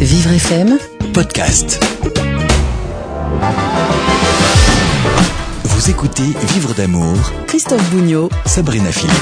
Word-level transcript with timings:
Vivre 0.00 0.32
FM 0.32 0.78
podcast. 1.14 1.80
Vous 5.64 5.90
écoutez 5.90 6.22
Vivre 6.54 6.74
d'amour, 6.74 7.16
Christophe 7.56 7.90
Bougnot 7.90 8.28
Sabrina 8.44 8.92
Philippe. 8.92 9.14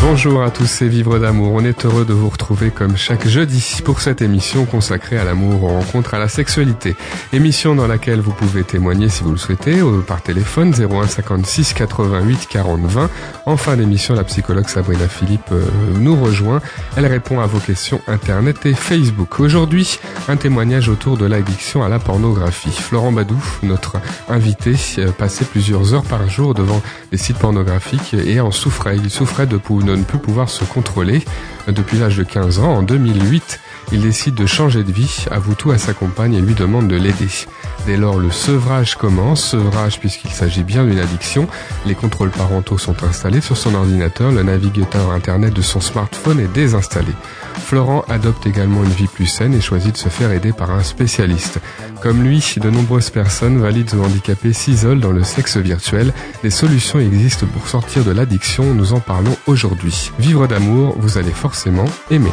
Bonjour 0.00 0.42
à 0.42 0.50
tous 0.50 0.80
et 0.80 0.88
Vivre 0.88 1.18
d'amour. 1.18 1.52
On 1.52 1.62
est 1.62 1.84
heureux 1.84 2.06
de 2.06 2.14
vous 2.14 2.30
retrouver 2.30 2.70
comme 2.70 2.96
chaque 2.96 3.28
jeudi 3.28 3.80
pour 3.84 4.00
cette 4.00 4.22
émission 4.22 4.64
consacrée 4.64 5.18
à 5.18 5.24
l'amour, 5.24 5.64
aux 5.64 5.68
rencontres, 5.68 6.14
à 6.14 6.18
la 6.18 6.28
sexualité. 6.28 6.96
Émission 7.34 7.74
dans 7.74 7.86
laquelle 7.86 8.20
vous 8.20 8.32
pouvez 8.32 8.64
témoigner 8.64 9.10
si 9.10 9.24
vous 9.24 9.32
le 9.32 9.36
souhaitez 9.36 9.82
par 10.06 10.22
téléphone 10.22 10.72
01 10.72 11.06
56 11.06 11.74
88 11.74 12.46
40 12.48 12.80
20. 12.80 13.10
En 13.44 13.58
fin 13.58 13.76
d'émission, 13.76 14.14
la 14.14 14.24
psychologue 14.24 14.68
Sabrina 14.68 15.06
Philippe 15.06 15.52
euh, 15.52 15.66
nous 15.98 16.16
rejoint. 16.16 16.62
Elle 16.96 17.04
répond 17.04 17.40
à 17.40 17.46
vos 17.46 17.58
questions 17.58 18.00
internet 18.06 18.64
et 18.64 18.72
Facebook. 18.72 19.38
Aujourd'hui, 19.38 19.98
un 20.28 20.36
témoignage 20.36 20.88
autour 20.88 21.18
de 21.18 21.26
l'addiction 21.26 21.82
à 21.82 21.90
la 21.90 21.98
pornographie. 21.98 22.70
Florent 22.70 23.12
Badou, 23.12 23.36
notre 23.62 23.98
invité, 24.30 24.76
euh, 24.96 25.12
passait 25.12 25.44
plusieurs 25.44 25.92
heures 25.92 26.04
par 26.04 26.26
jour 26.30 26.54
devant 26.54 26.80
les 27.12 27.18
sites 27.18 27.36
pornographiques 27.36 27.65
et 28.12 28.40
en 28.40 28.50
souffrait. 28.50 28.96
Il 28.96 29.10
souffrait 29.10 29.46
de, 29.46 29.56
ne 29.56 30.02
plus 30.02 30.18
pouvoir 30.18 30.48
se 30.48 30.64
contrôler. 30.64 31.24
Depuis 31.68 31.98
l'âge 31.98 32.16
de 32.16 32.22
15 32.22 32.60
ans, 32.60 32.76
en 32.76 32.82
2008, 32.82 33.60
il 33.92 34.02
décide 34.02 34.34
de 34.34 34.46
changer 34.46 34.82
de 34.82 34.92
vie, 34.92 35.26
avoue 35.30 35.54
tout 35.54 35.70
à 35.70 35.78
sa 35.78 35.92
compagne 35.92 36.34
et 36.34 36.40
lui 36.40 36.54
demande 36.54 36.88
de 36.88 36.96
l'aider. 36.96 37.28
Dès 37.86 37.96
lors, 37.96 38.18
le 38.18 38.30
sevrage 38.30 38.96
commence, 38.96 39.44
sevrage 39.44 40.00
puisqu'il 40.00 40.30
s'agit 40.30 40.64
bien 40.64 40.84
d'une 40.84 40.98
addiction. 40.98 41.48
Les 41.86 41.94
contrôles 41.94 42.30
parentaux 42.30 42.78
sont 42.78 43.04
installés 43.04 43.40
sur 43.40 43.56
son 43.56 43.74
ordinateur, 43.74 44.32
le 44.32 44.42
navigateur 44.42 45.10
internet 45.10 45.52
de 45.54 45.62
son 45.62 45.80
smartphone 45.80 46.40
est 46.40 46.52
désinstallé. 46.52 47.12
Florent 47.58 48.04
adopte 48.08 48.46
également 48.46 48.84
une 48.84 48.90
vie 48.90 49.06
plus 49.06 49.26
saine 49.26 49.54
et 49.54 49.60
choisit 49.60 49.92
de 49.92 49.98
se 49.98 50.08
faire 50.08 50.32
aider 50.32 50.52
par 50.52 50.70
un 50.70 50.82
spécialiste. 50.82 51.60
Comme 52.00 52.22
lui, 52.22 52.54
de 52.60 52.70
nombreuses 52.70 53.10
personnes 53.10 53.58
valides 53.58 53.94
ou 53.94 54.04
handicapées 54.04 54.52
s'isolent 54.52 55.00
dans 55.00 55.12
le 55.12 55.24
sexe 55.24 55.56
virtuel. 55.56 56.12
Des 56.42 56.50
solutions 56.50 57.00
existent 57.00 57.46
pour 57.46 57.68
sortir 57.68 58.04
de 58.04 58.12
l'addiction, 58.12 58.74
nous 58.74 58.92
en 58.92 59.00
parlons 59.00 59.36
aujourd'hui. 59.46 60.10
Vivre 60.18 60.46
d'amour, 60.46 60.94
vous 60.98 61.18
allez 61.18 61.32
forcément 61.32 61.86
aimer. 62.10 62.32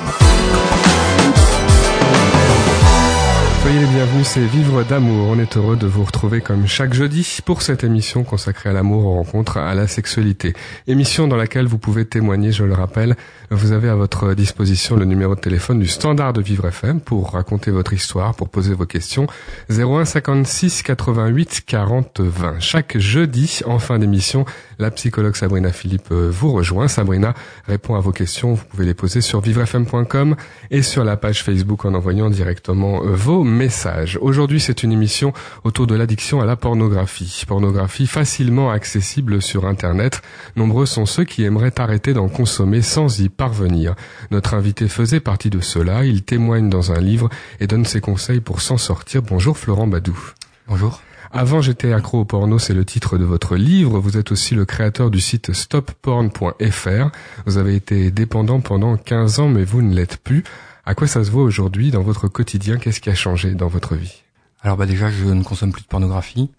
Soyez 3.64 3.80
les 3.80 3.86
bienvenus, 3.86 4.28
c'est 4.28 4.46
Vivre 4.46 4.84
d'amour. 4.84 5.30
On 5.30 5.40
est 5.40 5.56
heureux 5.56 5.78
de 5.78 5.88
vous 5.88 6.04
retrouver 6.04 6.42
comme 6.42 6.68
chaque 6.68 6.94
jeudi 6.94 7.40
pour 7.46 7.62
cette 7.62 7.86
émission 7.86 8.26
consacrée 8.26 8.70
à 8.70 8.74
l'amour, 8.74 9.06
aux 9.06 9.14
rencontres, 9.14 9.56
à 9.56 9.74
la 9.74 9.88
sexualité. 9.88 10.54
Émission 10.86 11.30
dans 11.30 11.38
laquelle 11.38 11.66
vous 11.66 11.78
pouvez 11.78 12.04
témoigner, 12.04 12.52
je 12.52 12.66
le 12.66 12.74
rappelle. 12.74 13.16
Vous 13.52 13.72
avez 13.72 13.88
à 13.88 13.96
votre 13.96 14.34
disposition 14.34 14.98
le 14.98 15.06
numéro 15.06 15.34
de 15.34 15.40
téléphone 15.40 15.80
du 15.80 15.88
standard 15.88 16.34
de 16.34 16.42
Vivre 16.42 16.68
FM 16.68 17.00
pour 17.00 17.32
raconter 17.32 17.72
votre 17.72 17.94
histoire, 17.94 18.36
pour 18.36 18.50
poser 18.50 18.74
vos 18.74 18.86
questions. 18.86 19.28
01 19.70 20.04
56 20.04 20.84
88 20.84 21.64
40 21.66 22.20
20. 22.20 22.60
Chaque 22.60 22.98
jeudi, 22.98 23.62
en 23.66 23.80
fin 23.80 23.98
d'émission, 23.98 24.44
la 24.84 24.92
psychologue 24.92 25.36
Sabrina 25.38 25.72
Philippe 25.72 26.12
euh, 26.12 26.30
vous 26.30 26.52
rejoint. 26.52 26.90
Sabrina 26.90 27.34
répond 27.68 27.96
à 27.96 28.02
vos 28.02 28.12
questions. 28.12 28.54
Vous 28.54 28.66
pouvez 28.66 28.86
les 28.86 28.94
poser 28.94 29.22
sur 29.22 29.40
vivrefm.com 29.40 30.36
et 30.72 30.82
sur 30.82 31.06
la 31.06 31.16
page 31.16 31.42
Facebook 31.42 31.86
en 31.86 31.94
envoyant 31.94 32.30
directement 32.30 33.02
euh, 33.02 33.16
vos 33.16 33.46
message. 33.46 34.20
Aujourd'hui, 34.22 34.60
c'est 34.60 34.84
une 34.84 34.92
émission 34.92 35.32
autour 35.64 35.88
de 35.88 35.96
l'addiction 35.96 36.42
à 36.42 36.46
la 36.46 36.58
pornographie. 36.58 37.44
Pornographie 37.48 38.08
facilement 38.08 38.72
accessible 38.72 39.42
sur 39.42 39.66
Internet. 39.66 40.22
Nombreux 40.58 40.86
sont 40.86 41.06
ceux 41.06 41.24
qui 41.24 41.44
aimeraient 41.44 41.80
arrêter 41.80 42.14
d'en 42.14 42.28
consommer 42.28 42.82
sans 42.82 43.22
y 43.22 43.30
parvenir. 43.30 43.96
Notre 44.32 44.54
invité 44.54 44.90
faisait 44.90 45.22
partie 45.22 45.50
de 45.50 45.62
cela. 45.62 46.04
Il 46.04 46.24
témoigne 46.24 46.70
dans 46.70 46.92
un 46.92 47.00
livre 47.00 47.30
et 47.62 47.68
donne 47.68 47.86
ses 47.86 48.02
conseils 48.02 48.42
pour 48.42 48.60
s'en 48.60 48.78
sortir. 48.78 49.22
Bonjour 49.22 49.58
Florent 49.58 49.88
Badou. 49.88 50.20
Bonjour. 50.68 51.02
Avant 51.36 51.62
j'étais 51.62 51.92
accro 51.92 52.20
au 52.20 52.26
porno, 52.26 52.60
c'est 52.60 52.76
le 52.76 52.86
titre 52.86 53.18
de 53.18 53.26
votre 53.26 53.56
livre. 53.56 54.00
Vous 54.00 54.18
êtes 54.18 54.32
aussi 54.32 54.54
le 54.54 54.66
créateur 54.66 55.10
du 55.10 55.20
site 55.20 55.52
stopporn.fr. 55.52 57.10
Vous 57.48 57.58
avez 57.58 57.76
été 57.76 58.12
dépendant 58.12 58.62
pendant 58.62 58.98
15 58.98 59.40
ans 59.40 59.48
mais 59.50 59.64
vous 59.64 59.82
ne 59.82 59.96
l'êtes 59.96 60.18
plus. 60.18 60.44
À 60.86 60.94
quoi 60.94 61.08
ça 61.08 61.24
se 61.24 61.32
voit 61.32 61.42
aujourd'hui 61.42 61.90
dans 61.90 62.04
votre 62.04 62.28
quotidien? 62.28 62.78
Qu'est-ce 62.78 63.02
qui 63.02 63.10
a 63.10 63.16
changé 63.16 63.56
dans 63.56 63.68
votre 63.68 63.96
vie? 63.96 64.22
Alors 64.62 64.78
bah 64.78 64.86
déjà, 64.86 65.10
je 65.10 65.26
ne 65.26 65.42
consomme 65.42 65.72
plus 65.72 65.82
de 65.82 65.88
pornographie. 65.88 66.52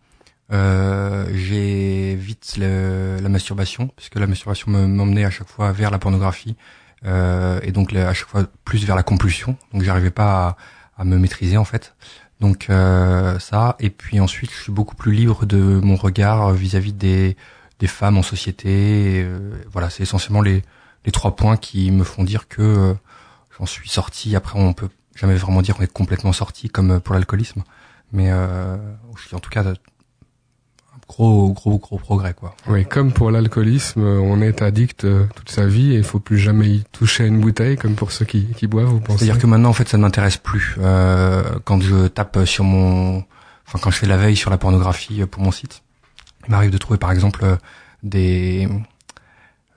Euh, 0.53 1.25
j'évite 1.33 2.57
la 2.59 3.29
masturbation 3.29 3.89
puisque 3.95 4.17
la 4.17 4.27
masturbation 4.27 4.73
m'emmenait 4.73 5.25
à 5.25 5.31
chaque 5.31 5.49
fois 5.49 5.71
vers 5.71 5.93
la 5.93 6.01
pornographie 6.01 6.57
euh, 7.07 7.61
et 7.63 7.71
donc 7.71 7.95
à 7.95 8.13
chaque 8.13 8.29
fois 8.29 8.45
plus 8.65 8.85
vers 8.85 8.97
la 8.97 9.05
compulsion. 9.05 9.57
Donc 9.73 9.83
j'arrivais 9.83 10.11
pas 10.11 10.57
à, 10.99 11.05
me 11.05 11.17
maîtriser 11.17 11.59
en 11.59 11.65
fait. 11.65 11.95
Donc 12.41 12.69
euh, 12.69 13.39
ça 13.39 13.77
et 13.79 13.91
puis 13.91 14.21
ensuite 14.21 14.51
je 14.51 14.63
suis 14.63 14.73
beaucoup 14.73 14.97
plus 14.97 15.13
libre 15.13 15.47
de 15.47 15.57
mon 15.57 15.97
regard 15.97 16.53
vis-à-vis 16.53 16.93
des, 16.93 17.37
des 17.79 17.87
femmes 17.87 18.19
en 18.19 18.23
société. 18.23 19.23
Euh, 19.25 19.53
voilà, 19.73 19.91
c'est 19.91 20.03
essentiellement 20.03 20.43
les, 20.43 20.63
les 21.05 21.13
trois 21.13 21.37
points 21.37 21.57
qui 21.57 21.91
me 21.91 22.05
font 22.05 22.25
dire 22.25 22.49
que 22.49 22.63
euh, 22.63 22.95
j'en 23.59 23.67
suis 23.67 23.89
sorti. 23.89 24.37
Après, 24.37 24.59
on 24.59 24.73
peut 24.73 24.89
jamais 25.15 25.37
vraiment 25.37 25.63
dire 25.63 25.77
qu'on 25.77 25.83
est 25.85 25.93
complètement 25.93 26.33
sorti 26.33 26.69
comme 26.69 26.93
euh, 26.93 27.01
pour 27.01 27.15
l'alcoolisme, 27.15 27.63
mais 28.13 28.31
euh, 28.31 28.77
je 29.17 29.27
suis 29.27 29.37
en 29.37 29.41
tout 29.41 29.51
cas 29.51 29.65
gros 31.15 31.53
gros 31.53 31.79
gros 31.79 31.99
progrès 31.99 32.35
quoi. 32.35 32.55
Oui, 32.69 32.85
comme 32.85 33.13
pour 33.13 33.31
l'alcoolisme, 33.31 34.03
on 34.03 34.41
est 34.43 34.63
addict 34.63 35.05
euh, 35.05 35.27
toute 35.35 35.51
sa 35.51 35.67
vie 35.67 35.95
et 35.95 35.99
il 35.99 36.05
faut 36.05 36.21
plus 36.21 36.39
jamais 36.39 36.67
y 36.67 36.85
toucher 36.93 37.25
à 37.25 37.27
une 37.27 37.41
bouteille 37.41 37.77
comme 37.77 37.95
pour 37.95 38.13
ceux 38.13 38.25
qui, 38.25 38.47
qui 38.57 38.67
boivent. 38.67 38.87
Vous 38.87 39.01
pensez 39.01 39.25
C'est-à-dire 39.25 39.41
que 39.41 39.47
maintenant 39.47 39.71
en 39.71 39.75
fait 39.75 39.89
ça 39.89 39.97
ne 39.97 40.03
m'intéresse 40.03 40.37
plus. 40.37 40.77
Euh, 40.81 41.43
quand 41.65 41.81
je 41.83 42.09
tape 42.09 42.45
sur 42.45 42.65
mon, 42.65 43.25
enfin 43.67 43.79
quand 43.81 43.91
je 43.91 43.99
fais 43.99 44.07
la 44.07 44.17
veille 44.17 44.37
sur 44.37 44.51
la 44.51 44.59
pornographie 44.59 45.25
pour 45.27 45.43
mon 45.43 45.53
site, 45.53 45.83
il 46.47 46.51
m'arrive 46.51 46.71
de 46.71 46.79
trouver 46.79 46.99
par 46.99 47.13
exemple 47.13 47.45
des 48.03 48.69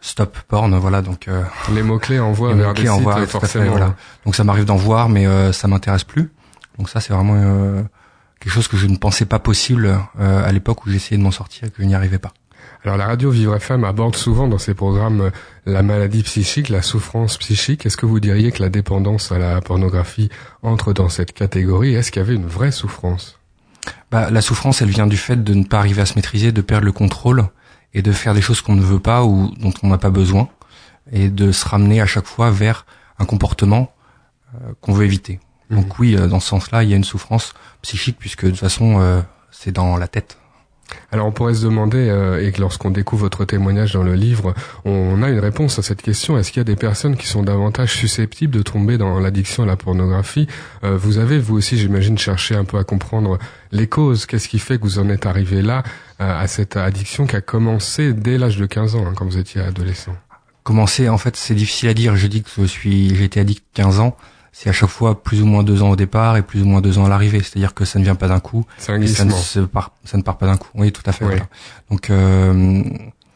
stop 0.02 0.38
porn, 0.48 0.76
voilà. 0.78 1.02
Donc 1.02 1.28
euh, 1.28 1.44
les 1.74 1.84
mots 1.84 2.00
clés 2.00 2.20
envoient 2.20 2.54
vers 2.54 2.74
des 2.74 2.88
sites, 2.88 3.26
forcément. 3.30 3.72
voilà. 3.72 3.96
Donc 4.26 4.36
ça 4.36 4.44
m'arrive 4.44 4.66
d'en 4.66 4.76
voir, 4.76 5.10
mais 5.10 5.28
euh, 5.28 5.52
ça 5.52 5.68
m'intéresse 5.68 6.04
plus. 6.04 6.32
Donc 6.78 6.90
ça, 6.90 7.00
c'est 7.00 7.14
vraiment 7.14 7.36
euh, 7.36 7.82
quelque 8.48 8.56
chose 8.56 8.70
que 8.70 8.78
je 8.78 8.88
ne 8.88 8.96
pensais 8.96 9.26
pas 9.26 9.40
possible 9.40 10.00
à 10.18 10.50
l'époque 10.54 10.86
où 10.86 10.90
j'essayais 10.90 11.18
de 11.18 11.24
m'en 11.24 11.32
sortir 11.32 11.70
que 11.70 11.84
je 11.84 11.84
n'y 11.84 11.96
arrivais 11.96 12.18
pas. 12.18 12.32
Alors 12.86 12.96
la 12.96 13.06
radio 13.06 13.30
Vivre 13.30 13.54
FM 13.58 13.84
aborde 13.84 14.16
souvent 14.16 14.48
dans 14.48 14.58
ses 14.58 14.74
programmes 14.74 15.32
la 15.66 15.84
maladie 15.84 16.24
psychique, 16.24 16.70
la 16.70 16.82
souffrance 16.82 17.38
psychique. 17.38 17.86
Est-ce 17.86 17.98
que 17.98 18.06
vous 18.06 18.22
diriez 18.22 18.54
que 18.54 18.64
la 18.64 18.70
dépendance 18.70 19.34
à 19.34 19.38
la 19.38 19.60
pornographie 19.60 20.30
entre 20.64 20.94
dans 20.94 21.10
cette 21.10 21.34
catégorie? 21.34 21.96
Est-ce 21.96 22.10
qu'il 22.10 22.22
y 22.22 22.26
avait 22.26 22.36
une 22.36 22.48
vraie 22.48 22.72
souffrance? 22.72 23.38
Bah, 24.12 24.30
La 24.32 24.40
souffrance, 24.40 24.82
elle 24.82 24.92
vient 24.92 25.08
du 25.08 25.18
fait 25.18 25.44
de 25.44 25.54
ne 25.54 25.66
pas 25.66 25.80
arriver 25.80 26.02
à 26.02 26.06
se 26.06 26.16
maîtriser, 26.16 26.54
de 26.54 26.62
perdre 26.62 26.86
le 26.86 26.94
contrôle 26.94 27.50
et 27.94 28.02
de 28.02 28.14
faire 28.14 28.34
des 28.34 28.42
choses 28.42 28.62
qu'on 28.62 28.76
ne 28.76 28.82
veut 28.82 29.02
pas 29.02 29.26
ou 29.26 29.52
dont 29.60 29.74
on 29.84 29.90
n'a 29.90 29.98
pas 29.98 30.10
besoin 30.10 30.48
et 31.12 31.28
de 31.30 31.52
se 31.52 31.68
ramener 31.68 32.00
à 32.00 32.06
chaque 32.06 32.28
fois 32.28 32.50
vers 32.50 32.86
un 33.20 33.26
comportement 33.26 33.94
euh, 34.56 34.72
qu'on 34.80 34.94
veut 34.94 35.04
éviter. 35.04 35.42
Donc 35.70 35.86
mhm. 35.86 35.94
oui, 36.00 36.16
euh, 36.16 36.28
dans 36.28 36.40
ce 36.40 36.50
sens-là, 36.50 36.84
il 36.84 36.90
y 36.90 36.94
a 36.94 36.98
une 36.98 37.04
souffrance 37.04 37.54
psychique 37.82 38.18
puisque 38.20 38.46
de 38.46 38.52
toute 38.52 38.60
façon, 38.60 39.00
euh, 39.00 39.22
c'est 39.52 39.72
dans 39.72 39.98
la 39.98 40.08
tête. 40.08 40.38
Alors 41.12 41.28
on 41.28 41.32
pourrait 41.32 41.54
se 41.54 41.64
demander, 41.64 42.10
euh, 42.10 42.46
et 42.46 42.52
que 42.52 42.62
lorsqu'on 42.62 42.92
découvre 42.92 43.24
votre 43.24 43.46
témoignage 43.46 43.94
dans 43.94 44.04
le 44.04 44.14
livre, 44.14 44.54
on 44.86 45.22
a 45.24 45.30
une 45.30 45.40
réponse 45.40 45.80
à 45.80 45.82
cette 45.82 46.02
question. 46.02 46.38
Est-ce 46.38 46.52
qu'il 46.52 46.60
y 46.60 46.62
a 46.62 46.66
des 46.66 46.76
personnes 46.76 47.16
qui 47.16 47.28
sont 47.28 47.44
davantage 47.44 47.94
susceptibles 47.94 48.54
de 48.54 48.62
tomber 48.62 48.98
dans 48.98 49.20
l'addiction 49.20 49.64
à 49.64 49.66
la 49.66 49.76
pornographie? 49.76 50.48
Euh, 50.84 50.98
Vous 50.98 51.18
avez, 51.18 51.40
vous 51.40 51.56
aussi, 51.58 51.78
j'imagine, 51.78 52.18
cherché 52.18 52.56
un 52.56 52.66
peu 52.66 52.78
à 52.78 52.84
comprendre 52.84 53.38
les 53.72 53.88
causes. 53.88 54.26
Qu'est-ce 54.26 54.48
qui 54.48 54.60
fait 54.60 54.78
que 54.78 54.84
vous 54.84 55.00
en 55.00 55.10
êtes 55.10 55.26
arrivé 55.26 55.62
là, 55.62 55.84
euh, 56.22 56.42
à 56.42 56.48
cette 56.48 56.78
addiction 56.78 57.26
qui 57.26 57.36
a 57.36 57.42
commencé 57.42 58.14
dès 58.14 58.38
l'âge 58.38 58.58
de 58.58 58.66
15 58.66 58.96
ans, 58.96 59.06
hein, 59.08 59.14
quand 59.16 59.26
vous 59.26 59.38
étiez 59.38 59.62
adolescent? 59.62 60.16
Commencer, 60.64 61.08
en 61.08 61.18
fait, 61.18 61.38
c'est 61.38 61.56
difficile 61.56 61.90
à 61.90 61.94
dire. 61.94 62.16
Je 62.18 62.28
dis 62.28 62.44
que 62.44 62.50
je 62.58 62.66
suis, 62.66 63.16
j'ai 63.16 63.24
été 63.24 63.40
addict 63.40 63.64
15 63.74 64.00
ans 64.02 64.18
c'est 64.60 64.70
à 64.70 64.74
chaque 64.74 64.90
fois 64.90 65.22
plus 65.22 65.44
ou 65.44 65.46
moins 65.46 65.62
deux 65.62 65.84
ans 65.84 65.92
au 65.92 65.96
départ 65.96 66.36
et 66.36 66.42
plus 66.42 66.64
ou 66.64 66.66
moins 66.66 66.82
deux 66.82 66.98
ans 66.98 67.06
à 67.06 67.10
l'arrivée. 67.10 67.42
C'est-à-dire 67.44 67.76
que 67.76 67.86
ça 67.86 68.00
ne 68.00 68.04
vient 68.04 68.16
pas 68.16 68.28
d'un 68.28 68.40
coup. 68.40 68.66
C'est 68.80 68.92
un 68.92 69.06
ça 69.06 69.24
ne, 69.24 69.66
part, 69.66 69.92
ça 70.04 70.18
ne 70.18 70.24
part 70.24 70.40
pas 70.40 70.48
d'un 70.48 70.58
coup. 70.58 70.70
Oui, 70.74 70.92
tout 70.92 71.04
à 71.06 71.12
fait. 71.12 71.26
Donc 71.92 72.10
euh, 72.10 72.82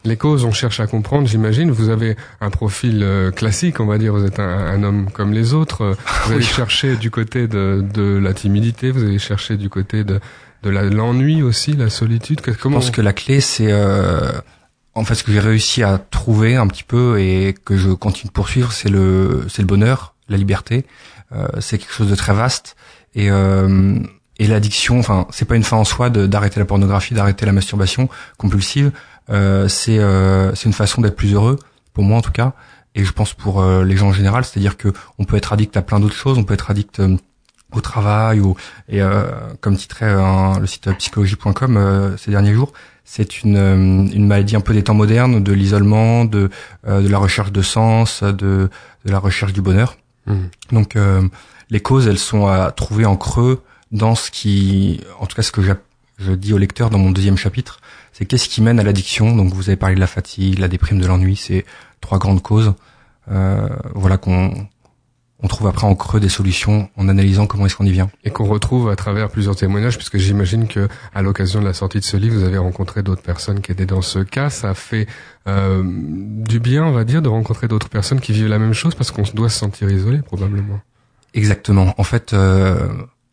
les 0.02 0.16
causes, 0.16 0.44
on 0.44 0.50
cherche 0.50 0.80
à 0.80 0.88
comprendre, 0.88 1.28
j'imagine. 1.28 1.70
Vous 1.70 1.90
avez 1.90 2.16
un 2.40 2.50
profil 2.50 3.04
euh, 3.04 3.30
classique, 3.30 3.78
on 3.78 3.86
va 3.86 3.98
dire. 3.98 4.12
Vous 4.12 4.24
êtes 4.24 4.40
un, 4.40 4.82
homme 4.82 5.10
comme 5.12 5.32
les 5.32 5.54
autres. 5.54 5.96
Vous 6.26 6.32
allez 6.32 6.42
chercher 6.42 6.96
du 6.96 7.12
côté 7.12 7.46
de, 7.46 7.86
de 7.94 8.18
la 8.18 8.34
timidité. 8.34 8.90
Vous 8.90 9.04
allez 9.04 9.20
chercher 9.20 9.56
du 9.56 9.68
côté 9.68 10.02
de 10.02 10.18
de 10.64 10.70
l'ennui 10.70 11.42
aussi, 11.42 11.72
la 11.72 11.90
solitude. 11.90 12.40
Comment 12.40 12.80
Je 12.80 12.86
pense 12.86 12.90
que 12.90 13.00
la 13.00 13.12
clé, 13.12 13.40
c'est 13.40 13.72
euh, 13.72 14.30
en 14.94 15.04
fait 15.04 15.14
ce 15.14 15.24
que 15.24 15.32
j'ai 15.32 15.40
réussi 15.40 15.82
à 15.82 15.98
trouver 15.98 16.56
un 16.56 16.66
petit 16.66 16.84
peu 16.84 17.20
et 17.20 17.54
que 17.64 17.76
je 17.76 17.90
continue 17.90 18.28
de 18.28 18.32
poursuivre, 18.32 18.72
c'est 18.72 18.88
le 18.88 19.44
c'est 19.48 19.62
le 19.62 19.66
bonheur, 19.66 20.11
la 20.28 20.36
liberté. 20.36 20.86
Euh, 21.32 21.48
c'est 21.60 21.78
quelque 21.78 21.92
chose 21.92 22.10
de 22.10 22.14
très 22.14 22.34
vaste 22.34 22.76
et 23.14 23.30
euh, 23.30 23.98
et 24.38 24.46
l'addiction, 24.46 24.98
enfin, 24.98 25.26
c'est 25.30 25.44
pas 25.44 25.56
une 25.56 25.62
fin 25.62 25.76
en 25.76 25.84
soi 25.84 26.10
d'arrêter 26.10 26.58
la 26.58 26.66
pornographie, 26.66 27.14
d'arrêter 27.14 27.46
la 27.46 27.52
masturbation 27.52 28.08
compulsive. 28.38 28.90
Euh, 29.30 29.68
c'est 29.68 29.98
euh, 29.98 30.54
c'est 30.54 30.64
une 30.64 30.72
façon 30.72 31.00
d'être 31.00 31.16
plus 31.16 31.34
heureux, 31.34 31.58
pour 31.92 32.02
moi 32.02 32.18
en 32.18 32.22
tout 32.22 32.32
cas, 32.32 32.54
et 32.94 33.04
je 33.04 33.12
pense 33.12 33.34
pour 33.34 33.62
les 33.62 33.96
gens 33.96 34.08
en 34.08 34.12
général. 34.12 34.44
C'est-à-dire 34.44 34.76
que 34.76 34.88
on 35.18 35.24
peut 35.24 35.36
être 35.36 35.52
addict 35.52 35.76
à 35.76 35.82
plein 35.82 36.00
d'autres 36.00 36.16
choses, 36.16 36.38
on 36.38 36.44
peut 36.44 36.54
être 36.54 36.70
addict 36.70 37.00
au 37.72 37.80
travail 37.80 38.40
ou 38.40 38.56
et 38.88 39.00
comme 39.60 39.76
titrait 39.76 40.14
le 40.58 40.66
site 40.66 40.90
psychologie.com 40.98 42.16
ces 42.18 42.30
derniers 42.30 42.52
jours, 42.52 42.72
c'est 43.04 43.42
une, 43.42 44.10
une 44.12 44.26
maladie 44.26 44.56
un 44.56 44.60
peu 44.60 44.74
des 44.74 44.82
temps 44.82 44.94
modernes, 44.94 45.42
de 45.42 45.52
l'isolement, 45.52 46.24
de 46.24 46.50
de 46.86 47.08
la 47.08 47.18
recherche 47.18 47.52
de 47.52 47.62
sens, 47.62 48.22
de 48.22 48.68
de 49.04 49.10
la 49.10 49.18
recherche 49.18 49.52
du 49.52 49.62
bonheur. 49.62 49.96
Mmh. 50.26 50.34
Donc 50.72 50.96
les 51.70 51.80
causes, 51.80 52.06
elles 52.06 52.18
sont 52.18 52.46
à 52.46 52.70
trouver 52.70 53.06
en 53.06 53.16
creux 53.16 53.62
dans 53.90 54.14
ce 54.14 54.30
qui, 54.30 55.00
en 55.20 55.26
tout 55.26 55.36
cas, 55.36 55.42
ce 55.42 55.52
que 55.52 55.62
je 55.62 56.32
dis 56.32 56.52
au 56.52 56.58
lecteur 56.58 56.90
dans 56.90 56.98
mon 56.98 57.10
deuxième 57.10 57.36
chapitre, 57.36 57.80
c'est 58.12 58.26
qu'est-ce 58.26 58.48
qui 58.48 58.62
mène 58.62 58.78
à 58.78 58.82
l'addiction. 58.82 59.34
Donc 59.34 59.52
vous 59.52 59.68
avez 59.68 59.76
parlé 59.76 59.94
de 59.94 60.00
la 60.00 60.06
fatigue, 60.06 60.58
la 60.58 60.68
déprime, 60.68 61.00
de 61.00 61.06
l'ennui, 61.06 61.36
c'est 61.36 61.64
trois 62.00 62.18
grandes 62.18 62.42
causes. 62.42 62.74
Euh, 63.30 63.68
voilà 63.94 64.18
qu'on 64.18 64.66
on 65.42 65.48
trouve 65.48 65.66
après 65.66 65.86
en 65.86 65.94
creux 65.94 66.20
des 66.20 66.28
solutions 66.28 66.88
en 66.96 67.08
analysant 67.08 67.46
comment 67.46 67.66
est-ce 67.66 67.76
qu'on 67.76 67.86
y 67.86 67.92
vient. 67.92 68.10
Et 68.24 68.30
qu'on 68.30 68.44
retrouve 68.44 68.88
à 68.88 68.96
travers 68.96 69.28
plusieurs 69.28 69.56
témoignages, 69.56 69.96
puisque 69.96 70.18
j'imagine 70.18 70.68
que 70.68 70.88
à 71.14 71.22
l'occasion 71.22 71.60
de 71.60 71.64
la 71.64 71.72
sortie 71.72 71.98
de 71.98 72.04
ce 72.04 72.16
livre, 72.16 72.36
vous 72.36 72.44
avez 72.44 72.58
rencontré 72.58 73.02
d'autres 73.02 73.22
personnes 73.22 73.60
qui 73.60 73.72
étaient 73.72 73.86
dans 73.86 74.02
ce 74.02 74.20
cas. 74.20 74.50
Ça 74.50 74.70
a 74.70 74.74
fait 74.74 75.06
euh, 75.48 75.82
du 75.84 76.60
bien, 76.60 76.84
on 76.84 76.92
va 76.92 77.04
dire, 77.04 77.22
de 77.22 77.28
rencontrer 77.28 77.68
d'autres 77.68 77.88
personnes 77.88 78.20
qui 78.20 78.32
vivent 78.32 78.48
la 78.48 78.58
même 78.58 78.74
chose, 78.74 78.94
parce 78.94 79.10
qu'on 79.10 79.24
doit 79.34 79.48
se 79.48 79.58
sentir 79.58 79.90
isolé 79.90 80.22
probablement. 80.22 80.80
Exactement. 81.34 81.94
En 81.98 82.04
fait, 82.04 82.32
euh, 82.32 82.88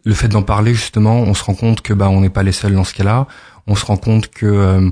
le 0.05 0.13
fait 0.13 0.29
d'en 0.29 0.43
parler 0.43 0.73
justement, 0.73 1.19
on 1.19 1.33
se 1.33 1.43
rend 1.43 1.55
compte 1.55 1.81
que 1.81 1.93
bah 1.93 2.09
on 2.09 2.21
n'est 2.21 2.29
pas 2.29 2.43
les 2.43 2.51
seuls 2.51 2.73
dans 2.73 2.83
ce 2.83 2.93
cas-là. 2.93 3.27
On 3.67 3.75
se 3.75 3.85
rend 3.85 3.97
compte 3.97 4.29
que 4.29 4.45
euh, 4.45 4.89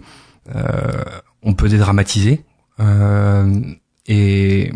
euh, 0.55 1.03
on 1.41 1.53
peut 1.53 1.69
dédramatiser. 1.69 2.43
et 4.07 4.71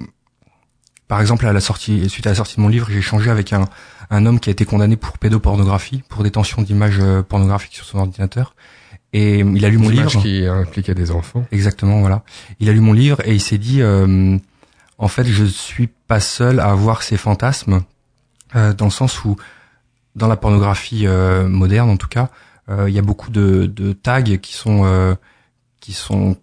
par 1.12 1.20
exemple, 1.20 1.46
à 1.46 1.52
la 1.52 1.60
sortie, 1.60 2.10
suite 2.10 2.26
à 2.26 2.30
la 2.30 2.36
sortie 2.36 2.56
de 2.56 2.62
mon 2.62 2.70
livre, 2.70 2.88
j'ai 2.90 3.00
échangé 3.00 3.30
avec 3.30 3.52
un, 3.52 3.68
un 4.12 4.26
homme 4.26 4.40
qui 4.40 4.50
a 4.50 4.54
été 4.54 4.64
condamné 4.64 4.96
pour 4.96 5.18
pédopornographie, 5.18 6.04
pour 6.08 6.24
détention 6.24 6.62
d'images 6.62 7.02
pornographiques 7.28 7.76
sur 7.76 7.84
son 7.84 7.98
ordinateur. 7.98 8.56
Et 9.12 9.40
il 9.40 9.66
a 9.66 9.70
lu 9.70 9.78
mon 9.78 9.90
livre. 9.90 10.10
qui 10.22 10.46
impliquait 10.46 10.96
des 10.96 11.12
enfants. 11.12 11.46
Exactement, 11.52 12.00
voilà. 12.00 12.24
Il 12.62 12.70
a 12.70 12.72
lu 12.72 12.80
mon 12.80 12.94
livre 12.94 13.18
et 13.26 13.34
il 13.34 13.42
s'est 13.42 13.58
dit, 13.58 13.82
en 13.84 15.08
fait, 15.10 15.26
je 15.26 15.44
suis 15.44 15.88
pas 15.88 16.22
seul 16.22 16.62
à 16.62 16.70
avoir 16.70 17.02
ces 17.02 17.18
fantasmes 17.18 17.82
euh, 18.56 18.74
dans 18.74 18.86
le 18.86 18.92
sens 18.92 19.26
où 19.26 19.36
dans 20.16 20.28
la 20.28 20.38
pornographie 20.38 21.08
euh, 21.08 21.48
moderne 21.48 21.90
en 21.90 21.98
tout 21.98 22.08
cas, 22.08 22.30
euh, 22.70 22.90
il 22.90 22.96
y 22.96 23.00
a 23.00 23.02
beaucoup 23.02 23.32
de, 23.32 23.66
de, 23.66 23.94
tags 23.94 24.22
qui 24.22 24.54
sont 24.54 25.18
qui 25.80 25.94
sont 25.94 26.38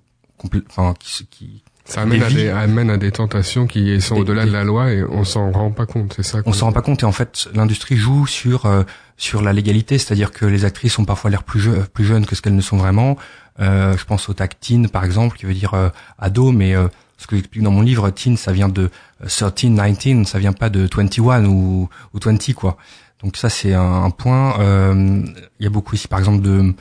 enfin 0.70 0.94
qui, 0.98 1.26
qui 1.26 1.62
ça 1.88 2.02
amène 2.02 2.23
à, 2.23 2.29
des, 2.29 2.49
amène 2.49 2.90
à 2.90 2.96
des 2.96 3.11
tentations 3.11 3.67
qui 3.67 4.00
sont 4.00 4.17
au-delà 4.17 4.44
de 4.44 4.50
la 4.50 4.64
loi 4.64 4.93
et 4.93 5.02
on 5.02 5.25
s'en 5.25 5.50
rend 5.50 5.70
pas 5.70 5.87
compte, 5.87 6.14
c'est 6.14 6.23
ça. 6.23 6.40
On 6.46 6.52
s'en 6.52 6.67
rend 6.67 6.73
pas 6.73 6.82
compte 6.82 7.02
et 7.02 7.06
en 7.06 7.12
fait 7.12 7.49
l'industrie 7.55 7.96
joue 7.96 8.26
sur 8.26 8.70
sur 9.17 9.43
la 9.43 9.52
légalité, 9.52 9.99
c'est-à-dire 9.99 10.31
que 10.31 10.46
les 10.46 10.64
actrices 10.64 10.99
ont 10.99 11.05
parfois 11.05 11.31
l'air 11.31 11.43
plus, 11.43 11.69
plus 11.93 12.05
jeunes 12.05 12.26
que 12.26 12.37
ce 12.37 12.43
qu'elles 12.43 12.55
ne 12.55 12.61
sont 12.61 12.76
vraiment. 12.76 13.17
Euh, 13.58 13.96
je 13.96 14.05
pense 14.05 14.29
au 14.29 14.35
tag 14.35 14.52
teen 14.61 14.88
par 14.88 15.05
exemple, 15.05 15.37
qui 15.37 15.46
veut 15.46 15.55
dire 15.55 15.75
ado, 16.19 16.52
mais 16.52 16.75
ce 17.19 17.26
que 17.26 17.37
j'explique 17.37 17.62
dans 17.62 17.73
mon 17.73 17.82
livre, 17.82 18.08
teen, 18.11 18.37
ça 18.37 18.52
vient 18.52 18.69
de 18.69 18.90
13, 19.26 19.52
19, 19.55 20.26
ça 20.26 20.38
vient 20.38 20.52
pas 20.52 20.70
de 20.70 20.88
21 20.94 21.44
ou, 21.46 21.88
ou 22.14 22.19
20, 22.19 22.52
quoi. 22.55 22.79
Donc 23.23 23.37
ça, 23.37 23.50
c'est 23.50 23.75
un, 23.75 24.11
point. 24.11 24.61
Euh, 24.61 25.23
il 25.58 25.64
y 25.64 25.67
a 25.67 25.70
beaucoup 25.70 25.96
ici, 25.96 26.06
par 26.06 26.20
exemple, 26.20 26.40
de, 26.40 26.73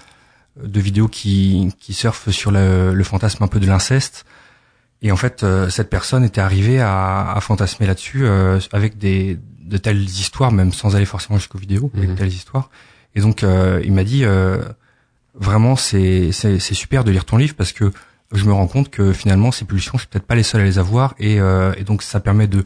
de 0.64 0.80
vidéos 0.80 1.08
qui, 1.08 1.74
qui 1.80 1.94
surfent 1.94 2.30
sur 2.30 2.52
le, 2.52 2.94
le 2.94 3.04
fantasme 3.04 3.44
un 3.44 3.48
peu 3.48 3.60
de 3.60 3.66
l'inceste. 3.66 4.26
Et 5.02 5.12
en 5.12 5.16
fait, 5.16 5.44
euh, 5.44 5.70
cette 5.70 5.90
personne 5.90 6.24
était 6.24 6.42
arrivée 6.42 6.82
à, 6.82 7.32
à 7.32 7.40
fantasmer 7.42 7.86
là-dessus 7.86 8.26
euh, 8.26 8.60
avec 8.72 8.98
des 8.98 9.38
de 9.62 9.78
telles 9.78 10.04
histoires, 10.04 10.52
même 10.52 10.72
sans 10.72 10.96
aller 10.96 11.06
forcément 11.06 11.38
jusqu'aux 11.38 11.58
vidéos, 11.58 11.92
avec 11.94 12.08
de 12.08 12.14
mhm. 12.14 12.18
telles 12.18 12.30
histoires. 12.30 12.70
Et 13.16 13.20
donc, 13.22 13.42
il 13.42 13.92
m'a 13.92 14.06
dit, 14.06 14.24
vraiment, 15.34 15.76
c'est 15.76 16.32
super 16.32 17.04
de 17.04 17.12
lire 17.12 17.26
ton 17.26 17.36
livre 17.36 17.54
parce 17.54 17.74
que 17.74 17.92
je 18.32 18.44
me 18.46 18.54
rends 18.54 18.68
compte 18.68 18.90
que 18.90 19.14
finalement 19.14 19.52
ces 19.52 19.66
pulsions, 19.66 19.94
je 19.96 20.00
suis 20.00 20.08
peut-être 20.08 20.26
pas 20.26 20.36
les 20.36 20.44
seuls 20.44 20.62
à 20.62 20.66
les 20.66 20.80
avoir, 20.80 21.16
et, 21.20 21.40
euh, 21.40 21.74
et 21.78 21.84
donc 21.84 22.02
ça 22.02 22.20
permet 22.20 22.48
de 22.48 22.66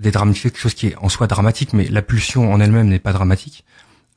dédramatiser 0.00 0.50
quelque 0.50 0.60
chose 0.60 0.74
qui 0.74 0.88
est 0.88 0.96
en 0.96 1.08
soi 1.08 1.26
dramatique, 1.26 1.72
mais 1.72 1.88
la 1.88 2.02
pulsion 2.02 2.52
en 2.52 2.60
elle-même 2.60 2.88
n'est 2.88 2.98
pas 2.98 3.12
dramatique. 3.12 3.64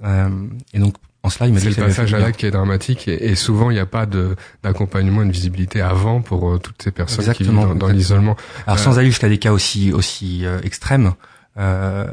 Euh, 0.04 0.30
et 0.74 0.80
donc 0.80 0.96
en 1.26 1.30
cela, 1.30 1.48
il 1.48 1.54
m'a 1.54 1.60
dit 1.60 1.74
c'est 1.74 1.82
le 1.82 1.88
passage 1.88 2.14
à 2.14 2.20
l'acte 2.20 2.40
qui 2.40 2.46
est 2.46 2.52
dramatique, 2.52 3.08
et, 3.08 3.36
souvent 3.36 3.72
il 3.72 3.74
n'y 3.74 3.80
a 3.80 3.88
pas 3.88 4.06
de 4.06 4.36
d'accompagnement 4.64 5.24
et 5.24 5.26
de 5.26 5.32
visibilité 5.32 5.82
avant 5.82 6.22
pour 6.22 6.50
euh, 6.50 6.60
toutes 6.60 6.82
ces 6.82 6.92
personnes 6.92 7.34
qui 7.34 7.44
vivent 7.44 7.76
dans, 7.76 7.88
l'isolement. 7.88 8.36
Alors 8.68 8.80
sans 8.80 9.00
aller 9.00 9.08
jusqu'à 9.08 9.30
des 9.30 9.40
cas 9.40 9.52
aussi 9.52 9.92
aussi 9.92 10.46
euh, 10.46 10.60
extrêmes. 10.64 11.14
Euh, 11.58 12.06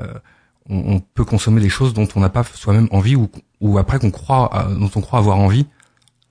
on, 0.69 0.95
on, 0.95 1.01
peut 1.01 1.25
consommer 1.25 1.61
des 1.61 1.69
choses 1.69 1.93
dont 1.93 2.09
on 2.15 2.21
n'a 2.21 2.29
pas 2.29 2.45
soi-même 2.55 2.89
envie 2.91 3.17
ou, 3.17 3.29
ou 3.61 3.79
après 3.79 3.99
qu'on 3.99 4.13
croit 4.13 4.69
dont 4.79 4.91
on 4.95 5.01
croit 5.01 5.19
avoir 5.19 5.39
envie 5.39 5.67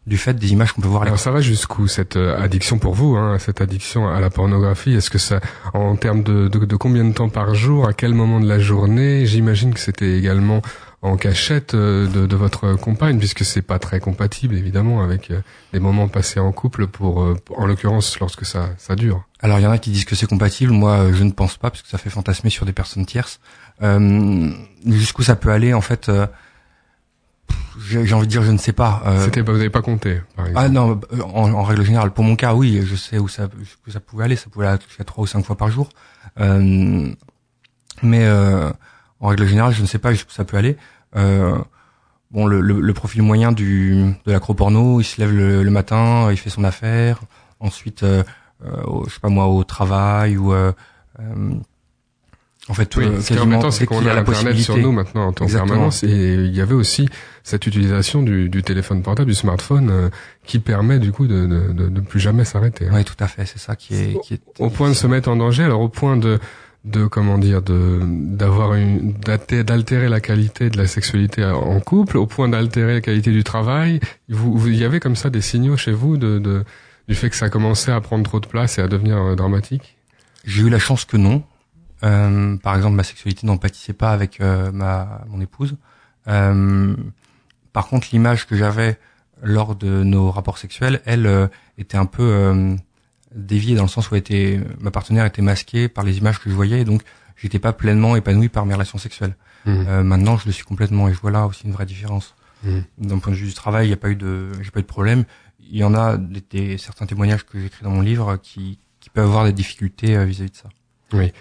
du 0.08 0.18
fait 0.18 0.34
des 0.34 0.52
images 0.52 0.74
qu'on 0.74 0.82
peut 0.82 0.88
voir. 0.88 1.04
Alors 1.04 1.20
ça 1.20 1.32
va 1.32 1.42
jusqu'où 1.42 1.88
cette 1.88 2.16
euh, 2.16 2.42
addiction 2.42 2.80
pour 2.80 2.96
vous, 2.96 3.16
hein, 3.16 3.38
cette 3.40 3.62
addiction 3.62 4.10
à 4.10 4.20
la 4.20 4.30
pornographie? 4.30 4.94
Est-ce 4.94 5.12
que 5.12 5.20
ça, 5.20 5.40
en 5.74 5.96
termes 5.96 6.24
de, 6.24 6.48
de, 6.48 6.66
de, 6.66 6.76
combien 6.76 7.06
de 7.06 7.14
temps 7.14 7.30
par 7.30 7.54
jour, 7.54 7.88
à 7.88 7.94
quel 7.94 8.14
moment 8.16 8.40
de 8.40 8.48
la 8.48 8.58
journée? 8.58 9.26
J'imagine 9.28 9.74
que 9.74 9.80
c'était 9.80 10.18
également 10.18 10.62
en 11.04 11.18
cachette 11.18 11.76
euh, 11.76 12.08
de, 12.08 12.26
de, 12.26 12.36
votre 12.36 12.74
compagne, 12.74 13.20
puisque 13.20 13.46
c'est 13.46 13.62
pas 13.62 13.78
très 13.78 14.00
compatible 14.00 14.56
évidemment 14.56 15.04
avec 15.04 15.30
euh, 15.30 15.42
les 15.72 15.80
moments 15.80 16.08
passés 16.08 16.40
en 16.40 16.52
couple, 16.52 16.88
pour, 16.88 17.36
en 17.56 17.66
l'occurrence 17.68 18.20
lorsque 18.20 18.46
ça, 18.46 18.72
ça 18.78 18.96
dure. 18.96 19.24
Alors 19.40 19.60
il 19.60 19.64
y 19.64 19.68
en 19.68 19.72
a 19.72 19.78
qui 19.78 19.92
disent 19.92 20.06
que 20.06 20.16
c'est 20.16 20.28
compatible, 20.28 20.72
moi 20.72 21.12
je 21.14 21.24
ne 21.24 21.32
pense 21.32 21.58
pas, 21.58 21.70
parce 21.70 21.84
que 21.84 21.90
ça 21.90 22.00
fait 22.00 22.10
fantasmer 22.10 22.50
sur 22.50 22.66
des 22.66 22.74
personnes 22.74 23.06
tierces. 23.06 23.40
Euh, 23.84 24.52
jusqu'où 24.86 25.24
ça 25.24 25.36
peut 25.36 25.50
aller 25.50 25.74
en 25.74 25.82
fait 25.82 26.12
j'ai 27.88 28.14
envie 28.14 28.28
de 28.28 28.32
dire, 28.32 28.44
je 28.44 28.52
ne 28.52 28.58
sais 28.58 28.74
pas. 28.74 29.02
Euh, 29.06 29.26
C'était, 29.26 29.42
vous 29.42 29.54
n'avez 29.54 29.70
pas 29.70 29.82
compté, 29.82 30.22
par 30.36 30.48
exemple. 30.48 30.66
Ah 30.66 30.70
non, 30.70 31.00
euh, 31.14 31.22
en, 31.22 31.52
en, 31.52 31.64
règle 31.64 31.84
générale, 31.84 32.12
pour 32.12 32.24
mon 32.24 32.36
cas, 32.36 32.54
oui, 32.54 32.82
je 32.84 32.96
sais 32.96 33.18
où 33.18 33.28
ça, 33.28 33.48
où 33.88 33.92
ça 33.92 34.00
pouvait 34.00 34.26
aller. 34.26 34.36
Ça 34.36 34.50
pouvait 34.50 34.68
aller 34.68 34.80
jusqu'à 34.88 35.04
trois 35.04 35.24
ou 35.24 35.28
cinq 35.28 35.46
fois 35.46 35.56
par 35.56 35.70
jour. 35.70 35.90
Euh, 36.40 37.12
mais 38.04 38.26
euh, 38.26 38.72
en 39.20 39.28
règle 39.28 39.46
générale, 39.46 39.74
je 39.74 39.82
ne 39.82 39.88
sais 39.88 40.00
pas 40.00 40.12
jusqu'où 40.12 40.32
ça 40.32 40.44
peut 40.44 40.58
aller. 40.58 40.78
Euh, 41.16 41.58
bon, 42.32 42.46
le, 42.48 42.62
le, 42.62 42.80
le, 42.80 42.94
profil 42.94 43.22
moyen 43.22 43.52
du 43.52 44.14
de 44.26 44.32
l'acro-porno, 44.32 45.00
il 45.02 45.04
se 45.04 45.20
lève 45.20 45.32
le, 45.32 45.64
le, 45.64 45.72
matin, 45.72 46.30
il 46.32 46.38
fait 46.38 46.50
son 46.50 46.64
affaire. 46.64 47.20
Ensuite, 47.60 48.04
euh, 48.04 48.24
je 49.08 49.14
sais 49.14 49.20
pas 49.20 49.30
moi, 49.30 49.48
au 49.48 49.64
travail 49.64 50.38
ou 50.38 50.54
en 52.70 52.74
fait, 52.74 52.96
oui, 52.96 53.06
ce 53.22 53.28
qui 53.28 53.34
est 53.34 53.40
embêtant, 53.40 53.72
c'est 53.72 53.86
qu'on 53.86 54.06
a, 54.06 54.14
Internet 54.14 54.58
sur 54.58 54.78
nous 54.78 54.92
maintenant 54.92 55.28
en 55.28 55.34
temps 55.34 55.48
permanence, 55.48 56.04
et 56.04 56.36
il 56.36 56.56
y 56.56 56.62
avait 56.62 56.76
aussi 56.76 57.10
cette 57.44 57.66
utilisation 57.66 58.22
du, 58.22 58.50
du 58.50 58.62
téléphone 58.62 59.02
portable, 59.02 59.30
du 59.30 59.36
smartphone, 59.36 59.90
euh, 59.90 60.10
qui 60.46 60.60
permet 60.60 61.00
du 61.00 61.12
coup 61.12 61.26
de 61.26 61.48
ne 61.48 61.74
de, 61.74 61.90
de, 61.90 62.02
plus 62.02 62.20
jamais 62.20 62.46
s'arrêter. 62.46 62.88
Hein. 62.88 62.92
Oui, 62.94 63.04
tout 63.04 63.16
à 63.20 63.28
fait, 63.28 63.46
c'est 63.48 63.58
ça 63.58 63.76
qui 63.76 63.96
est, 63.96 64.22
qui 64.22 64.36
est 64.36 64.42
au 64.60 64.70
point 64.70 64.90
de 64.90 64.94
se 64.94 65.08
mettre 65.08 65.30
en 65.30 65.36
danger. 65.36 65.64
Alors 65.64 65.82
au 65.82 65.90
point 65.90 66.18
de 66.18 66.40
de 66.86 67.06
comment 67.06 67.38
dire 67.38 67.62
de 67.62 68.00
d'avoir 68.04 68.74
une 68.74 69.14
d'altérer 69.14 70.10
la 70.10 70.20
qualité 70.20 70.70
de 70.70 70.78
la 70.78 70.88
sexualité 70.88 71.44
en 71.46 71.80
couple, 71.80 72.18
au 72.18 72.26
point 72.26 72.48
d'altérer 72.48 72.94
la 72.94 73.02
qualité 73.02 73.32
du 73.32 73.44
travail. 73.44 74.00
Vous, 74.30 74.58
vous, 74.58 74.68
il 74.68 74.78
y 74.78 74.84
avait 74.84 75.00
comme 75.00 75.16
ça 75.16 75.30
des 75.30 75.42
signaux 75.42 75.78
chez 75.78 75.92
vous 75.92 76.18
de, 76.18 76.40
de 76.40 76.64
du 77.08 77.16
fait 77.16 77.30
que 77.30 77.36
ça 77.36 77.50
commençait 77.50 77.92
à 77.92 78.02
prendre 78.02 78.24
trop 78.24 78.40
de 78.40 78.48
place 78.48 78.78
et 78.78 78.82
à 78.82 78.88
devenir 78.88 79.18
euh, 79.18 79.36
dramatique? 79.36 79.98
J'ai 80.46 80.64
eu 80.64 80.70
la 80.70 80.80
chance 80.80 81.06
que 81.06 81.18
non. 81.18 81.44
Euh, 82.04 82.58
par 82.58 82.76
exemple, 82.76 82.96
ma 82.96 83.04
sexualité 83.04 83.46
n'empathisait 83.46 83.94
pas 83.94 84.12
avec 84.12 84.42
euh, 84.42 84.72
ma 84.72 85.22
mon 85.28 85.42
épouse. 85.42 85.76
Euh, 86.28 86.96
par 87.74 87.88
contre, 87.88 88.08
l'image 88.12 88.48
que 88.48 88.56
j'avais 88.56 89.00
lors 89.44 89.76
de 89.76 90.04
nos 90.04 90.32
rapports 90.32 90.58
sexuels, 90.58 91.02
elle 91.06 91.26
euh, 91.26 91.48
était 91.78 91.98
un 91.98 92.06
peu 92.06 92.24
euh, 92.24 92.76
déviée 93.34 93.76
dans 93.76 93.84
le 93.84 93.90
sens 93.90 94.12
où 94.12 94.16
était, 94.16 94.60
ma 94.80 94.92
partenaire 94.92 95.26
était 95.26 95.42
masquée 95.42 95.88
par 95.88 96.04
les 96.04 96.18
images 96.18 96.40
que 96.40 96.50
je 96.50 96.56
voyais, 96.56 96.82
et 96.82 96.86
donc 96.86 97.02
j'étais 97.38 97.60
pas 97.60 97.74
pleinement 97.74 98.16
épanoui 98.16 98.50
par 98.50 98.66
mes 98.66 98.74
relations 98.74 98.98
sexuelles. 98.98 99.36
Mmh. 99.66 100.02
maintenant, 100.02 100.38
je 100.38 100.48
le 100.48 100.52
suis 100.52 100.64
complètement, 100.64 101.08
et 101.08 101.14
je 101.14 101.20
vois 101.20 101.30
là 101.30 101.46
aussi 101.46 101.66
une 101.66 101.72
vraie 101.72 101.86
différence. 101.86 102.34
Mmh. 102.64 102.80
D'un 102.98 103.20
point 103.20 103.32
de 103.32 103.38
vue 103.38 103.48
du 103.48 103.54
travail, 103.54 103.86
il 103.86 103.90
n'y 103.90 103.94
a 103.94 103.98
pas 103.98 104.10
eu 104.10 104.16
de, 104.16 104.52
j'ai 104.60 104.72
pas 104.72 104.80
eu 104.80 104.84
de 104.84 104.88
problème. 104.88 105.24
Il 105.60 105.78
y 105.78 105.84
en 105.84 105.94
a 105.94 106.18
des, 106.18 106.80
certains 106.80 107.06
témoignages 107.06 107.46
que 107.46 107.60
j'écris 107.60 107.84
dans 107.84 107.92
mon 107.92 108.02
livre 108.02 108.38
qui, 108.38 108.80
qui 109.00 109.12
peuvent 109.12 109.26
avoir 109.26 109.46
des 109.46 109.54
difficultés 109.54 110.08
vis 110.26 110.42
à 110.42 110.46
-vis 110.46 110.52
de 110.52 110.56
ça. 110.56 110.70
Oui 111.14 111.32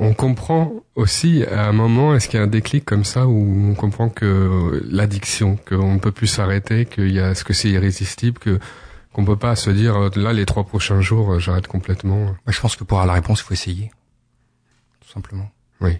on 0.00 0.14
comprend 0.14 0.72
aussi 0.94 1.44
à 1.44 1.68
un 1.68 1.72
moment, 1.72 2.14
est-ce 2.14 2.28
qu'il 2.28 2.38
y 2.38 2.40
a 2.40 2.44
un 2.44 2.48
déclic 2.48 2.84
comme 2.84 3.04
ça 3.04 3.26
où 3.26 3.70
on 3.70 3.74
comprend 3.74 4.08
que 4.08 4.82
l'addiction, 4.88 5.58
qu'on 5.68 5.94
ne 5.94 5.98
peut 5.98 6.12
plus 6.12 6.26
s'arrêter, 6.26 6.86
qu'il 6.86 7.12
y 7.12 7.20
a 7.20 7.34
ce 7.34 7.44
que 7.44 7.52
c'est 7.52 7.68
irrésistible, 7.68 8.38
que 8.38 8.58
qu'on 9.12 9.24
peut 9.24 9.36
pas 9.36 9.56
se 9.56 9.70
dire 9.70 10.10
là 10.16 10.32
les 10.32 10.46
trois 10.46 10.64
prochains 10.64 11.00
jours 11.00 11.40
j'arrête 11.40 11.66
complètement? 11.66 12.36
je 12.46 12.60
pense 12.60 12.76
que 12.76 12.84
pour 12.84 12.98
avoir 12.98 13.06
la 13.06 13.20
réponse 13.20 13.40
il 13.40 13.44
faut 13.44 13.54
essayer, 13.54 13.90
tout 15.00 15.10
simplement. 15.10 15.50
Oui. 15.80 15.98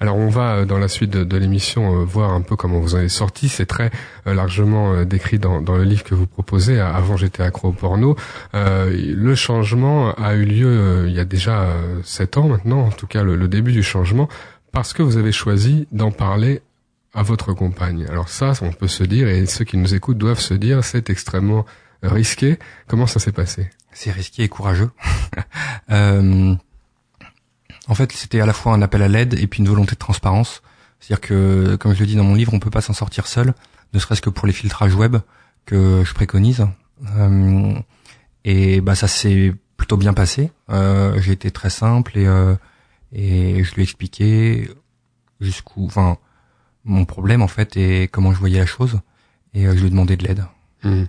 Alors 0.00 0.16
on 0.16 0.28
va 0.28 0.56
euh, 0.56 0.64
dans 0.64 0.78
la 0.78 0.88
suite 0.88 1.10
de, 1.10 1.36
l'émission 1.36 2.00
euh, 2.00 2.04
voir 2.04 2.32
un 2.32 2.40
peu 2.40 2.56
comment 2.56 2.78
vous 2.78 2.94
en 2.94 3.00
êtes 3.00 3.10
sorti. 3.10 3.48
C'est 3.48 3.66
très 3.66 3.90
euh, 4.26 4.34
largement 4.34 5.04
décrit 5.04 5.38
dans, 5.38 5.60
le 5.60 5.84
livre 5.84 6.04
que 6.04 6.14
vous 6.14 6.26
proposez. 6.26 6.80
Avant 6.80 7.16
j'étais 7.16 7.42
accro 7.42 7.68
au 7.68 7.72
porno. 7.72 8.16
le 8.54 9.34
changement 9.34 10.14
a 10.14 10.34
eu 10.34 10.44
lieu 10.44 11.04
il 11.08 11.14
y 11.14 11.20
a 11.20 11.24
déjà 11.24 11.68
sept 12.02 12.36
ans 12.36 12.48
maintenant, 12.48 12.80
en 12.80 12.90
tout 12.90 13.06
cas 13.06 13.22
le, 13.22 13.48
début 13.48 13.72
du 13.72 13.82
changement 13.82 14.28
parce 14.72 14.92
que 14.92 15.02
vous 15.02 15.16
avez 15.16 15.32
choisi 15.32 15.88
d'en 15.92 16.10
parler 16.10 16.62
à 17.14 17.22
votre 17.22 17.52
compagne. 17.52 18.06
Alors 18.08 18.28
ça, 18.28 18.52
on 18.60 18.72
peut 18.72 18.88
se 18.88 19.04
dire, 19.04 19.28
et 19.28 19.46
ceux 19.46 19.64
qui 19.64 19.78
nous 19.78 19.94
écoutent 19.94 20.18
doivent 20.18 20.40
se 20.40 20.54
dire, 20.54 20.84
c'est 20.84 21.08
extrêmement 21.10 21.64
risqué. 22.02 22.58
Comment 22.86 23.06
ça 23.06 23.18
s'est 23.18 23.32
passé? 23.32 23.70
C'est 23.92 24.12
risqué 24.12 24.44
et 24.44 24.48
courageux. 24.48 24.90
en 27.88 27.94
fait, 27.94 28.12
c'était 28.12 28.40
à 28.40 28.46
la 28.46 28.52
fois 28.52 28.74
un 28.74 28.82
appel 28.82 29.02
à 29.02 29.08
l'aide 29.08 29.34
et 29.38 29.46
puis 29.46 29.60
une 29.60 29.68
volonté 29.68 29.92
de 29.92 29.98
transparence. 29.98 30.62
C'est-à-dire 31.00 31.20
que, 31.20 31.76
comme 31.76 31.94
je 31.94 32.00
le 32.00 32.06
dis 32.06 32.16
dans 32.16 32.24
mon 32.24 32.34
livre, 32.34 32.52
on 32.54 32.60
peut 32.60 32.70
pas 32.70 32.80
s'en 32.80 32.92
sortir 32.92 33.26
seul, 33.26 33.54
ne 33.94 33.98
serait-ce 33.98 34.20
que 34.20 34.30
pour 34.30 34.46
les 34.46 34.52
filtrages 34.52 34.94
web 34.94 35.16
que 35.64 36.02
je 36.04 36.12
préconise. 36.14 36.66
Euh, 37.16 37.74
et 38.44 38.80
bah 38.80 38.94
ça 38.94 39.08
s'est 39.08 39.54
plutôt 39.76 39.96
bien 39.96 40.12
passé. 40.12 40.50
Euh, 40.70 41.20
J'ai 41.20 41.32
été 41.32 41.50
très 41.50 41.70
simple 41.70 42.18
et 42.18 42.26
euh, 42.26 42.54
et 43.12 43.64
je 43.64 43.74
lui 43.74 43.82
ai 43.82 43.84
expliqué 43.84 44.68
jusqu'où, 45.40 45.86
enfin, 45.86 46.18
mon 46.84 47.04
problème 47.04 47.42
en 47.42 47.48
fait 47.48 47.76
et 47.76 48.08
comment 48.08 48.32
je 48.32 48.38
voyais 48.38 48.58
la 48.58 48.66
chose. 48.66 49.00
Et 49.54 49.66
euh, 49.66 49.74
je 49.74 49.80
lui 49.80 49.86
ai 49.86 49.90
demandé 49.90 50.16
de 50.16 50.24
l'aide. 50.26 50.44
Mmh. 50.84 51.04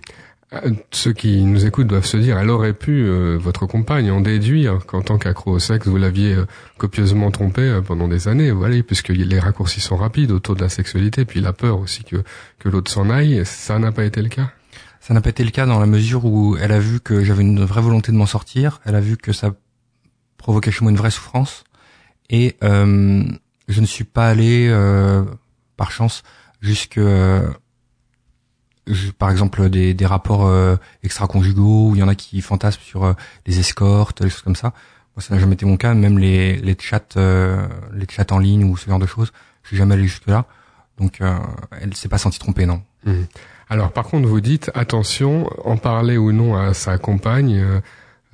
Ceux 0.90 1.12
qui 1.12 1.44
nous 1.44 1.64
écoutent 1.64 1.86
doivent 1.86 2.04
se 2.04 2.16
dire, 2.16 2.36
elle 2.36 2.50
aurait 2.50 2.72
pu, 2.72 3.04
euh, 3.04 3.36
votre 3.36 3.66
compagne, 3.66 4.10
en 4.10 4.20
déduire 4.20 4.84
qu'en 4.84 5.00
tant 5.00 5.16
qu'accro 5.16 5.52
au 5.52 5.58
sexe, 5.60 5.86
vous 5.86 5.96
l'aviez 5.96 6.34
euh, 6.34 6.46
copieusement 6.76 7.30
trompé 7.30 7.62
euh, 7.62 7.80
pendant 7.82 8.08
des 8.08 8.26
années, 8.26 8.50
voilà, 8.50 8.82
puisque 8.82 9.10
les 9.10 9.38
raccourcis 9.38 9.80
sont 9.80 9.96
rapides 9.96 10.32
autour 10.32 10.56
de 10.56 10.62
la 10.62 10.68
sexualité, 10.68 11.24
puis 11.24 11.40
la 11.40 11.52
peur 11.52 11.78
aussi 11.78 12.02
que, 12.02 12.24
que 12.58 12.68
l'autre 12.68 12.90
s'en 12.90 13.10
aille. 13.10 13.42
Ça 13.46 13.78
n'a 13.78 13.92
pas 13.92 14.04
été 14.04 14.22
le 14.22 14.28
cas? 14.28 14.50
Ça 14.98 15.14
n'a 15.14 15.20
pas 15.20 15.30
été 15.30 15.44
le 15.44 15.52
cas 15.52 15.66
dans 15.66 15.78
la 15.78 15.86
mesure 15.86 16.24
où 16.24 16.56
elle 16.56 16.72
a 16.72 16.80
vu 16.80 16.98
que 16.98 17.22
j'avais 17.22 17.42
une 17.42 17.64
vraie 17.64 17.80
volonté 17.80 18.10
de 18.10 18.16
m'en 18.16 18.26
sortir, 18.26 18.80
elle 18.84 18.96
a 18.96 19.00
vu 19.00 19.16
que 19.16 19.32
ça 19.32 19.54
provoquait 20.36 20.72
chez 20.72 20.82
moi 20.82 20.90
une 20.90 20.98
vraie 20.98 21.12
souffrance, 21.12 21.62
et 22.28 22.56
euh, 22.64 23.22
je 23.68 23.80
ne 23.80 23.86
suis 23.86 24.04
pas 24.04 24.28
allé, 24.28 24.66
euh, 24.68 25.24
par 25.76 25.92
chance, 25.92 26.24
jusque 26.60 26.98
par 29.18 29.30
exemple 29.30 29.68
des, 29.68 29.94
des 29.94 30.06
rapports 30.06 30.46
euh, 30.46 30.76
extra-conjugaux 31.02 31.90
où 31.90 31.94
il 31.94 31.98
y 31.98 32.02
en 32.02 32.08
a 32.08 32.14
qui 32.14 32.40
fantasment 32.40 32.82
sur 32.82 33.04
euh, 33.04 33.12
les 33.46 33.58
escortes, 33.58 34.22
les 34.22 34.30
choses 34.30 34.42
comme 34.42 34.56
ça. 34.56 34.72
Moi, 35.16 35.22
ça 35.22 35.34
n'a 35.34 35.40
jamais 35.40 35.54
été 35.54 35.66
mon 35.66 35.76
cas. 35.76 35.94
Même 35.94 36.18
les, 36.18 36.56
les 36.56 36.76
chats, 36.78 37.00
euh, 37.16 37.66
les 37.92 38.06
chats 38.08 38.26
en 38.30 38.38
ligne 38.38 38.64
ou 38.64 38.76
ce 38.76 38.88
genre 38.88 38.98
de 38.98 39.06
choses, 39.06 39.32
je 39.62 39.68
suis 39.68 39.76
jamais 39.76 39.94
allé 39.94 40.04
jusque 40.06 40.26
là. 40.26 40.46
Donc, 40.98 41.20
euh, 41.20 41.38
elle 41.80 41.94
s'est 41.94 42.08
pas 42.08 42.18
sentie 42.18 42.38
trompée, 42.38 42.66
non. 42.66 42.82
Mmh. 43.04 43.12
Alors, 43.68 43.92
par 43.92 44.04
contre, 44.04 44.28
vous 44.28 44.40
dites 44.40 44.70
attention, 44.74 45.48
en 45.64 45.76
parler 45.76 46.16
ou 46.16 46.32
non 46.32 46.56
à 46.56 46.74
sa 46.74 46.98
compagne, 46.98 47.56
euh, 47.56 47.80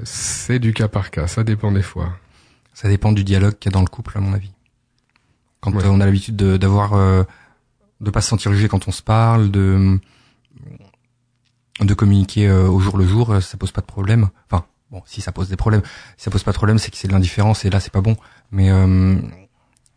c'est 0.02 0.58
du 0.58 0.72
cas 0.72 0.88
par 0.88 1.10
cas. 1.10 1.26
Ça 1.26 1.44
dépend 1.44 1.72
des 1.72 1.82
fois. 1.82 2.12
Ça 2.75 2.88
dépend 2.88 3.12
du 3.12 3.25
dialogue 3.25 3.54
qu'il 3.58 3.70
y 3.70 3.75
a 3.75 3.76
dans 3.76 3.84
le 3.84 3.88
couple, 3.88 4.16
à 4.16 4.20
mon 4.20 4.32
avis. 4.34 4.52
Quand 5.60 5.72
ouais. 5.75 5.84
on 5.86 6.00
a 6.00 6.04
l'habitude 6.04 6.36
d'avoir, 6.36 6.92
de 8.00 8.10
pas 8.10 8.20
se 8.20 8.28
sentir 8.28 8.52
jugé 8.52 8.68
quand 8.68 8.86
on 8.86 8.92
se 8.92 9.02
parle, 9.02 9.50
de 9.50 9.98
de 11.80 11.95
communiquer 11.95 12.49
euh, 12.49 12.68
au 12.68 12.80
jour 12.80 12.97
le 12.97 13.06
jour, 13.06 13.33
euh, 13.33 13.40
ça 13.40 13.56
pose 13.56 13.73
pas 13.73 13.80
de 13.80 13.87
problème. 13.87 14.28
Enfin, 14.50 14.64
bon, 14.90 15.02
si 15.06 15.21
ça 15.21 15.33
pose 15.33 15.49
des 15.49 15.56
problèmes, 15.56 15.83
si 16.16 16.25
ça 16.25 16.30
pose 16.30 16.42
pas 16.42 16.52
de 16.52 16.56
problème, 16.56 16.78
c'est 16.78 16.90
que 16.90 16.97
c'est 16.97 17.09
de 17.09 17.12
l'indifférence 17.12 17.64
et 17.64 17.71
là 17.71 17.80
c'est 17.80 17.92
pas 17.92 18.00
bon. 18.00 18.16
Mais 18.50 18.71
euh, 18.71 19.16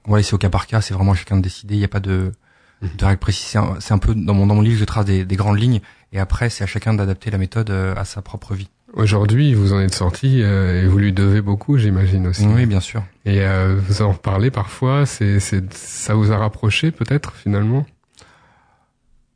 voilà, 0.05 0.23
c'est 0.23 0.33
au 0.33 0.37
cas 0.37 0.49
par 0.49 0.67
cas, 0.67 0.81
c'est 0.81 0.93
vraiment 0.93 1.13
à 1.13 1.15
chacun 1.15 1.37
de 1.37 1.41
décider. 1.41 1.75
Il 1.75 1.79
n'y 1.79 1.85
a 1.85 1.89
pas 1.89 1.99
de, 1.99 2.33
de 2.81 3.05
règle 3.05 3.19
précise. 3.19 3.45
C'est 3.45 3.57
un, 3.57 3.77
un, 3.95 3.97
peu 3.97 4.13
dans 4.15 4.33
mon 4.33 4.47
dans 4.47 4.55
mon 4.55 4.61
livre, 4.61 4.79
je 4.79 4.85
trace 4.85 5.05
des, 5.05 5.25
des 5.25 5.35
grandes 5.35 5.59
lignes 5.59 5.81
et 6.11 6.19
après 6.19 6.49
c'est 6.49 6.63
à 6.63 6.67
chacun 6.67 6.93
d'adapter 6.93 7.31
la 7.31 7.37
méthode 7.37 7.69
euh, 7.69 7.93
à 7.95 8.05
sa 8.05 8.21
propre 8.21 8.55
vie. 8.55 8.69
Aujourd'hui, 8.93 9.53
vous 9.53 9.73
en 9.73 9.79
êtes 9.79 9.93
sorti 9.93 10.41
euh, 10.41 10.83
et 10.83 10.87
vous 10.87 10.97
lui 10.97 11.13
devez 11.13 11.41
beaucoup, 11.41 11.77
j'imagine 11.77 12.25
aussi. 12.25 12.47
Oui, 12.47 12.65
bien 12.65 12.79
sûr. 12.79 13.03
Et 13.23 13.41
euh, 13.41 13.79
vous 13.79 14.01
en 14.01 14.13
reparlez 14.13 14.49
parfois. 14.49 15.05
C'est 15.05 15.39
ça 15.71 16.15
vous 16.15 16.31
a 16.31 16.37
rapproché 16.37 16.89
peut-être 16.91 17.33
finalement? 17.35 17.85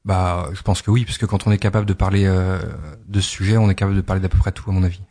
Bah, 0.06 0.50
je 0.54 0.62
pense 0.62 0.82
que 0.82 0.92
oui, 0.92 1.06
puisque 1.06 1.26
quand 1.26 1.48
on 1.48 1.52
est 1.52 1.58
capable 1.58 1.86
de 1.86 1.94
parler 1.94 2.26
euh, 2.26 2.60
de 3.08 3.22
ce 3.22 3.30
sujet, 3.30 3.58
on 3.58 3.70
est 3.70 3.76
capable 3.76 3.96
de 3.96 4.02
parler 4.02 4.22
d'à 4.22 4.30
peu 4.30 4.38
près 4.38 4.52
tout, 4.52 4.70
à 4.70 4.74
mon 4.74 4.84
avis. 4.84 5.02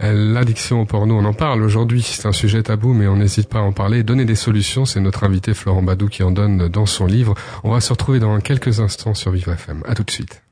L'addiction 0.00 0.80
au 0.80 0.84
porno, 0.84 1.16
on 1.16 1.24
en 1.24 1.32
parle 1.32 1.60
aujourd'hui, 1.62 2.02
c'est 2.02 2.26
un 2.26 2.32
sujet 2.32 2.62
tabou, 2.62 2.92
mais 2.94 3.08
on 3.08 3.16
n'hésite 3.16 3.48
pas 3.48 3.58
à 3.58 3.62
en 3.62 3.72
parler. 3.72 4.04
Donner 4.04 4.24
des 4.24 4.36
solutions, 4.36 4.84
c'est 4.84 5.00
notre 5.00 5.24
invité 5.24 5.54
Florent 5.54 5.82
Badou 5.82 6.06
qui 6.06 6.22
en 6.22 6.30
donne 6.30 6.68
dans 6.68 6.86
son 6.86 7.06
livre. 7.06 7.34
On 7.64 7.72
va 7.72 7.80
se 7.80 7.92
retrouver 7.92 8.20
dans 8.20 8.38
quelques 8.38 8.78
instants 8.78 9.14
sur 9.14 9.32
Vivre 9.32 9.52
FM. 9.52 9.82
À 9.88 9.96
tout 9.96 10.04
de 10.04 10.10
suite. 10.12 10.42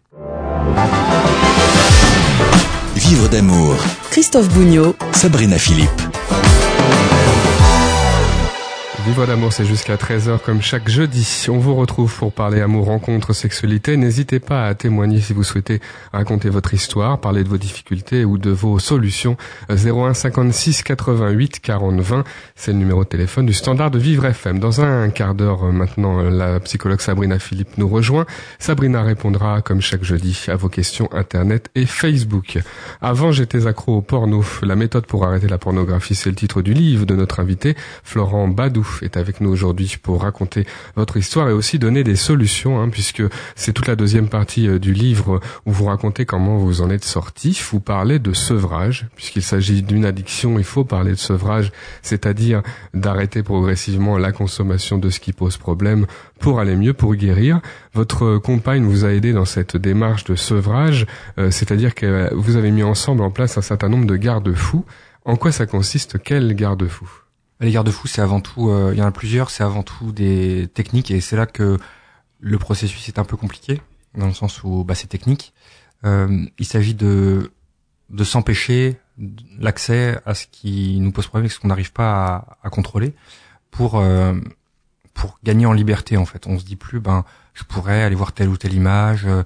Vivre 2.96 3.28
d'amour. 3.28 3.76
Christophe 4.10 4.48
Bougnot. 4.48 4.96
Sabrina 5.12 5.58
Philippe. 5.58 6.05
Vivre 9.06 9.24
d'amour, 9.24 9.52
c'est 9.52 9.64
jusqu'à 9.64 9.94
13h 9.94 10.40
comme 10.40 10.60
chaque 10.60 10.88
jeudi. 10.88 11.46
On 11.48 11.58
vous 11.58 11.76
retrouve 11.76 12.12
pour 12.12 12.32
parler 12.32 12.60
amour, 12.60 12.86
rencontre, 12.86 13.32
sexualité. 13.34 13.96
N'hésitez 13.96 14.40
pas 14.40 14.66
à 14.66 14.74
témoigner 14.74 15.20
si 15.20 15.32
vous 15.32 15.44
souhaitez 15.44 15.80
raconter 16.12 16.48
votre 16.48 16.74
histoire, 16.74 17.20
parler 17.20 17.44
de 17.44 17.48
vos 17.48 17.56
difficultés 17.56 18.24
ou 18.24 18.36
de 18.36 18.50
vos 18.50 18.80
solutions. 18.80 19.36
01 19.70 20.12
56 20.12 20.82
88 20.82 21.60
40 21.60 22.00
20, 22.00 22.24
c'est 22.56 22.72
le 22.72 22.78
numéro 22.78 23.04
de 23.04 23.08
téléphone 23.08 23.46
du 23.46 23.52
standard 23.52 23.92
de 23.92 23.98
Vivre 24.00 24.26
FM. 24.26 24.58
Dans 24.58 24.80
un 24.80 25.08
quart 25.10 25.36
d'heure 25.36 25.62
maintenant, 25.72 26.20
la 26.22 26.58
psychologue 26.58 27.00
Sabrina 27.00 27.38
Philippe 27.38 27.78
nous 27.78 27.88
rejoint. 27.88 28.26
Sabrina 28.58 29.04
répondra 29.04 29.62
comme 29.62 29.80
chaque 29.80 30.02
jeudi 30.02 30.46
à 30.48 30.56
vos 30.56 30.68
questions 30.68 31.08
Internet 31.12 31.70
et 31.76 31.86
Facebook. 31.86 32.58
Avant, 33.00 33.30
j'étais 33.30 33.68
accro 33.68 33.98
au 33.98 34.02
porno. 34.02 34.44
La 34.62 34.74
méthode 34.74 35.06
pour 35.06 35.24
arrêter 35.24 35.46
la 35.46 35.58
pornographie, 35.58 36.16
c'est 36.16 36.30
le 36.30 36.34
titre 36.34 36.60
du 36.60 36.74
livre 36.74 37.06
de 37.06 37.14
notre 37.14 37.38
invité, 37.38 37.76
Florent 38.02 38.48
Est 39.02 39.16
avec 39.16 39.40
nous 39.40 39.50
aujourd'hui 39.50 39.96
pour 40.02 40.22
raconter 40.22 40.66
votre 40.94 41.16
histoire 41.16 41.48
et 41.48 41.52
aussi 41.52 41.78
donner 41.78 42.04
des 42.04 42.16
solutions, 42.16 42.80
hein, 42.80 42.88
puisque 42.88 43.22
c'est 43.54 43.72
toute 43.72 43.86
la 43.86 43.96
deuxième 43.96 44.28
partie 44.28 44.68
euh, 44.68 44.78
du 44.78 44.92
livre 44.92 45.40
où 45.66 45.72
vous 45.72 45.86
racontez 45.86 46.24
comment 46.24 46.56
vous 46.56 46.82
en 46.82 46.90
êtes 46.90 47.04
sorti. 47.04 47.60
Vous 47.70 47.80
parlez 47.80 48.18
de 48.18 48.32
sevrage, 48.32 49.06
puisqu'il 49.16 49.42
s'agit 49.42 49.82
d'une 49.82 50.04
addiction, 50.04 50.58
il 50.58 50.64
faut 50.64 50.84
parler 50.84 51.12
de 51.12 51.18
sevrage, 51.18 51.72
c'est-à-dire 52.02 52.62
d'arrêter 52.94 53.42
progressivement 53.42 54.18
la 54.18 54.32
consommation 54.32 54.98
de 54.98 55.10
ce 55.10 55.20
qui 55.20 55.32
pose 55.32 55.56
problème 55.56 56.06
pour 56.38 56.60
aller 56.60 56.76
mieux, 56.76 56.92
pour 56.92 57.14
guérir. 57.14 57.60
Votre 57.94 58.38
compagne 58.38 58.84
vous 58.84 59.04
a 59.04 59.12
aidé 59.12 59.32
dans 59.32 59.44
cette 59.44 59.76
démarche 59.76 60.24
de 60.24 60.34
sevrage, 60.34 61.06
euh, 61.38 61.50
c'est-à-dire 61.50 61.94
que 61.94 62.32
vous 62.34 62.56
avez 62.56 62.70
mis 62.70 62.82
ensemble 62.82 63.22
en 63.22 63.30
place 63.30 63.58
un 63.58 63.62
certain 63.62 63.88
nombre 63.88 64.06
de 64.06 64.16
garde-fous. 64.16 64.84
En 65.24 65.36
quoi 65.36 65.50
ça 65.50 65.66
consiste? 65.66 66.22
Quel 66.22 66.54
garde-fou? 66.54 67.25
Les 67.60 67.70
garde-fous, 67.70 68.06
c'est 68.06 68.22
avant 68.22 68.40
tout, 68.40 68.70
euh, 68.70 68.90
il 68.92 68.98
y 68.98 69.02
en 69.02 69.06
a 69.06 69.12
plusieurs, 69.12 69.50
c'est 69.50 69.64
avant 69.64 69.82
tout 69.82 70.12
des 70.12 70.68
techniques 70.74 71.10
et 71.10 71.20
c'est 71.20 71.36
là 71.36 71.46
que 71.46 71.78
le 72.40 72.58
processus 72.58 73.08
est 73.08 73.18
un 73.18 73.24
peu 73.24 73.36
compliqué 73.36 73.80
dans 74.14 74.26
le 74.26 74.34
sens 74.34 74.62
où 74.62 74.84
bah, 74.84 74.94
c'est 74.94 75.06
technique. 75.06 75.52
Euh, 76.04 76.44
il 76.58 76.66
s'agit 76.66 76.94
de 76.94 77.50
de 78.10 78.22
s'empêcher 78.24 79.00
l'accès 79.58 80.20
à 80.26 80.34
ce 80.34 80.46
qui 80.46 80.98
nous 81.00 81.10
pose 81.10 81.26
problème 81.26 81.48
ce 81.48 81.58
qu'on 81.58 81.68
n'arrive 81.68 81.92
pas 81.92 82.36
à, 82.36 82.58
à, 82.62 82.70
contrôler 82.70 83.14
pour 83.70 83.96
euh, 83.96 84.34
pour 85.14 85.38
gagner 85.42 85.66
en 85.66 85.72
liberté 85.72 86.16
en 86.16 86.26
fait. 86.26 86.46
On 86.46 86.58
se 86.58 86.64
dit 86.64 86.76
plus 86.76 87.00
ben 87.00 87.24
je 87.54 87.64
pourrais 87.64 88.02
aller 88.02 88.14
voir 88.14 88.32
telle 88.32 88.48
ou 88.48 88.56
telle 88.56 88.74
image. 88.74 89.26
Euh, 89.26 89.42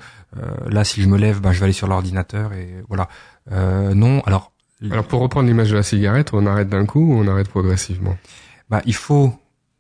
là 0.67 0.85
si 0.85 1.03
je 1.03 1.09
me 1.09 1.17
lève 1.17 1.41
ben 1.41 1.53
je 1.53 1.61
vais 1.61 1.65
aller 1.65 1.73
sur 1.73 1.87
l'ordinateur 1.87 2.53
et 2.53 2.83
voilà. 2.89 3.09
Euh, 3.53 3.95
non 3.95 4.21
alors 4.27 4.53
alors 4.91 5.05
pour 5.05 5.21
reprendre 5.21 5.49
l'image 5.49 5.71
de 5.71 5.77
la 5.77 5.83
cigarette, 5.83 6.31
on 6.33 6.47
arrête 6.47 6.69
d'un 6.69 6.87
coup 6.87 7.13
ou 7.13 7.15
on 7.15 7.27
arrête 7.29 7.49
progressivement? 7.49 8.17
Bah 8.69 8.83
il 8.87 8.95
faut 8.95 9.33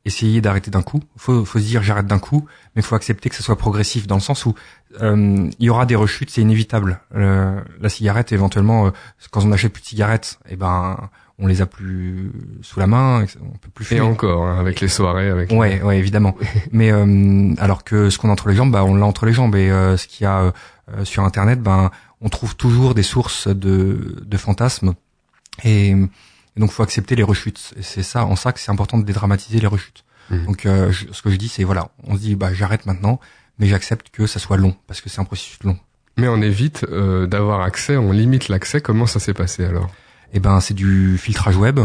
essayer 0.05 0.41
d'arrêter 0.41 0.71
d'un 0.71 0.83
coup. 0.83 1.01
Faut 1.17 1.45
faut 1.45 1.59
se 1.59 1.65
dire 1.65 1.83
j'arrête 1.83 2.07
d'un 2.07 2.19
coup, 2.19 2.47
mais 2.75 2.83
il 2.83 2.85
faut 2.85 2.95
accepter 2.95 3.29
que 3.29 3.37
ce 3.37 3.43
soit 3.43 3.57
progressif 3.57 4.07
dans 4.07 4.17
le 4.17 4.21
sens 4.21 4.47
où 4.47 4.55
euh, 5.01 5.49
il 5.59 5.65
y 5.65 5.71
aura 5.71 5.87
des 5.87 5.97
rechutes, 5.97 6.31
c'est 6.31 6.43
inévitable. 6.43 7.01
Euh, 7.15 7.61
la 7.81 7.89
cigarette 7.89 8.33
éventuellement 8.33 8.87
euh, 8.87 8.91
quand 9.31 9.45
on 9.45 9.49
n'achète 9.49 9.73
plus 9.73 9.83
de 9.83 9.87
cigarettes, 9.87 10.39
et 10.47 10.55
eh 10.55 10.57
ben 10.57 11.11
on 11.41 11.47
les 11.47 11.63
a 11.63 11.67
plus 11.67 12.31
sous 12.61 12.79
la 12.79 12.87
main, 12.87 13.25
on 13.41 13.57
peut 13.59 13.71
plus 13.75 13.85
fumer. 13.85 14.01
Et 14.01 14.03
encore 14.03 14.47
hein, 14.47 14.59
avec 14.61 14.81
les 14.81 14.89
soirées 14.89 15.31
avec 15.31 15.51
Ouais, 15.51 15.83
ouais, 15.83 15.99
évidemment. 15.99 16.37
mais 16.73 16.93
euh, 16.93 17.55
alors 17.59 17.83
que 17.83 18.11
ce 18.11 18.19
qu'on 18.19 18.29
a 18.29 18.33
entre 18.33 18.49
les 18.49 18.55
jambes, 18.55 18.71
bah 18.71 18.85
on 18.85 18.95
l'a 18.95 19.07
entre 19.07 19.27
les 19.27 19.33
jambes 19.33 19.57
et 19.57 19.71
euh, 19.71 19.97
ce 19.97 20.07
qu'il 20.07 20.25
y 20.25 20.27
a 20.27 20.41
euh, 20.41 21.05
sur 21.05 21.25
internet, 21.25 21.63
ben 21.63 21.91
on 22.21 22.29
trouve 22.29 22.57
toujours 22.57 22.95
des 22.95 23.03
sources 23.03 23.49
de, 23.49 24.23
de 24.25 24.37
fantasmes 24.37 24.95
et, 25.65 25.91
et 25.91 26.61
donc 26.61 26.71
faut 26.71 26.83
accepter 26.83 27.17
les 27.17 27.23
rechutes. 27.23 27.75
Et 27.79 27.83
c'est 27.83 28.03
ça, 28.03 28.25
en 28.25 28.37
ça 28.37 28.53
que 28.53 28.61
c'est 28.61 28.71
important 28.71 28.99
de 28.99 29.05
dédramatiser 29.05 29.61
les 29.61 29.67
rechutes. 29.67 30.05
Mmh. 30.31 30.45
Donc 30.47 30.67
euh, 30.67 30.93
je, 30.93 31.07
ce 31.13 31.23
que 31.23 31.31
je 31.31 31.37
dis, 31.37 31.49
c'est 31.49 31.65
voilà, 31.65 31.91
on 32.05 32.15
se 32.15 32.21
dit 32.21 32.37
bah 32.37 32.53
j'arrête 32.53 32.87
maintenant, 32.87 33.21
mais 33.59 33.67
j'accepte 33.67 34.11
que 34.11 34.27
ça 34.27 34.39
soit 34.39 34.57
long 34.57 34.77
parce 34.87 35.01
que 35.01 35.09
c'est 35.09 35.21
un 35.21 35.25
processus 35.25 35.59
long. 35.65 35.79
Mais 36.17 36.29
on 36.29 36.43
évite 36.43 36.85
euh, 36.85 37.27
d'avoir 37.27 37.63
accès, 37.63 37.97
on 37.97 38.13
limite 38.13 38.49
l'accès. 38.49 38.81
Comment 38.81 39.07
ça 39.07 39.21
s'est 39.21 39.35
passé 39.35 39.65
alors? 39.65 39.89
Eh 40.33 40.41
ben 40.41 40.61
c'est 40.61 40.75
du 40.75 41.17
filtrage 41.19 41.57
web. 41.57 41.81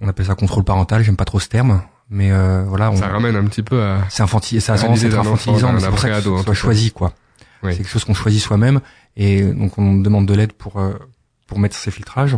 On 0.00 0.08
appelle 0.08 0.26
ça 0.26 0.34
contrôle 0.34 0.64
parental. 0.64 1.04
J'aime 1.04 1.16
pas 1.16 1.24
trop 1.24 1.38
ce 1.38 1.48
terme, 1.48 1.82
mais 2.08 2.32
euh, 2.32 2.64
voilà. 2.66 2.90
On... 2.90 2.96
Ça 2.96 3.08
ramène 3.08 3.36
un 3.36 3.44
petit 3.44 3.62
peu 3.62 3.82
à. 3.82 4.04
C'est 4.08 4.22
infantil, 4.22 4.60
ça 4.60 4.74
a 4.74 4.78
tendance 4.78 5.04
à 5.04 5.06
être 5.06 5.18
infantilisant, 5.18 5.78
c'est 5.78 5.88
pour 5.88 5.98
ça 5.98 6.20
que 6.20 6.42
soit 6.42 6.54
choisi 6.54 6.90
quoi. 6.90 7.12
Oui. 7.62 7.72
C'est 7.72 7.78
quelque 7.78 7.90
chose 7.90 8.04
qu'on 8.04 8.14
choisit 8.14 8.40
soi-même 8.40 8.80
et 9.16 9.42
donc 9.42 9.78
on 9.78 9.96
demande 9.96 10.26
de 10.26 10.34
l'aide 10.34 10.52
pour 10.52 10.78
euh, 10.78 10.92
pour 11.46 11.58
mettre 11.58 11.76
ces 11.76 11.90
filtrages. 11.90 12.36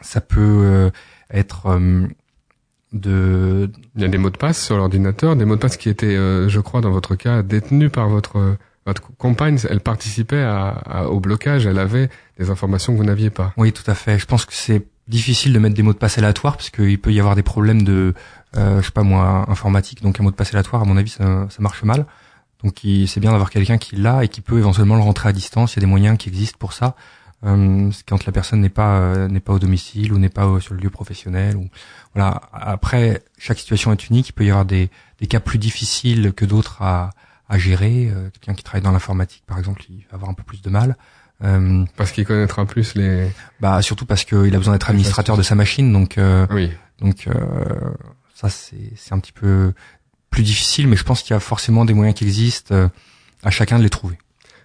Ça 0.00 0.20
peut 0.20 0.40
euh, 0.40 0.90
être 1.30 1.66
euh, 1.66 2.06
de. 2.92 3.70
Il 3.96 4.02
y 4.02 4.04
a 4.04 4.08
des 4.08 4.18
mots 4.18 4.30
de 4.30 4.36
passe 4.36 4.64
sur 4.64 4.76
l'ordinateur, 4.76 5.36
des 5.36 5.44
mots 5.44 5.56
de 5.56 5.60
passe 5.60 5.76
qui 5.76 5.88
étaient, 5.88 6.14
je 6.14 6.60
crois, 6.60 6.80
dans 6.80 6.90
votre 6.90 7.14
cas, 7.14 7.42
détenus 7.42 7.90
par 7.90 8.08
votre 8.08 8.56
votre 8.86 9.14
compagne. 9.16 9.58
Elle 9.68 9.80
participait 9.80 10.42
à, 10.42 11.08
au 11.08 11.20
blocage. 11.20 11.66
Elle 11.66 11.78
avait 11.78 12.10
des 12.38 12.50
informations 12.50 12.92
que 12.92 12.98
vous 12.98 13.04
n'aviez 13.04 13.30
pas. 13.30 13.52
Oui, 13.56 13.72
tout 13.72 13.88
à 13.88 13.94
fait. 13.94 14.18
Je 14.18 14.26
pense 14.26 14.44
que 14.44 14.54
c'est 14.54 14.84
difficile 15.08 15.52
de 15.52 15.58
mettre 15.58 15.74
des 15.74 15.82
mots 15.82 15.92
de 15.92 15.98
passe 15.98 16.18
aléatoires 16.18 16.56
parce 16.56 16.70
qu'il 16.70 16.98
peut 16.98 17.12
y 17.12 17.20
avoir 17.20 17.34
des 17.36 17.42
problèmes 17.42 17.82
de, 17.82 18.14
euh, 18.56 18.80
je 18.80 18.86
sais 18.86 18.92
pas 18.92 19.02
moi, 19.02 19.44
informatique. 19.48 20.02
Donc 20.02 20.20
un 20.20 20.22
mot 20.22 20.30
de 20.30 20.36
passe 20.36 20.50
aléatoire, 20.50 20.82
à 20.82 20.84
mon 20.84 20.96
avis, 20.96 21.10
ça, 21.10 21.46
ça 21.50 21.62
marche 21.62 21.82
mal. 21.82 22.06
Donc 22.64 22.80
c'est 22.82 23.20
bien 23.20 23.32
d'avoir 23.32 23.50
quelqu'un 23.50 23.78
qui 23.78 23.96
l'a 23.96 24.24
et 24.24 24.28
qui 24.28 24.40
peut 24.40 24.58
éventuellement 24.58 24.96
le 24.96 25.02
rentrer 25.02 25.28
à 25.28 25.32
distance. 25.32 25.74
Il 25.74 25.76
y 25.76 25.80
a 25.80 25.80
des 25.80 25.90
moyens 25.90 26.16
qui 26.18 26.28
existent 26.28 26.58
pour 26.58 26.72
ça. 26.72 26.94
Euh, 27.44 27.90
quand 28.06 28.24
la 28.24 28.30
personne 28.30 28.60
n'est 28.60 28.68
pas 28.68 29.00
euh, 29.00 29.26
n'est 29.26 29.40
pas 29.40 29.52
au 29.52 29.58
domicile 29.58 30.12
ou 30.12 30.18
n'est 30.18 30.28
pas 30.28 30.60
sur 30.60 30.74
le 30.74 30.80
lieu 30.80 30.90
professionnel 30.90 31.56
ou 31.56 31.68
voilà. 32.14 32.40
Après 32.52 33.22
chaque 33.36 33.58
situation 33.58 33.90
est 33.92 34.08
unique. 34.08 34.28
Il 34.28 34.32
peut 34.32 34.44
y 34.44 34.50
avoir 34.50 34.64
des, 34.64 34.90
des 35.18 35.26
cas 35.26 35.40
plus 35.40 35.58
difficiles 35.58 36.32
que 36.34 36.44
d'autres 36.44 36.82
à, 36.82 37.10
à 37.48 37.58
gérer. 37.58 38.10
Euh, 38.14 38.30
quelqu'un 38.30 38.54
qui 38.54 38.62
travaille 38.62 38.82
dans 38.82 38.92
l'informatique 38.92 39.42
par 39.46 39.58
exemple 39.58 39.82
il 39.88 40.04
va 40.10 40.14
avoir 40.14 40.30
un 40.30 40.34
peu 40.34 40.44
plus 40.44 40.62
de 40.62 40.70
mal. 40.70 40.96
Euh, 41.42 41.84
parce 41.96 42.12
qu'il 42.12 42.24
connaîtra 42.24 42.64
plus 42.64 42.94
les 42.94 43.28
bah 43.58 43.82
surtout 43.82 44.06
parce 44.06 44.24
qu'il 44.24 44.54
a 44.54 44.58
besoin 44.58 44.74
d'être 44.74 44.90
administrateur 44.90 45.36
de 45.36 45.42
sa 45.42 45.56
machine. 45.56 45.92
Donc 45.92 46.20
oui. 46.50 46.70
donc 47.00 47.28
ça 48.36 48.48
c'est 48.48 48.92
c'est 48.94 49.12
un 49.12 49.18
petit 49.18 49.32
peu 49.32 49.72
plus 50.32 50.42
difficile 50.42 50.88
mais 50.88 50.96
je 50.96 51.04
pense 51.04 51.22
qu'il 51.22 51.34
y 51.34 51.36
a 51.36 51.40
forcément 51.40 51.84
des 51.84 51.94
moyens 51.94 52.18
qui 52.18 52.24
existent 52.24 52.74
à 53.44 53.50
chacun 53.50 53.78
de 53.78 53.84
les 53.84 53.90
trouver 53.90 54.16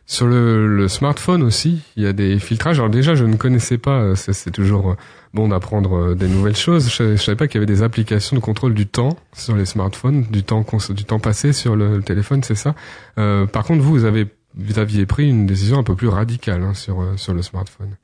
sur 0.10 0.26
le, 0.26 0.74
le, 0.74 0.88
smartphone 0.88 1.44
aussi, 1.44 1.82
il 1.98 2.04
y 2.04 2.08
a 2.08 2.14
des 2.14 2.40
filtrages. 2.40 2.80
Alors 2.80 2.90
déjà, 2.90 3.14
je 3.14 3.26
ne 3.26 3.36
connaissais 3.36 3.78
pas. 3.78 4.00
Euh, 4.00 4.16
c'est 4.16 4.52
toujours 4.52 4.92
euh, 4.92 4.98
bon 5.34 5.50
d'apprendre 5.50 5.98
euh, 5.98 6.16
des 6.16 6.30
nouvelles 6.30 6.56
choses. 6.56 6.90
Je, 6.90 7.18
je 7.18 7.22
savais 7.22 7.36
pas 7.36 7.48
qu'il 7.48 7.56
y 7.56 7.58
avait 7.58 7.72
des 7.72 7.84
applications 7.84 8.38
de 8.38 8.42
contrôle 8.42 8.74
du 8.74 8.88
temps 8.88 9.18
sur 9.36 9.56
les 9.56 9.66
smartphones, 9.66 10.24
du 10.32 10.44
temps 10.44 10.66
du 10.92 11.04
temps 11.04 11.20
passé 11.20 11.52
sur 11.52 11.76
le, 11.76 12.02
téléphone, 12.02 12.42
c'est 12.42 12.56
ça. 12.56 12.74
Euh, 13.18 13.46
par 13.46 13.66
contre, 13.66 13.84
vous, 13.84 13.92
vous 13.92 14.06
avez 14.06 14.28
vous 14.56 14.80
aviez 14.80 15.06
pris 15.06 15.30
une 15.30 15.46
décision 15.46 15.78
un 15.78 15.84
peu 15.84 15.96
plus 15.96 16.08
radicale 16.08 16.64
hein, 16.64 16.74
sur 16.74 17.06
sur 17.18 17.34
le 17.34 17.42
smartphone. 17.42 17.98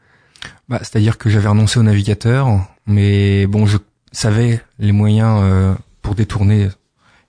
Bah, 0.68 0.80
c'est-à-dire 0.80 1.18
que 1.18 1.30
j'avais 1.30 1.48
renoncé 1.48 1.80
au 1.80 1.84
navigateur, 1.84 2.48
mais 2.86 3.48
bon, 3.48 3.66
je 3.66 3.78
savais 4.12 4.62
les 4.78 4.92
moyens 4.92 5.78
pour 6.02 6.16
détourner 6.16 6.68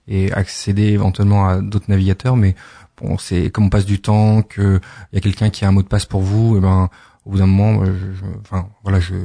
et 0.07 0.31
accéder 0.31 0.87
éventuellement 0.89 1.47
à 1.47 1.61
d'autres 1.61 1.89
navigateurs, 1.89 2.35
mais 2.35 2.55
bon, 3.01 3.17
c'est 3.17 3.49
comme 3.49 3.65
on 3.65 3.69
passe 3.69 3.85
du 3.85 3.99
temps, 3.99 4.41
que 4.41 4.79
il 5.11 5.15
y 5.15 5.17
a 5.17 5.21
quelqu'un 5.21 5.49
qui 5.49 5.65
a 5.65 5.67
un 5.67 5.71
mot 5.71 5.83
de 5.83 5.87
passe 5.87 6.05
pour 6.05 6.21
vous, 6.21 6.57
et 6.57 6.59
ben 6.59 6.89
au 7.25 7.31
bout 7.31 7.37
d'un 7.37 7.47
moment, 7.47 7.83
je, 7.85 8.25
enfin 8.41 8.67
voilà, 8.83 8.99
je 8.99 9.15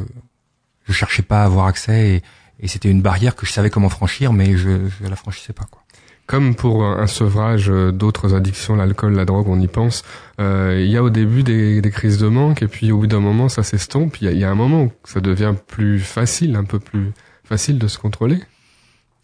je 0.85 0.93
cherchais 0.93 1.23
pas 1.23 1.43
à 1.43 1.45
avoir 1.45 1.67
accès 1.67 2.09
et, 2.09 2.23
et 2.61 2.69
c'était 2.69 2.91
une 2.91 3.03
barrière 3.03 3.37
que 3.37 3.47
je 3.47 3.53
savais 3.53 3.71
comment 3.71 3.89
franchir, 3.89 4.33
mais 4.33 4.57
je, 4.57 4.89
je 4.89 5.07
la 5.07 5.17
franchissais 5.17 5.53
pas 5.53 5.65
quoi. 5.71 5.83
Comme 6.27 6.55
pour 6.55 6.85
un 6.85 7.09
sevrage 7.09 7.67
d'autres 7.67 8.37
addictions, 8.37 8.77
l'alcool, 8.77 9.15
la 9.15 9.25
drogue, 9.25 9.49
on 9.49 9.59
y 9.59 9.67
pense. 9.67 10.05
Euh, 10.41 10.81
il 10.81 10.89
y 10.89 10.97
a 10.97 11.03
au 11.03 11.11
début 11.11 11.43
des, 11.43 11.81
des, 11.81 11.91
crises 11.91 12.19
de 12.19 12.29
manque 12.29 12.63
et 12.63 12.69
puis 12.69 12.93
au 12.93 12.99
bout 12.99 13.09
d'un 13.09 13.19
moment 13.19 13.49
ça 13.49 13.65
s'estompe. 13.65 14.19
Il 14.21 14.39
y 14.39 14.45
a, 14.45 14.49
un 14.49 14.55
moment 14.55 14.85
où 14.85 14.93
ça 15.03 15.21
devient 15.21 15.55
plus 15.67 15.99
facile, 15.99 16.55
un 16.55 16.63
peu 16.63 16.79
plus 16.79 17.11
facile 17.43 17.81
de 17.81 17.89
se 17.89 17.99
contrôler. 17.99 18.39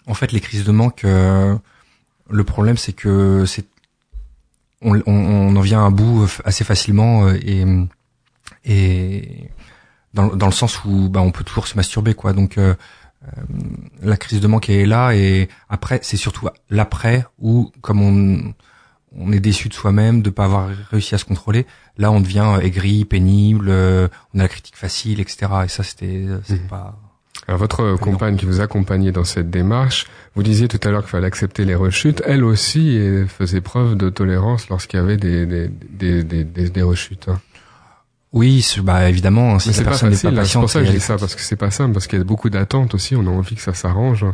En 0.07 0.15
fait, 0.15 0.33
les 0.33 0.41
crises 0.41 0.65
de 0.65 0.73
manque, 0.73 1.05
euh, 1.05 1.57
le 2.31 2.45
problème 2.45 2.77
c'est 2.77 2.93
que 2.93 3.45
c'est 3.47 3.67
on, 4.83 5.01
on, 5.07 5.57
en 5.57 5.61
vient 5.61 5.87
à 5.87 5.91
bout 5.91 6.25
euh, 6.25 6.29
assez 6.45 6.65
facilement 6.65 7.27
euh, 7.27 7.39
et 7.43 7.65
et 8.65 9.51
dans, 10.15 10.35
dans 10.35 10.47
le 10.47 10.53
sens 10.53 10.85
où 10.85 11.09
bah, 11.09 11.21
on 11.21 11.31
peut 11.31 11.45
toujours 11.45 11.67
se 11.67 11.77
masturber 11.77 12.15
quoi 12.15 12.33
donc 12.33 12.59
euh, 12.59 12.75
la 14.03 14.17
crise 14.17 14.41
de 14.41 14.47
manque 14.47 14.71
est 14.71 14.87
là 14.87 15.13
et 15.13 15.49
après 15.69 16.01
c'est 16.03 16.17
surtout 16.17 16.49
l'après 16.71 17.27
où 17.39 17.73
comme 17.81 18.03
on 18.03 18.55
on 19.19 19.33
est 19.33 19.41
déçu 19.41 19.69
de 19.69 19.75
soi-même 19.75 20.21
de 20.21 20.31
pas 20.31 20.45
avoir 20.45 20.69
réussi 20.91 21.15
à 21.15 21.19
se 21.19 21.25
contrôler 21.25 21.67
là 21.97 22.13
on 22.13 22.21
devient 22.21 22.59
aigri 22.63 23.05
pénible 23.05 23.71
on 23.71 24.39
a 24.39 24.43
la 24.43 24.49
critique 24.49 24.77
facile 24.77 25.21
etc 25.21 25.53
et 25.65 25.69
ça 25.69 25.83
c'était 25.83 26.27
c'est 26.45 26.63
mmh. 26.63 26.69
pas 26.69 26.99
alors 27.49 27.59
votre 27.59 27.97
compagne 27.97 28.37
qui 28.37 28.45
vous 28.45 28.61
accompagnait 28.61 29.13
dans 29.13 29.25
cette 29.25 29.51
démarche, 29.51 30.07
vous 30.35 30.43
disiez 30.43 30.69
tout 30.69 30.81
à 30.83 30.91
l'heure 30.91 31.03
qu'il 31.03 31.11
fallait 31.11 31.27
accepter 31.27 31.65
les 31.65 31.75
rechutes. 31.75 32.23
Elle 32.27 32.45
aussi 32.45 33.01
faisait 33.29 33.61
preuve 33.61 33.97
de 33.97 34.11
tolérance 34.11 34.69
lorsqu'il 34.69 34.99
y 34.99 35.03
avait 35.03 35.17
des, 35.17 35.47
des, 35.47 35.69
des, 36.25 36.25
des, 36.25 36.45
des 36.45 36.83
rechutes. 36.83 37.29
Hein. 37.29 37.41
Oui, 38.33 38.67
bah 38.83 39.09
évidemment. 39.09 39.55
Hein, 39.55 39.59
si 39.59 39.73
c'est 39.73 39.85
pas 39.85 39.93
facile. 39.93 40.41
C'est 40.45 40.59
pour 40.59 40.69
ça 40.69 40.81
que 40.81 40.87
je 40.87 40.93
dis 40.93 41.01
ça 41.01 41.17
parce 41.17 41.35
que 41.35 41.41
c'est 41.41 41.57
pas 41.57 41.71
simple, 41.71 41.95
parce 41.95 42.07
qu'il 42.07 42.19
y 42.19 42.23
a 42.23 42.25
beaucoup 42.25 42.51
d'attentes 42.51 42.95
aussi. 42.95 43.17
On 43.17 43.27
a 43.27 43.31
envie 43.31 43.55
que 43.55 43.63
ça 43.63 43.73
s'arrange 43.73 44.27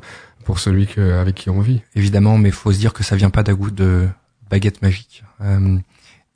pour 0.44 0.58
celui 0.58 0.86
que, 0.88 1.20
avec 1.20 1.36
qui 1.36 1.50
on 1.50 1.60
vit. 1.60 1.82
Évidemment, 1.94 2.36
mais 2.36 2.50
faut 2.50 2.72
se 2.72 2.78
dire 2.78 2.92
que 2.94 3.04
ça 3.04 3.14
vient 3.14 3.30
pas 3.30 3.44
d'un 3.44 3.54
goût 3.54 3.70
de 3.70 4.08
baguette 4.50 4.82
magique. 4.82 5.22
Euh, 5.40 5.78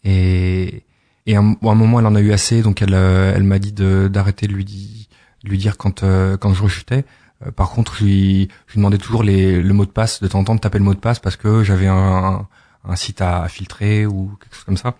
et 0.04 0.84
et 1.26 1.34
à 1.34 1.40
un, 1.40 1.56
un, 1.60 1.74
moment, 1.74 1.98
elle 1.98 2.06
en 2.06 2.14
a 2.14 2.20
eu 2.20 2.30
assez, 2.30 2.62
donc 2.62 2.82
elle, 2.82 2.94
euh, 2.94 3.32
elle 3.34 3.42
m'a 3.42 3.58
dit 3.58 3.72
d'arrêter 3.72 4.46
de 4.46 4.52
lui 4.52 4.64
dire 4.64 5.05
lui 5.48 5.58
dire 5.58 5.76
quand 5.76 6.02
euh, 6.02 6.36
quand 6.36 6.54
je 6.54 6.62
rechutais. 6.62 7.04
Euh, 7.46 7.50
par 7.50 7.70
contre, 7.70 7.96
je 7.96 8.04
lui, 8.04 8.48
je 8.66 8.74
lui 8.74 8.78
demandais 8.78 8.98
toujours 8.98 9.22
les, 9.22 9.60
le 9.60 9.74
mot 9.74 9.84
de 9.84 9.90
passe, 9.90 10.20
de 10.22 10.28
temps 10.28 10.40
en 10.40 10.44
temps 10.44 10.54
de 10.54 10.60
taper 10.60 10.78
le 10.78 10.84
mot 10.84 10.94
de 10.94 11.00
passe 11.00 11.18
parce 11.18 11.36
que 11.36 11.62
j'avais 11.62 11.86
un, 11.86 12.46
un, 12.84 12.96
site 12.96 13.20
à, 13.20 13.48
filtrer 13.48 14.06
ou 14.06 14.36
quelque 14.40 14.54
chose 14.54 14.64
comme 14.64 14.76
ça. 14.76 14.94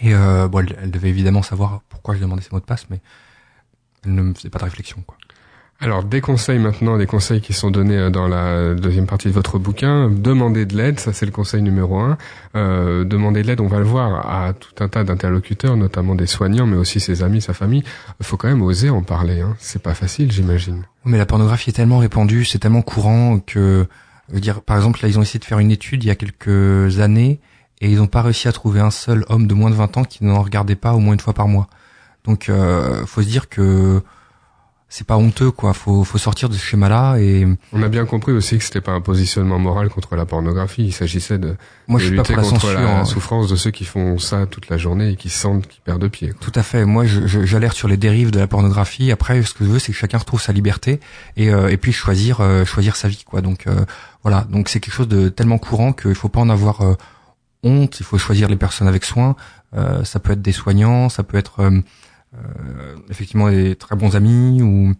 Et 0.00 0.14
euh, 0.14 0.48
bon, 0.48 0.60
elle, 0.60 0.76
elle, 0.80 0.90
devait 0.90 1.08
évidemment 1.08 1.42
savoir 1.42 1.82
pourquoi 1.88 2.14
je 2.14 2.20
demandais 2.20 2.42
ces 2.42 2.50
mots 2.52 2.60
de 2.60 2.64
passe, 2.64 2.88
mais 2.90 3.00
elle 4.04 4.14
ne 4.14 4.22
me 4.22 4.34
faisait 4.34 4.50
pas 4.50 4.60
de 4.60 4.64
réflexion. 4.64 5.02
Quoi. 5.06 5.16
Alors 5.80 6.02
des 6.02 6.20
conseils 6.20 6.58
maintenant, 6.58 6.98
des 6.98 7.06
conseils 7.06 7.40
qui 7.40 7.52
sont 7.52 7.70
donnés 7.70 7.96
euh, 7.96 8.10
dans 8.10 8.26
la 8.26 8.74
deuxième 8.74 9.06
partie 9.06 9.28
de 9.28 9.32
votre 9.32 9.60
bouquin. 9.60 10.10
Demander 10.10 10.66
de 10.66 10.76
l'aide, 10.76 10.98
ça 10.98 11.12
c'est 11.12 11.24
le 11.24 11.30
conseil 11.30 11.62
numéro 11.62 12.00
un. 12.00 12.18
Euh, 12.56 13.04
demander 13.04 13.42
de 13.42 13.46
l'aide, 13.46 13.60
on 13.60 13.68
va 13.68 13.78
le 13.78 13.84
voir 13.84 14.28
à 14.28 14.54
tout 14.54 14.82
un 14.82 14.88
tas 14.88 15.04
d'interlocuteurs, 15.04 15.76
notamment 15.76 16.16
des 16.16 16.26
soignants, 16.26 16.66
mais 16.66 16.76
aussi 16.76 16.98
ses 16.98 17.22
amis, 17.22 17.40
sa 17.40 17.54
famille. 17.54 17.84
Il 18.18 18.26
faut 18.26 18.36
quand 18.36 18.48
même 18.48 18.62
oser 18.62 18.90
en 18.90 19.02
parler. 19.02 19.40
Hein. 19.40 19.54
C'est 19.60 19.80
pas 19.80 19.94
facile, 19.94 20.32
j'imagine. 20.32 20.82
Mais 21.04 21.16
la 21.16 21.26
pornographie 21.26 21.70
est 21.70 21.74
tellement 21.74 21.98
répandue, 21.98 22.44
c'est 22.44 22.58
tellement 22.58 22.82
courant 22.82 23.38
que, 23.38 23.86
dire, 24.32 24.62
par 24.62 24.76
exemple, 24.76 24.98
là 25.02 25.08
ils 25.08 25.16
ont 25.16 25.22
essayé 25.22 25.38
de 25.38 25.44
faire 25.44 25.60
une 25.60 25.70
étude 25.70 26.02
il 26.02 26.08
y 26.08 26.10
a 26.10 26.16
quelques 26.16 26.98
années 26.98 27.38
et 27.80 27.88
ils 27.88 27.98
n'ont 27.98 28.08
pas 28.08 28.22
réussi 28.22 28.48
à 28.48 28.52
trouver 28.52 28.80
un 28.80 28.90
seul 28.90 29.24
homme 29.28 29.46
de 29.46 29.54
moins 29.54 29.70
de 29.70 29.76
20 29.76 29.96
ans 29.98 30.04
qui 30.04 30.24
n'en 30.24 30.42
regardait 30.42 30.74
pas 30.74 30.94
au 30.94 30.98
moins 30.98 31.14
une 31.14 31.20
fois 31.20 31.34
par 31.34 31.46
mois. 31.46 31.68
Donc, 32.24 32.48
euh, 32.48 33.06
faut 33.06 33.22
se 33.22 33.28
dire 33.28 33.48
que 33.48 34.02
c'est 34.88 35.06
pas 35.06 35.16
honteux 35.16 35.50
quoi. 35.50 35.74
Faut 35.74 36.02
faut 36.04 36.18
sortir 36.18 36.48
de 36.48 36.54
ce 36.54 36.60
schéma 36.60 36.88
là 36.88 37.16
et 37.18 37.46
on 37.72 37.82
a 37.82 37.88
bien 37.88 38.06
compris 38.06 38.32
aussi 38.32 38.56
que 38.58 38.64
c'était 38.64 38.80
pas 38.80 38.92
un 38.92 39.00
positionnement 39.00 39.58
moral 39.58 39.90
contre 39.90 40.16
la 40.16 40.24
pornographie. 40.24 40.84
Il 40.84 40.92
s'agissait 40.92 41.38
de, 41.38 41.56
moi, 41.86 42.00
je 42.00 42.10
lutter 42.10 42.34
la 42.34 42.42
contre 42.42 42.72
la 42.72 43.00
hein. 43.00 43.04
souffrance 43.04 43.48
de 43.48 43.56
ceux 43.56 43.70
qui 43.70 43.84
font 43.84 44.18
ça 44.18 44.46
toute 44.46 44.70
la 44.70 44.78
journée 44.78 45.10
et 45.10 45.16
qui 45.16 45.28
sentent 45.28 45.66
qu'ils 45.66 45.82
perdent 45.82 46.08
pied 46.08 46.32
tout 46.40 46.52
à 46.54 46.62
fait. 46.62 46.84
Moi 46.84 47.04
j'alerte 47.06 47.76
sur 47.76 47.88
les 47.88 47.96
dérives 47.98 48.30
de 48.30 48.38
la 48.38 48.46
pornographie. 48.46 49.12
Après 49.12 49.42
ce 49.42 49.52
que 49.52 49.64
je 49.64 49.70
veux 49.70 49.78
c'est 49.78 49.92
que 49.92 49.98
chacun 49.98 50.18
retrouve 50.18 50.40
sa 50.40 50.52
liberté 50.52 51.00
et 51.36 51.50
euh, 51.50 51.68
et 51.68 51.76
puis 51.76 51.92
choisir 51.92 52.40
euh, 52.40 52.64
choisir 52.64 52.96
sa 52.96 53.08
vie 53.08 53.24
quoi. 53.26 53.42
Donc 53.42 53.66
euh, 53.66 53.84
voilà. 54.22 54.46
Donc 54.50 54.68
c'est 54.68 54.80
quelque 54.80 54.94
chose 54.94 55.08
de 55.08 55.28
tellement 55.28 55.58
courant 55.58 55.92
qu'il 55.92 56.14
faut 56.14 56.30
pas 56.30 56.40
en 56.40 56.48
avoir 56.48 56.80
honte. 57.62 58.00
Il 58.00 58.04
faut 58.04 58.18
choisir 58.18 58.48
les 58.48 58.56
personnes 58.56 58.88
avec 58.88 59.04
soin. 59.04 59.36
Ça 60.04 60.18
peut 60.18 60.32
être 60.32 60.40
des 60.40 60.52
soignants 60.52 61.08
ça 61.08 61.22
peut 61.22 61.36
être 61.36 61.60
euh, 61.60 61.80
effectivement 63.08 63.50
des 63.50 63.76
très 63.76 63.96
bons 63.96 64.16
amis 64.16 64.62
ou 64.62 64.94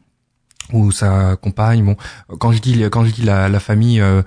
ou 0.72 0.92
sa 0.92 1.36
compagne. 1.36 1.84
Bon, 1.84 1.96
quand 2.38 2.52
je 2.52 2.60
dis 2.60 2.82
quand 2.90 3.04
je 3.04 3.12
dis 3.12 3.22
la, 3.22 3.48
la 3.48 3.60
famille, 3.60 4.00
euh, 4.00 4.22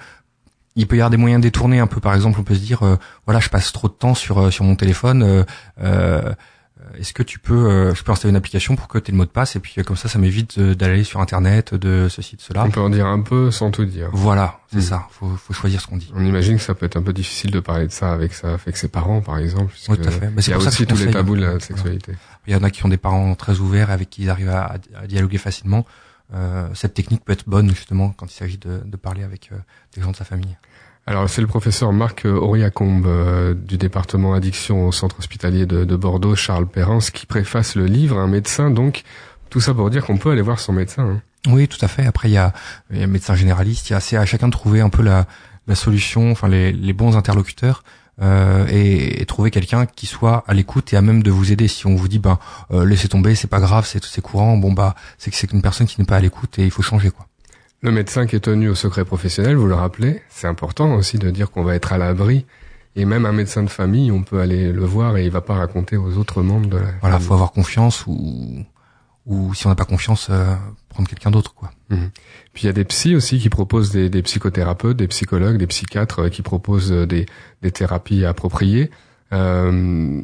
il 0.75 0.87
peut 0.87 0.95
y 0.95 0.99
avoir 0.99 1.09
des 1.09 1.17
moyens 1.17 1.41
détournés 1.41 1.79
un 1.79 1.87
peu. 1.87 1.99
Par 1.99 2.15
exemple, 2.15 2.39
on 2.39 2.43
peut 2.43 2.55
se 2.55 2.61
dire, 2.61 2.83
euh, 2.83 2.95
voilà, 3.25 3.39
je 3.39 3.49
passe 3.49 3.71
trop 3.71 3.87
de 3.87 3.93
temps 3.93 4.15
sur 4.15 4.51
sur 4.51 4.63
mon 4.63 4.75
téléphone. 4.75 5.45
Euh, 6.81 6.93
est-ce 6.99 7.13
que 7.13 7.23
tu 7.23 7.39
peux, 7.39 7.69
euh, 7.69 7.95
je 7.95 8.03
peux 8.03 8.11
installer 8.11 8.31
une 8.31 8.35
application 8.35 8.75
pour 8.75 8.87
que 8.87 8.97
tu 8.97 9.11
aies 9.11 9.13
le 9.13 9.17
mot 9.17 9.25
de 9.25 9.29
passe 9.29 9.55
et 9.55 9.59
puis 9.59 9.75
euh, 9.77 9.83
comme 9.83 9.95
ça, 9.95 10.09
ça 10.09 10.19
m'évite 10.19 10.59
d'aller 10.59 11.03
sur 11.03 11.21
internet, 11.21 11.73
de 11.73 12.07
ceci, 12.09 12.35
de 12.35 12.41
cela. 12.41 12.63
On 12.65 12.71
peut 12.71 12.81
en 12.81 12.89
dire 12.89 13.05
un 13.05 13.21
peu 13.21 13.51
sans 13.51 13.71
tout 13.71 13.85
dire. 13.85 14.09
Voilà, 14.11 14.59
c'est 14.71 14.79
hmm. 14.79 14.81
ça. 14.81 15.07
Faut, 15.11 15.29
faut 15.29 15.53
choisir 15.53 15.81
ce 15.81 15.87
qu'on 15.87 15.97
dit. 15.97 16.11
On 16.15 16.25
imagine 16.25 16.57
que 16.57 16.61
ça 16.63 16.73
peut 16.73 16.85
être 16.85 16.97
un 16.97 17.01
peu 17.01 17.13
difficile 17.13 17.51
de 17.51 17.59
parler 17.59 17.87
de 17.87 17.91
ça 17.91 18.11
avec 18.11 18.33
ça, 18.33 18.53
avec 18.53 18.77
ses 18.77 18.87
parents, 18.87 19.21
par 19.21 19.37
exemple. 19.37 19.73
Oui, 19.89 19.97
tout 19.97 20.07
à 20.07 20.11
fait. 20.11 20.31
il 20.37 20.49
y 20.49 20.53
a 20.53 20.57
aussi 20.57 20.85
tous 20.85 20.99
les 20.99 21.11
tabous 21.11 21.35
de 21.35 21.41
la 21.41 21.59
sexualité. 21.59 22.13
Il 22.47 22.53
y 22.53 22.55
en 22.55 22.63
a 22.63 22.69
qui 22.69 22.85
ont 22.85 22.89
des 22.89 22.97
parents 22.97 23.35
très 23.35 23.59
ouverts 23.59 23.91
avec 23.91 24.09
qui 24.09 24.23
ils 24.23 24.29
arrivent 24.29 24.49
à, 24.49 24.77
à 24.95 25.07
dialoguer 25.07 25.37
facilement. 25.37 25.85
Euh, 26.33 26.69
cette 26.73 26.93
technique 26.93 27.25
peut 27.25 27.33
être 27.33 27.47
bonne 27.47 27.69
justement 27.69 28.13
quand 28.15 28.31
il 28.31 28.35
s'agit 28.35 28.57
de, 28.57 28.81
de, 28.85 28.97
parler 28.97 29.23
avec 29.23 29.49
euh, 29.51 29.57
des 29.95 30.01
gens 30.01 30.11
de 30.11 30.15
sa 30.15 30.23
famille. 30.23 30.57
Alors 31.05 31.29
c'est 31.29 31.41
le 31.41 31.47
professeur 31.47 31.91
Marc 31.91 32.25
Auriacombe 32.25 33.05
euh, 33.07 33.53
du 33.53 33.77
département 33.77 34.33
addiction 34.33 34.87
au 34.87 34.91
centre 34.91 35.19
hospitalier 35.19 35.65
de, 35.65 35.83
de, 35.83 35.95
Bordeaux, 35.95 36.35
Charles 36.35 36.67
Perrance, 36.67 37.09
qui 37.09 37.25
préface 37.25 37.75
le 37.75 37.85
livre, 37.85 38.17
un 38.17 38.27
médecin 38.27 38.71
donc. 38.71 39.03
Tout 39.49 39.59
ça 39.59 39.73
pour 39.73 39.89
dire 39.89 40.05
qu'on 40.05 40.17
peut 40.17 40.31
aller 40.31 40.41
voir 40.41 40.59
son 40.59 40.71
médecin. 40.71 41.03
Hein. 41.03 41.21
Oui, 41.51 41.67
tout 41.67 41.83
à 41.83 41.89
fait. 41.89 42.05
Après, 42.05 42.29
il 42.29 42.33
y 42.33 42.37
a, 42.37 42.53
il 42.89 42.99
y 42.99 43.01
a 43.01 43.03
un 43.03 43.07
médecin 43.07 43.35
généraliste. 43.35 43.89
Il 43.89 43.91
y 43.91 43.93
a 43.95 43.97
assez 43.97 44.15
à 44.15 44.25
chacun 44.25 44.47
de 44.47 44.53
trouver 44.53 44.79
un 44.79 44.87
peu 44.87 45.01
la, 45.01 45.25
la 45.67 45.75
solution, 45.75 46.31
enfin 46.31 46.47
les, 46.47 46.71
les 46.71 46.93
bons 46.93 47.17
interlocuteurs. 47.17 47.83
Euh, 48.21 48.67
et, 48.69 49.21
et, 49.21 49.25
trouver 49.25 49.49
quelqu'un 49.49 49.87
qui 49.87 50.05
soit 50.05 50.43
à 50.47 50.53
l'écoute 50.53 50.93
et 50.93 50.95
à 50.95 51.01
même 51.01 51.23
de 51.23 51.31
vous 51.31 51.51
aider. 51.51 51.67
Si 51.67 51.87
on 51.87 51.95
vous 51.95 52.07
dit 52.07 52.19
ben 52.19 52.37
laissez 52.71 53.07
tomber, 53.07 53.33
c'est 53.33 53.49
pas 53.49 53.59
grave, 53.59 53.87
c'est 53.87 54.03
c'est 54.03 54.21
courant, 54.21 54.57
bon 54.57 54.73
bah 54.73 54.93
c'est 55.17 55.31
que 55.31 55.37
c'est 55.37 55.51
une 55.51 55.61
personne 55.61 55.87
qui 55.87 55.99
n'est 55.99 56.05
pas 56.05 56.17
à 56.17 56.21
l'écoute 56.21 56.59
et 56.59 56.65
il 56.65 56.71
faut 56.71 56.83
changer 56.83 57.09
quoi. 57.09 57.25
Le 57.81 57.91
médecin 57.91 58.27
qui 58.27 58.35
est 58.35 58.41
tenu 58.41 58.69
au 58.69 58.75
secret 58.75 59.05
professionnel, 59.05 59.55
vous 59.55 59.65
le 59.65 59.73
rappelez, 59.73 60.21
c'est 60.29 60.45
important 60.45 60.93
aussi 60.93 61.17
de 61.17 61.31
dire 61.31 61.49
qu'on 61.49 61.63
va 61.63 61.73
être 61.73 61.93
à 61.93 61.97
l'abri. 61.97 62.45
Et 62.95 63.05
même 63.05 63.25
un 63.25 63.31
médecin 63.31 63.63
de 63.63 63.69
famille, 63.69 64.11
on 64.11 64.21
peut 64.21 64.39
aller 64.39 64.71
le 64.71 64.85
voir 64.85 65.17
et 65.17 65.25
il 65.25 65.31
va 65.31 65.41
pas 65.41 65.55
raconter 65.55 65.97
aux 65.97 66.17
autres 66.17 66.43
membres 66.43 66.67
de 66.67 66.77
la 66.77 66.91
Voilà, 67.01 67.19
faut 67.19 67.33
avoir 67.33 67.53
confiance 67.53 68.05
ou 68.05 68.65
ou 69.31 69.53
si 69.53 69.65
on 69.65 69.69
n'a 69.69 69.75
pas 69.75 69.85
confiance, 69.85 70.27
euh, 70.29 70.55
prendre 70.89 71.07
quelqu'un 71.07 71.31
d'autre, 71.31 71.53
quoi. 71.55 71.71
Mhm. 71.89 72.09
Puis 72.53 72.63
il 72.63 72.65
y 72.65 72.69
a 72.69 72.73
des 72.73 72.83
psys 72.83 73.15
aussi 73.15 73.39
qui 73.39 73.49
proposent 73.49 73.91
des, 73.91 74.09
des 74.09 74.21
psychothérapeutes, 74.21 74.97
des 74.97 75.07
psychologues, 75.07 75.57
des 75.57 75.67
psychiatres 75.67 76.23
euh, 76.23 76.29
qui 76.29 76.41
proposent 76.41 76.91
euh, 76.91 77.07
des, 77.07 77.25
des 77.61 77.71
thérapies 77.71 78.25
appropriées. 78.25 78.91
Euh, 79.31 80.21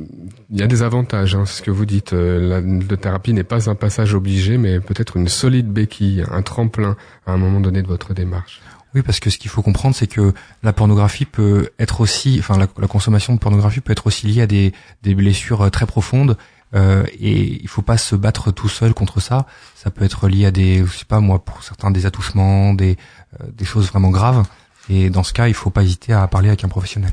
il 0.49 0.59
y 0.59 0.61
a 0.61 0.67
des 0.67 0.81
avantages, 0.81 1.35
hein, 1.35 1.45
ce 1.45 1.61
que 1.61 1.71
vous 1.71 1.85
dites. 1.85 2.11
La, 2.11 2.59
la 2.59 2.97
thérapie 2.97 3.31
n'est 3.31 3.45
pas 3.45 3.69
un 3.69 3.75
passage 3.75 4.13
obligé, 4.13 4.57
mais 4.57 4.81
peut-être 4.81 5.15
une 5.15 5.29
solide 5.29 5.71
béquille, 5.71 6.25
un 6.29 6.41
tremplin 6.41 6.97
à 7.25 7.31
un 7.31 7.37
moment 7.37 7.61
donné 7.61 7.81
de 7.81 7.87
votre 7.87 8.13
démarche. 8.13 8.61
Oui, 8.93 9.03
parce 9.03 9.21
que 9.21 9.29
ce 9.29 9.37
qu'il 9.37 9.49
faut 9.49 9.61
comprendre, 9.61 9.95
c'est 9.95 10.07
que 10.07 10.33
la 10.61 10.73
pornographie 10.73 11.23
peut 11.23 11.69
être 11.79 12.01
aussi, 12.01 12.35
enfin, 12.39 12.57
la, 12.57 12.67
la, 12.77 12.87
consommation 12.87 13.33
de 13.33 13.39
pornographie 13.39 13.79
peut 13.79 13.93
être 13.93 14.07
aussi 14.07 14.27
liée 14.27 14.41
à 14.41 14.47
des, 14.47 14.73
des 15.03 15.15
blessures 15.15 15.71
très 15.71 15.85
profondes 15.85 16.35
euh, 16.75 17.03
et 17.19 17.61
il 17.61 17.67
faut 17.67 17.81
pas 17.81 17.97
se 17.97 18.15
battre 18.15 18.51
tout 18.51 18.69
seul 18.69 18.93
contre 18.93 19.19
ça. 19.19 19.45
Ça 19.75 19.91
peut 19.91 20.05
être 20.05 20.27
lié 20.27 20.45
à 20.45 20.51
des, 20.51 20.85
je 20.85 20.97
sais 20.97 21.05
pas 21.05 21.19
moi, 21.19 21.43
pour 21.43 21.63
certains 21.63 21.91
des 21.91 22.05
attouchements, 22.05 22.73
des, 22.73 22.97
euh, 23.39 23.45
des 23.53 23.65
choses 23.65 23.87
vraiment 23.87 24.09
graves. 24.09 24.45
Et 24.89 25.09
dans 25.09 25.23
ce 25.23 25.33
cas, 25.33 25.47
il 25.47 25.53
faut 25.53 25.69
pas 25.69 25.83
hésiter 25.83 26.13
à 26.13 26.27
parler 26.27 26.49
avec 26.49 26.63
un 26.63 26.69
professionnel. 26.69 27.11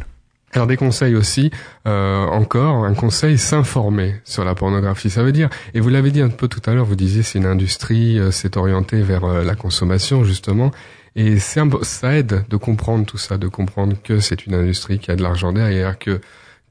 Alors 0.54 0.68
des 0.68 0.76
conseils 0.76 1.16
aussi, 1.16 1.50
euh, 1.88 2.26
encore 2.26 2.84
un 2.84 2.94
conseil, 2.94 3.38
s'informer 3.38 4.20
sur 4.24 4.44
la 4.44 4.54
pornographie. 4.54 5.10
Ça 5.10 5.24
veut 5.24 5.32
dire, 5.32 5.48
et 5.74 5.80
vous 5.80 5.88
l'avez 5.88 6.12
dit 6.12 6.20
un 6.20 6.28
peu 6.28 6.46
tout 6.46 6.62
à 6.66 6.74
l'heure, 6.74 6.84
vous 6.84 6.94
disiez 6.94 7.24
c'est 7.24 7.40
une 7.40 7.46
industrie, 7.46 8.20
euh, 8.20 8.30
c'est 8.30 8.56
orienté 8.56 9.02
vers 9.02 9.24
euh, 9.24 9.42
la 9.42 9.56
consommation 9.56 10.22
justement, 10.22 10.70
et 11.16 11.40
ça 11.40 11.64
aide 12.12 12.44
de 12.48 12.56
comprendre 12.56 13.04
tout 13.04 13.18
ça, 13.18 13.36
de 13.36 13.48
comprendre 13.48 13.96
que 14.04 14.20
c'est 14.20 14.46
une 14.46 14.54
industrie 14.54 15.00
qui 15.00 15.10
a 15.10 15.16
de 15.16 15.22
l'argent 15.24 15.52
derrière, 15.52 15.98
que 15.98 16.20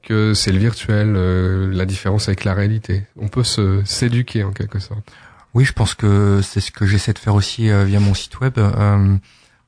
que 0.04 0.34
c'est 0.34 0.52
le 0.52 0.58
virtuel, 0.58 1.14
euh, 1.16 1.70
la 1.72 1.86
différence 1.86 2.28
avec 2.28 2.44
la 2.44 2.54
réalité. 2.54 3.02
On 3.16 3.28
peut 3.28 3.42
se 3.42 3.82
s'éduquer 3.84 4.44
en 4.44 4.52
quelque 4.52 4.78
sorte. 4.78 5.10
Oui, 5.54 5.64
je 5.64 5.72
pense 5.72 5.94
que 5.94 6.40
c'est 6.42 6.60
ce 6.60 6.70
que 6.70 6.86
j'essaie 6.86 7.12
de 7.12 7.18
faire 7.18 7.34
aussi 7.34 7.70
euh, 7.70 7.84
via 7.84 8.00
mon 8.00 8.14
site 8.14 8.40
web. 8.40 8.58
Euh, 8.58 9.16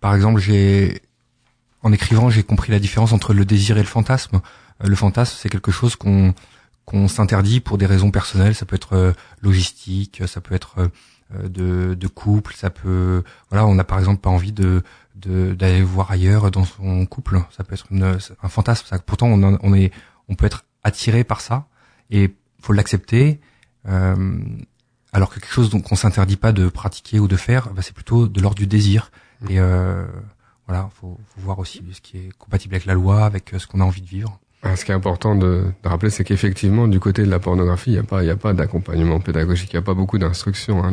par 0.01 0.15
exemple, 0.15 0.41
j'ai 0.41 1.03
en 1.83 1.93
écrivant, 1.93 2.31
j'ai 2.31 2.43
compris 2.43 2.73
la 2.73 2.79
différence 2.79 3.13
entre 3.13 3.33
le 3.35 3.45
désir 3.45 3.79
et 3.79 3.83
le 3.83 3.87
fantasme. 3.87 4.41
le 4.85 4.97
fantasme, 4.97 5.37
c'est 5.39 5.49
quelque 5.49 5.73
chose 5.73 5.97
qu'on 5.97 6.35
qu'on 6.85 7.09
s'interdit 7.09 7.59
pour 7.59 7.79
des 7.79 7.87
raisons 7.87 8.13
personnelles. 8.13 8.55
Ça 8.55 8.65
peut 8.65 8.77
être 8.77 9.15
logistique, 9.43 10.23
ça 10.27 10.41
peut 10.41 10.55
être 10.55 10.89
de, 11.33 11.95
de 11.95 12.07
couple, 12.07 12.55
ça 12.55 12.71
peut 12.71 13.25
voilà, 13.51 13.67
on 13.67 13.77
a 13.79 13.85
par 13.85 13.99
exemple 13.99 14.21
pas 14.21 14.31
envie 14.31 14.53
de 14.53 14.83
d'aller 15.17 15.83
voir 15.83 16.11
ailleurs 16.11 16.51
dans 16.51 16.65
son 16.65 17.07
couple. 17.07 17.41
Ça 17.57 17.65
peut 17.65 17.75
être 17.75 17.87
une, 17.91 18.19
un 18.43 18.49
fantasme. 18.49 18.87
Ça, 18.89 18.99
pourtant, 18.99 19.27
on, 19.27 19.59
on 19.61 19.75
est 19.75 19.91
on 20.29 20.35
peut 20.35 20.47
être 20.47 20.65
attiré 20.83 21.25
par 21.25 21.41
ça 21.41 21.67
et 22.11 22.35
faut 22.61 22.73
l'accepter. 22.73 23.41
Euh, 23.89 24.39
alors 25.13 25.31
que 25.31 25.41
quelque 25.41 25.53
chose 25.53 25.71
qu'on 25.71 25.79
ne 25.79 25.97
s'interdit 25.97 26.37
pas 26.37 26.53
de 26.53 26.69
pratiquer 26.69 27.19
ou 27.21 27.29
de 27.29 27.37
faire, 27.37 27.71
bah, 27.73 27.83
c'est 27.83 27.95
plutôt 27.95 28.29
de 28.29 28.41
l'ordre 28.41 28.59
du 28.59 28.67
désir. 28.67 29.11
Mmh. 29.41 29.51
Et 29.51 29.61
euh, 29.61 30.05
voilà, 30.67 30.91
faut, 30.95 31.19
faut 31.29 31.41
voir 31.41 31.59
aussi 31.59 31.83
ce 31.93 32.01
qui 32.01 32.19
est 32.19 32.33
compatible 32.39 32.75
avec 32.75 32.87
la 32.87 32.95
loi, 32.95 33.25
avec 33.25 33.55
euh, 33.55 33.59
ce 33.59 33.67
qu'on 33.67 33.81
a 33.81 33.85
envie 33.85 34.03
de 34.03 34.09
vivre. 34.09 34.39
Ah, 34.63 34.75
ce 34.75 34.85
qui 34.85 34.91
est 34.91 34.95
important 34.95 35.37
de, 35.37 35.65
de 35.83 35.89
rappeler, 35.89 36.11
c'est 36.11 36.25
qu'effectivement, 36.25 36.89
du 36.89 36.99
côté 36.99 37.23
de 37.23 37.31
la 37.31 37.39
pornographie, 37.39 37.91
il 37.91 37.93
n'y 37.93 37.99
a 38.01 38.03
pas, 38.03 38.25
il 38.25 38.27
y 38.27 38.31
a 38.31 38.37
pas 38.37 38.53
d'accompagnement 38.53 39.21
pédagogique, 39.21 39.73
il 39.73 39.77
n'y 39.77 39.83
a 39.83 39.83
pas 39.83 39.95
beaucoup 39.95 40.19
d'instructions. 40.19 40.83
Hein. 40.83 40.93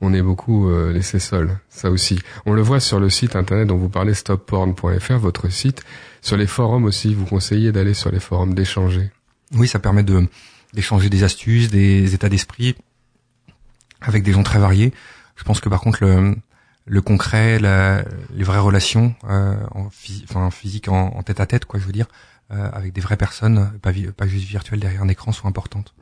on 0.00 0.14
est 0.14 0.22
beaucoup 0.22 0.70
euh, 0.70 0.92
laissé 0.92 1.18
seul. 1.18 1.58
Ça 1.68 1.90
aussi, 1.90 2.18
on 2.46 2.54
le 2.54 2.62
voit 2.62 2.80
sur 2.80 2.98
le 2.98 3.10
site 3.10 3.36
internet 3.36 3.66
dont 3.66 3.76
vous 3.76 3.90
parlez, 3.90 4.14
stopporn.fr, 4.14 5.18
votre 5.18 5.50
site. 5.50 5.82
Sur 6.22 6.36
les 6.36 6.46
forums 6.46 6.84
aussi, 6.84 7.14
vous 7.14 7.26
conseillez 7.26 7.72
d'aller 7.72 7.94
sur 7.94 8.10
les 8.10 8.20
forums, 8.20 8.54
d'échanger. 8.54 9.10
Oui, 9.52 9.68
ça 9.68 9.78
permet 9.78 10.02
de 10.02 10.28
d'échanger 10.72 11.10
des 11.10 11.24
astuces, 11.24 11.68
des 11.68 12.14
états 12.14 12.28
d'esprit 12.28 12.76
avec 14.00 14.22
des 14.22 14.32
gens 14.32 14.42
très 14.42 14.58
variés. 14.58 14.92
Je 15.36 15.44
pense 15.44 15.60
que 15.60 15.68
par 15.68 15.80
contre 15.80 16.04
le, 16.04 16.36
le 16.86 17.02
concret, 17.02 17.58
les 17.58 18.44
vraies 18.44 18.58
relations, 18.58 19.14
euh, 19.28 19.56
en, 19.72 19.90
physique, 20.50 20.88
en, 20.88 21.22
tête 21.22 21.40
à 21.40 21.46
tête, 21.46 21.64
quoi, 21.64 21.80
je 21.80 21.86
veux 21.86 21.92
dire, 21.92 22.06
euh, 22.50 22.70
avec 22.72 22.92
des 22.92 23.00
vraies 23.00 23.16
personnes, 23.16 23.72
pas, 23.82 23.92
pas 24.16 24.26
juste 24.26 24.46
virtuelles 24.46 24.80
derrière 24.80 25.02
un 25.02 25.08
écran, 25.08 25.32
sont 25.32 25.48
importantes. 25.48 25.94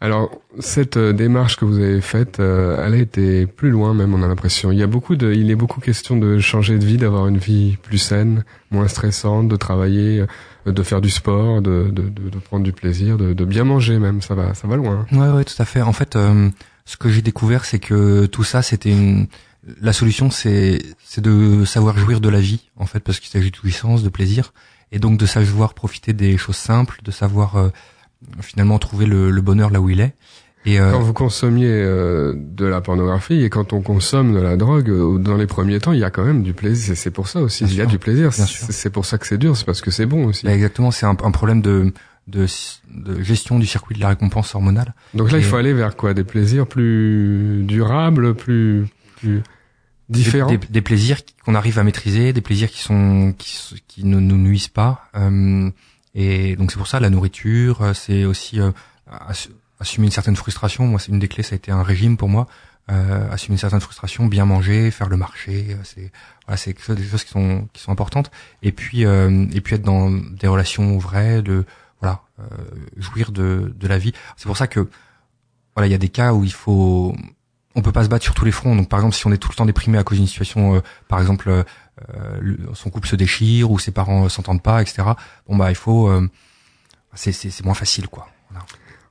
Alors 0.00 0.30
cette 0.60 0.96
euh, 0.96 1.12
démarche 1.12 1.56
que 1.56 1.64
vous 1.64 1.78
avez 1.78 2.00
faite, 2.00 2.38
euh, 2.38 2.84
elle 2.86 2.94
a 2.94 2.98
été 2.98 3.46
plus 3.46 3.70
loin 3.70 3.94
même, 3.94 4.14
on 4.14 4.22
a 4.22 4.28
l'impression. 4.28 4.70
Il 4.70 4.78
y 4.78 4.82
a 4.82 4.86
beaucoup 4.86 5.16
de, 5.16 5.32
il 5.32 5.50
est 5.50 5.56
beaucoup 5.56 5.80
question 5.80 6.16
de 6.16 6.38
changer 6.38 6.78
de 6.78 6.84
vie, 6.84 6.98
d'avoir 6.98 7.26
une 7.26 7.38
vie 7.38 7.76
plus 7.82 7.98
saine, 7.98 8.44
moins 8.70 8.86
stressante, 8.86 9.48
de 9.48 9.56
travailler, 9.56 10.24
euh, 10.66 10.72
de 10.72 10.82
faire 10.84 11.00
du 11.00 11.10
sport, 11.10 11.62
de, 11.62 11.88
de, 11.90 12.08
de, 12.08 12.38
prendre 12.38 12.62
du 12.62 12.72
plaisir, 12.72 13.16
de, 13.16 13.32
de, 13.32 13.44
bien 13.44 13.64
manger 13.64 13.98
même. 13.98 14.22
Ça 14.22 14.36
va, 14.36 14.54
ça 14.54 14.68
va 14.68 14.76
loin. 14.76 15.04
Ouais, 15.10 15.30
ouais, 15.30 15.44
tout 15.44 15.60
à 15.60 15.64
fait. 15.64 15.82
En 15.82 15.92
fait, 15.92 16.16
ce 16.84 16.96
que 16.96 17.08
j'ai 17.08 17.22
découvert, 17.22 17.64
c'est 17.64 17.80
que 17.80 18.26
tout 18.26 18.44
ça, 18.44 18.62
c'était 18.62 18.90
une, 18.90 19.26
la 19.80 19.92
solution, 19.92 20.30
c'est, 20.30 20.80
c'est 21.02 21.22
de 21.22 21.64
savoir 21.64 21.98
jouir 21.98 22.20
de 22.20 22.28
la 22.28 22.40
vie, 22.40 22.70
en 22.76 22.86
fait, 22.86 23.00
parce 23.00 23.18
qu'il 23.18 23.30
s'agit 23.30 23.50
de 23.50 23.56
jouissance, 23.56 24.04
de 24.04 24.10
plaisir, 24.10 24.52
et 24.92 25.00
donc 25.00 25.18
de 25.18 25.26
savoir 25.26 25.74
profiter 25.74 26.12
des 26.12 26.36
choses 26.36 26.56
simples, 26.56 27.00
de 27.02 27.10
savoir 27.10 27.56
finalement 28.40 28.78
trouver 28.78 29.06
le, 29.06 29.30
le, 29.30 29.40
bonheur 29.42 29.70
là 29.70 29.80
où 29.80 29.90
il 29.90 30.00
est. 30.00 30.14
Et 30.64 30.80
euh... 30.80 30.92
Quand 30.92 31.00
vous 31.00 31.12
consommiez 31.12 31.70
euh, 31.70 32.34
de 32.36 32.66
la 32.66 32.80
pornographie 32.80 33.42
et 33.42 33.48
quand 33.48 33.72
on 33.72 33.80
consomme 33.80 34.34
de 34.34 34.40
la 34.40 34.56
drogue, 34.56 34.90
euh, 34.90 35.18
dans 35.18 35.36
les 35.36 35.46
premiers 35.46 35.78
temps, 35.78 35.92
il 35.92 36.00
y 36.00 36.04
a 36.04 36.10
quand 36.10 36.24
même 36.24 36.42
du 36.42 36.52
plaisir. 36.52 36.96
C'est 36.96 37.10
pour 37.10 37.28
ça 37.28 37.40
aussi. 37.40 37.64
il 37.64 37.74
y 37.74 37.80
a 37.80 37.86
du 37.86 37.98
plaisir. 37.98 38.32
C'est 38.32 38.90
pour 38.90 39.06
ça 39.06 39.18
que 39.18 39.26
c'est 39.26 39.38
dur. 39.38 39.56
C'est 39.56 39.64
parce 39.64 39.80
que 39.80 39.90
c'est 39.90 40.06
bon 40.06 40.26
aussi. 40.26 40.46
Bah 40.46 40.52
exactement. 40.52 40.90
C'est 40.90 41.06
un, 41.06 41.16
un, 41.22 41.30
problème 41.30 41.62
de, 41.62 41.92
de, 42.26 42.46
de, 42.92 43.22
gestion 43.22 43.58
du 43.58 43.66
circuit 43.66 43.94
de 43.94 44.00
la 44.00 44.08
récompense 44.08 44.54
hormonale. 44.54 44.94
Donc 45.14 45.30
là, 45.30 45.38
il 45.38 45.44
faut 45.44 45.56
aller 45.56 45.72
vers 45.72 45.96
quoi? 45.96 46.12
Des 46.12 46.24
plaisirs 46.24 46.66
plus 46.66 47.62
durables, 47.64 48.34
plus, 48.34 48.86
plus 49.16 49.42
différents? 50.08 50.50
Des, 50.50 50.58
des, 50.58 50.82
plaisirs 50.82 51.18
qu'on 51.44 51.54
arrive 51.54 51.78
à 51.78 51.84
maîtriser, 51.84 52.32
des 52.32 52.40
plaisirs 52.40 52.70
qui 52.70 52.82
sont 52.82 53.32
qui, 53.38 53.80
qui 53.86 54.04
ne 54.04 54.18
nous 54.18 54.38
nuisent 54.38 54.68
pas. 54.68 55.08
Euh, 55.16 55.70
et 56.20 56.56
donc 56.56 56.72
c'est 56.72 56.78
pour 56.78 56.88
ça 56.88 56.98
la 56.98 57.10
nourriture, 57.10 57.80
euh, 57.80 57.94
c'est 57.94 58.24
aussi 58.24 58.60
euh, 58.60 58.72
assumer 59.78 60.06
une 60.06 60.12
certaine 60.12 60.34
frustration. 60.34 60.84
Moi, 60.84 60.98
c'est 60.98 61.12
une 61.12 61.20
des 61.20 61.28
clés, 61.28 61.44
ça 61.44 61.54
a 61.54 61.56
été 61.56 61.70
un 61.70 61.84
régime 61.84 62.16
pour 62.16 62.28
moi. 62.28 62.48
Euh, 62.90 63.30
assumer 63.30 63.54
une 63.54 63.58
certaine 63.58 63.80
frustration, 63.80 64.26
bien 64.26 64.44
manger, 64.44 64.90
faire 64.90 65.08
le 65.08 65.16
marché, 65.16 65.66
euh, 65.70 65.76
c'est 65.84 66.10
voilà, 66.46 66.56
c'est 66.56 66.90
des 66.90 67.04
choses 67.04 67.22
qui 67.22 67.30
sont 67.30 67.68
qui 67.72 67.80
sont 67.80 67.92
importantes. 67.92 68.32
Et 68.62 68.72
puis 68.72 69.04
euh, 69.04 69.46
et 69.52 69.60
puis 69.60 69.76
être 69.76 69.82
dans 69.82 70.10
des 70.10 70.48
relations 70.48 70.98
vraies, 70.98 71.40
de 71.42 71.66
voilà, 72.00 72.22
euh, 72.40 72.44
jouir 72.96 73.30
de 73.30 73.72
de 73.76 73.86
la 73.86 73.98
vie. 73.98 74.12
C'est 74.36 74.46
pour 74.46 74.56
ça 74.56 74.66
que 74.66 74.88
voilà, 75.76 75.86
il 75.86 75.90
y 75.92 75.94
a 75.94 75.98
des 75.98 76.08
cas 76.08 76.32
où 76.32 76.42
il 76.42 76.52
faut 76.52 77.14
on 77.76 77.82
peut 77.82 77.92
pas 77.92 78.02
se 78.02 78.08
battre 78.08 78.24
sur 78.24 78.34
tous 78.34 78.44
les 78.44 78.52
fronts. 78.52 78.74
Donc 78.74 78.88
par 78.88 78.98
exemple, 78.98 79.14
si 79.14 79.24
on 79.28 79.32
est 79.32 79.36
tout 79.38 79.50
le 79.50 79.54
temps 79.54 79.66
déprimé 79.66 79.98
à 79.98 80.02
cause 80.02 80.18
d'une 80.18 80.26
situation, 80.26 80.82
par 81.06 81.20
exemple 81.20 81.64
son 82.74 82.90
couple 82.90 83.08
se 83.08 83.16
déchire 83.16 83.70
ou 83.70 83.78
ses 83.78 83.90
parents 83.90 84.28
s'entendent 84.28 84.62
pas, 84.62 84.82
etc. 84.82 85.02
Bon 85.48 85.56
bah 85.56 85.70
il 85.70 85.76
faut, 85.76 86.08
euh, 86.08 86.28
c'est 87.14 87.64
moins 87.64 87.74
facile 87.74 88.08
quoi. 88.08 88.28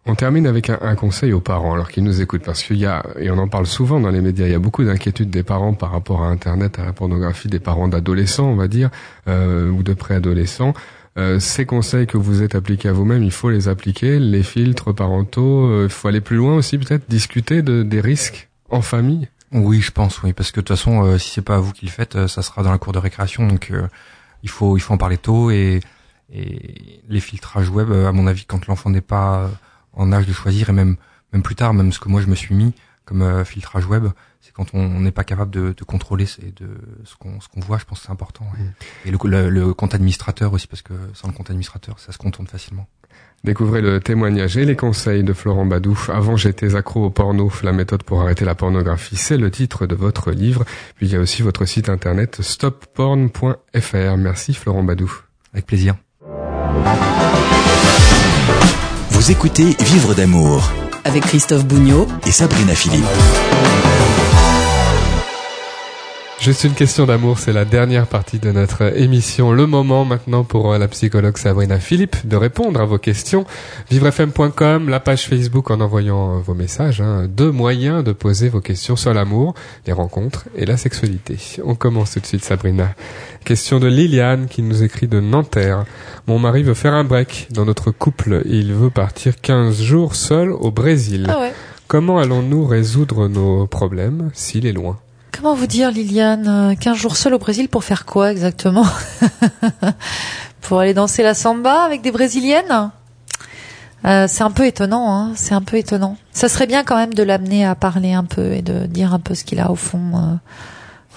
On 0.10 0.15
termine 0.15 0.47
avec 0.47 0.69
un, 0.69 0.80
un, 0.82 0.95
conseil 0.95 1.34
aux 1.34 1.41
parents, 1.41 1.73
alors 1.73 1.89
qu'ils 1.89 2.06
nous 2.06 2.21
écoutent, 2.21 2.43
parce 2.43 2.63
qu'il 2.63 2.78
y 2.78 2.86
a, 2.86 3.06
et 3.19 3.30
on 3.30 3.38
en 3.38 3.50
parle 3.50 3.65
souvent 3.65 4.00
dans 4.00 4.10
les 4.10 4.21
médias, 4.21 4.45
il 4.45 4.52
y 4.54 4.56
a 4.56 4.60
beaucoup 4.60 4.86
d'inquiétudes 4.86 5.30
des 5.30 5.43
parents 5.43 5.73
par 5.73 5.91
rapport 5.91 6.23
à 6.23 6.28
Internet, 6.28 6.80
à 6.80 6.86
la 6.86 6.93
pornographie, 6.93 7.50
des 7.50 7.60
parents 7.60 7.89
d'adolescents, 7.89 8.47
on 8.47 8.56
va 8.56 8.69
dire, 8.69 8.89
euh, 9.28 9.69
ou 9.69 9.84
de 9.84 9.93
préadolescents. 9.93 10.73
Euh, 11.17 11.39
ces 11.39 11.65
conseils 11.65 12.08
que 12.08 12.17
vous 12.17 12.41
êtes 12.41 12.56
appliqués 12.56 12.88
à 12.88 12.93
vous-même, 12.93 13.21
il 13.21 13.32
faut 13.32 13.50
les 13.50 13.67
appliquer, 13.67 14.17
les 14.17 14.43
filtres 14.43 14.95
parentaux, 14.95 15.65
euh, 15.65 15.88
il 15.88 15.89
faut 15.89 16.08
aller 16.08 16.21
plus 16.21 16.38
loin 16.38 16.56
aussi, 16.56 16.78
peut-être 16.78 17.10
discuter 17.10 17.62
de, 17.62 17.84
des 17.84 18.00
risques 18.00 18.47
en 18.69 18.82
famille? 18.82 19.28
Oui, 19.54 19.82
je 19.82 19.92
pense, 19.92 20.22
oui, 20.24 20.34
parce 20.34 20.52
que 20.52 20.60
de 20.60 20.66
toute 20.66 20.78
façon, 20.78 21.06
euh, 21.06 21.18
si 21.18 21.32
c'est 21.32 21.42
pas 21.42 21.60
vous 21.60 21.72
qui 21.72 21.86
le 21.86 21.92
faites, 21.92 22.16
euh, 22.18 22.28
ça 22.28 22.42
sera 22.42 22.64
dans 22.64 22.72
la 22.72 22.78
cour 22.78 22.92
de 22.92 23.00
récréation, 23.00 23.48
donc 23.48 23.72
euh, 23.72 23.88
il 24.44 24.50
faut 24.50 24.76
il 24.76 24.82
faut 24.82 24.94
en 24.94 24.98
parler 24.98 25.18
tôt 25.18 25.52
et, 25.52 25.80
et 26.34 27.02
les 27.08 27.20
filtrages 27.22 27.70
web, 27.70 27.90
à 27.92 28.12
mon 28.12 28.28
avis, 28.28 28.46
quand 28.46 28.68
l'enfant 28.68 28.90
n'est 28.90 29.00
pas 29.02 29.50
en 29.94 30.12
âge 30.12 30.26
de 30.28 30.34
choisir 30.34 30.70
et 30.70 30.74
même 30.74 30.98
même 31.34 31.44
plus 31.44 31.56
tard, 31.56 31.74
même 31.74 31.94
ce 31.94 32.00
que 32.00 32.10
moi 32.10 32.22
je 32.22 32.28
me 32.28 32.36
suis 32.36 32.56
mis 32.56 32.74
comme 33.08 33.46
filtrage 33.46 33.86
web, 33.88 34.08
c'est 34.41 34.54
quand 34.54 34.74
on 34.74 35.00
n'est 35.00 35.12
pas 35.12 35.24
capable 35.24 35.52
de, 35.52 35.74
de 35.76 35.84
contrôler 35.84 36.26
de 36.26 36.67
ce 37.06 37.15
qu'on 37.15 37.39
ce 37.39 37.48
qu'on 37.48 37.62
voit, 37.62 37.78
je 37.78 37.86
pense 37.86 38.02
que 38.02 38.06
c'est 38.06 38.12
important. 38.12 38.46
Mm. 38.58 39.08
Et 39.08 39.12
le, 39.12 39.17
le, 39.24 39.50
le 39.50 39.74
compte 39.74 39.96
administrateur 39.96 40.54
aussi, 40.54 40.67
parce 40.67 40.82
que 40.82 40.93
sans 41.13 41.28
le 41.28 41.34
compte 41.34 41.50
administrateur, 41.50 42.00
ça 42.00 42.12
se 42.12 42.17
contourne 42.17 42.48
facilement. 42.48 42.88
Découvrez 43.43 43.82
le 43.82 44.00
témoignage 44.00 44.58
et 44.58 44.65
les 44.65 44.76
conseils 44.76 45.24
de 45.24 45.32
Florent 45.32 45.65
Badouf. 45.65 46.10
Avant 46.10 46.36
j'étais 46.36 46.76
accro 46.76 47.06
au 47.06 47.10
porno, 47.10 47.52
la 47.63 47.72
méthode 47.72 48.04
pour 48.04 48.22
arrêter 48.22 48.46
la 48.46 48.56
pornographie, 48.56 49.15
c'est 49.15 49.38
le 49.38 49.52
titre 49.52 49.86
de 49.86 49.96
votre 49.96 50.32
livre. 50.32 50.65
Puis 50.96 51.08
il 51.08 51.13
y 51.13 51.15
a 51.15 51.20
aussi 51.20 51.43
votre 51.43 51.65
site 51.65 51.88
internet 51.88 52.41
stopporn.fr. 52.41 54.17
Merci 54.17 54.54
Florent 54.54 54.84
Badouf. 54.84 55.28
Avec 55.54 55.65
plaisir. 55.65 55.96
Vous 59.12 59.32
écoutez 59.32 59.76
Vivre 59.80 60.13
d'amour 60.13 60.72
avec 61.08 61.24
Christophe 61.24 61.65
Bougnot 61.65 62.06
et 62.26 62.32
Sabrina 62.32 62.76
Philippe. 62.76 63.06
Juste 66.39 66.65
une 66.65 66.73
question 66.73 67.08
d'amour, 67.08 67.39
c'est 67.39 67.52
la 67.52 67.65
dernière 67.65 68.06
partie 68.06 68.38
de 68.38 68.52
notre 68.52 68.95
émission. 68.95 69.52
Le 69.52 69.65
moment 69.65 70.06
maintenant 70.06 70.43
pour 70.43 70.71
euh, 70.71 70.78
la 70.78 70.88
psychologue 70.88 71.36
Sabrina 71.36 71.80
Philippe 71.80 72.28
de 72.28 72.36
répondre 72.36 72.80
à 72.80 72.86
vos 72.86 73.00
questions. 73.00 73.45
Vivrefm.com, 73.89 74.88
la 74.88 75.00
page 75.00 75.28
Facebook 75.28 75.71
en 75.71 75.82
envoyant 75.82 76.36
euh, 76.36 76.39
vos 76.39 76.54
messages. 76.54 77.02
Hein. 77.02 77.28
Deux 77.28 77.52
moyens 77.52 78.04
de 78.04 78.12
poser 78.12 78.50
vos 78.50 78.62
questions 78.62 78.95
sur 78.95 79.15
l'amour, 79.15 79.56
les 79.88 79.93
rencontres 79.93 80.45
et 80.56 80.65
la 80.67 80.78
sexualité. 80.78 81.38
On 81.65 81.73
commence 81.73 82.12
tout 82.12 82.19
de 82.19 82.28
suite 82.28 82.45
Sabrina. 82.45 82.93
Question 83.43 83.80
de 83.80 83.88
Liliane 83.88 84.47
qui 84.47 84.62
nous 84.62 84.84
écrit 84.84 85.08
de 85.08 85.19
Nanterre. 85.19 85.86
Mon 86.28 86.38
mari 86.38 86.62
veut 86.62 86.76
faire 86.76 86.93
un 86.93 87.04
break 87.04 87.47
dans 87.50 87.65
notre 87.65 87.89
couple. 87.89 88.43
Il 88.45 88.73
veut 88.73 88.91
partir 88.91 89.41
15 89.41 89.82
jours 89.82 90.13
seul 90.13 90.52
au 90.52 90.69
Brésil. 90.69 91.26
Ah 91.30 91.39
ouais. 91.39 91.54
Comment 91.88 92.19
allons-nous 92.19 92.63
résoudre 92.65 93.28
nos 93.28 93.65
problèmes 93.65 94.30
s'il 94.34 94.67
est 94.67 94.73
loin? 94.73 95.00
Comment 95.32 95.54
vous 95.54 95.68
dire, 95.68 95.92
Liliane 95.92 96.76
15 96.80 96.98
jours 96.98 97.16
seul 97.16 97.34
au 97.34 97.40
Brésil 97.40 97.70
pour 97.70 97.84
faire 97.84 98.06
quoi 98.06 98.32
exactement 98.32 98.86
Pour 100.62 100.80
aller 100.80 100.94
danser 100.94 101.24
la 101.24 101.34
samba 101.34 101.84
avec 101.84 102.02
des 102.02 102.12
Brésiliennes 102.12 102.92
euh, 104.06 104.26
C'est 104.28 104.44
un 104.44 104.52
peu 104.52 104.66
étonnant, 104.66 105.13
hein 105.13 105.32
c'est 105.36 105.54
un 105.54 105.62
peu 105.62 105.78
étonnant. 105.78 106.18
Ça 106.32 106.50
serait 106.50 106.68
bien 106.68 106.84
quand 106.84 106.96
même 106.98 107.13
de 107.13 107.24
l'amener 107.24 107.66
à 107.66 107.76
parler 107.76 108.13
un 108.13 108.24
peu 108.24 108.54
et 108.54 108.62
de 108.62 108.86
dire 108.86 109.13
un 109.13 109.20
peu 109.20 109.36
ce 109.36 109.44
qu'il 109.44 109.60
a 109.60 109.72
au 109.72 109.76
fond. 109.76 110.12
euh, 110.16 110.36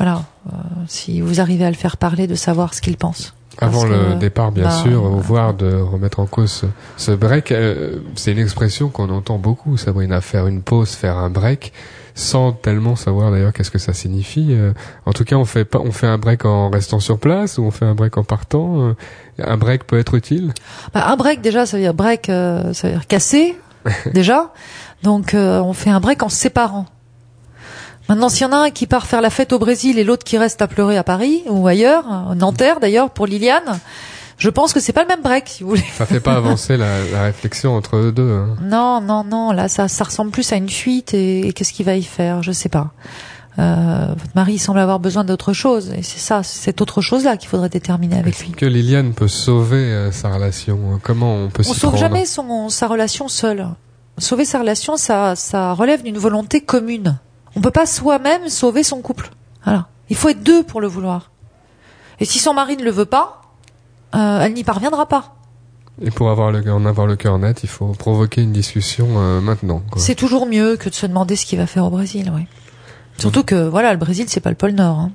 voilà, 0.00 0.22
euh, 0.50 0.56
si 0.88 1.20
vous 1.20 1.42
arrivez 1.42 1.66
à 1.66 1.70
le 1.70 1.76
faire 1.76 1.98
parler, 1.98 2.26
de 2.26 2.34
savoir 2.34 2.72
ce 2.72 2.80
qu'il 2.80 2.96
pense. 2.96 3.34
Avant 3.58 3.82
Parce 3.82 3.92
le 3.92 4.14
que, 4.14 4.18
départ, 4.18 4.50
bien 4.50 4.64
bah, 4.64 4.70
sûr, 4.70 5.02
voire 5.02 5.52
de 5.52 5.74
remettre 5.74 6.20
en 6.20 6.26
cause 6.26 6.64
ce, 6.96 7.10
break, 7.10 7.52
euh, 7.52 7.98
c'est 8.14 8.32
une 8.32 8.38
expression 8.38 8.88
qu'on 8.88 9.10
entend 9.10 9.36
beaucoup, 9.36 9.76
Sabrina, 9.76 10.22
faire 10.22 10.46
une 10.46 10.62
pause, 10.62 10.92
faire 10.92 11.18
un 11.18 11.28
break, 11.28 11.74
sans 12.14 12.52
tellement 12.52 12.96
savoir 12.96 13.30
d'ailleurs 13.30 13.52
qu'est-ce 13.52 13.70
que 13.70 13.78
ça 13.78 13.92
signifie. 13.92 14.48
Euh, 14.50 14.72
en 15.06 15.12
tout 15.12 15.24
cas, 15.24 15.36
on 15.36 15.44
fait 15.44 15.64
pas, 15.64 15.78
on 15.78 15.92
fait 15.92 16.06
un 16.06 16.18
break 16.18 16.44
en 16.44 16.70
restant 16.70 17.00
sur 17.00 17.18
place 17.18 17.58
ou 17.58 17.64
on 17.64 17.70
fait 17.70 17.84
un 17.84 17.94
break 17.94 18.16
en 18.16 18.24
partant. 18.24 18.80
euh, 18.80 18.94
un 19.38 19.56
break 19.56 19.84
peut 19.84 19.98
être 19.98 20.14
utile? 20.14 20.52
Bah, 20.92 21.06
un 21.08 21.16
break 21.16 21.40
déjà, 21.40 21.66
ça 21.66 21.76
veut 21.76 21.82
dire 21.82 21.94
break, 21.94 22.28
euh, 22.28 22.72
ça 22.72 22.88
veut 22.88 22.94
dire 22.94 23.06
casser 23.06 23.56
déjà. 24.12 24.52
Donc 25.02 25.34
euh, 25.34 25.60
on 25.60 25.72
fait 25.72 25.90
un 25.90 26.00
break 26.00 26.22
en 26.22 26.28
se 26.28 26.36
séparant. 26.36 26.86
Maintenant, 28.08 28.28
s'il 28.28 28.42
y 28.42 28.50
en 28.50 28.52
a 28.52 28.56
un 28.56 28.70
qui 28.70 28.86
part 28.86 29.06
faire 29.06 29.20
la 29.20 29.30
fête 29.30 29.52
au 29.52 29.58
Brésil 29.60 29.98
et 29.98 30.04
l'autre 30.04 30.24
qui 30.24 30.36
reste 30.36 30.60
à 30.62 30.66
pleurer 30.66 30.98
à 30.98 31.04
Paris 31.04 31.42
ou 31.48 31.68
ailleurs, 31.68 32.04
à 32.10 32.34
Nanterre 32.34 32.80
d'ailleurs 32.80 33.10
pour 33.10 33.26
Liliane, 33.26 33.78
je 34.40 34.48
pense 34.50 34.72
que 34.72 34.80
c'est 34.80 34.92
pas 34.92 35.02
le 35.02 35.08
même 35.08 35.22
break, 35.22 35.48
si 35.48 35.62
vous 35.62 35.70
voulez. 35.70 35.84
Ça 35.96 36.06
fait 36.06 36.18
pas 36.20 36.32
avancer 36.36 36.76
la, 36.76 37.04
la 37.12 37.22
réflexion 37.22 37.76
entre 37.76 37.96
eux 37.96 38.10
deux. 38.10 38.28
hein. 38.32 38.56
Non, 38.62 39.00
non, 39.00 39.22
non. 39.22 39.52
Là, 39.52 39.68
ça, 39.68 39.86
ça 39.86 40.02
ressemble 40.04 40.32
plus 40.32 40.52
à 40.52 40.56
une 40.56 40.68
fuite 40.70 41.14
et, 41.14 41.46
et 41.46 41.52
qu'est-ce 41.52 41.72
qu'il 41.72 41.86
va 41.86 41.94
y 41.94 42.02
faire 42.02 42.42
Je 42.42 42.50
sais 42.50 42.68
pas. 42.68 42.90
Euh, 43.58 44.06
votre 44.16 44.34
mari 44.34 44.58
semble 44.58 44.78
avoir 44.78 45.00
besoin 45.00 45.24
d'autre 45.24 45.52
chose 45.52 45.92
et 45.94 46.02
c'est 46.02 46.20
ça, 46.20 46.42
c'est 46.42 46.62
cette 46.64 46.80
autre 46.80 47.00
chose-là 47.00 47.36
qu'il 47.36 47.48
faudrait 47.48 47.68
déterminer 47.68 48.16
avec 48.18 48.38
lui. 48.38 48.52
Que 48.52 48.64
Liliane 48.64 49.12
peut 49.12 49.28
sauver 49.28 49.76
euh, 49.92 50.12
sa 50.12 50.30
relation. 50.32 50.98
Comment 51.02 51.34
on 51.34 51.48
peut 51.50 51.62
On 51.66 51.72
sauve 51.74 51.90
prendre 51.90 51.96
jamais 51.98 52.24
son, 52.26 52.68
sa 52.70 52.86
relation 52.86 53.28
seule. 53.28 53.68
Sauver 54.18 54.44
sa 54.44 54.60
relation, 54.60 54.96
ça, 54.96 55.34
ça 55.36 55.72
relève 55.72 56.02
d'une 56.02 56.16
volonté 56.18 56.60
commune. 56.60 57.18
On 57.56 57.60
peut 57.60 57.70
pas 57.72 57.86
soi-même 57.86 58.48
sauver 58.48 58.82
son 58.82 59.00
couple. 59.02 59.30
Voilà. 59.64 59.88
Il 60.08 60.16
faut 60.16 60.28
être 60.28 60.42
deux 60.42 60.62
pour 60.62 60.80
le 60.80 60.86
vouloir. 60.88 61.30
Et 62.20 62.24
si 62.24 62.38
son 62.38 62.54
mari 62.54 62.76
ne 62.76 62.84
le 62.84 62.90
veut 62.90 63.04
pas, 63.06 63.39
euh, 64.14 64.40
elle 64.42 64.54
n'y 64.54 64.64
parviendra 64.64 65.06
pas. 65.06 65.34
Et 66.02 66.10
pour 66.10 66.30
avoir 66.30 66.50
le, 66.50 66.72
en 66.72 66.86
avoir 66.86 67.06
le 67.06 67.16
cœur 67.16 67.38
net, 67.38 67.60
il 67.62 67.68
faut 67.68 67.88
provoquer 67.88 68.42
une 68.42 68.52
discussion 68.52 69.06
euh, 69.18 69.40
maintenant. 69.40 69.82
C'est 69.96 70.14
toujours 70.14 70.46
mieux 70.46 70.76
que 70.76 70.88
de 70.88 70.94
se 70.94 71.06
demander 71.06 71.36
ce 71.36 71.44
qu'il 71.44 71.58
va 71.58 71.66
faire 71.66 71.84
au 71.84 71.90
Brésil, 71.90 72.32
oui. 72.34 72.46
Surtout 73.18 73.42
que, 73.44 73.68
voilà, 73.68 73.92
le 73.92 73.98
Brésil, 73.98 74.24
c'est 74.28 74.40
pas 74.40 74.48
le 74.50 74.56
pôle 74.56 74.70
Nord. 74.72 74.98
hein. 74.98 75.10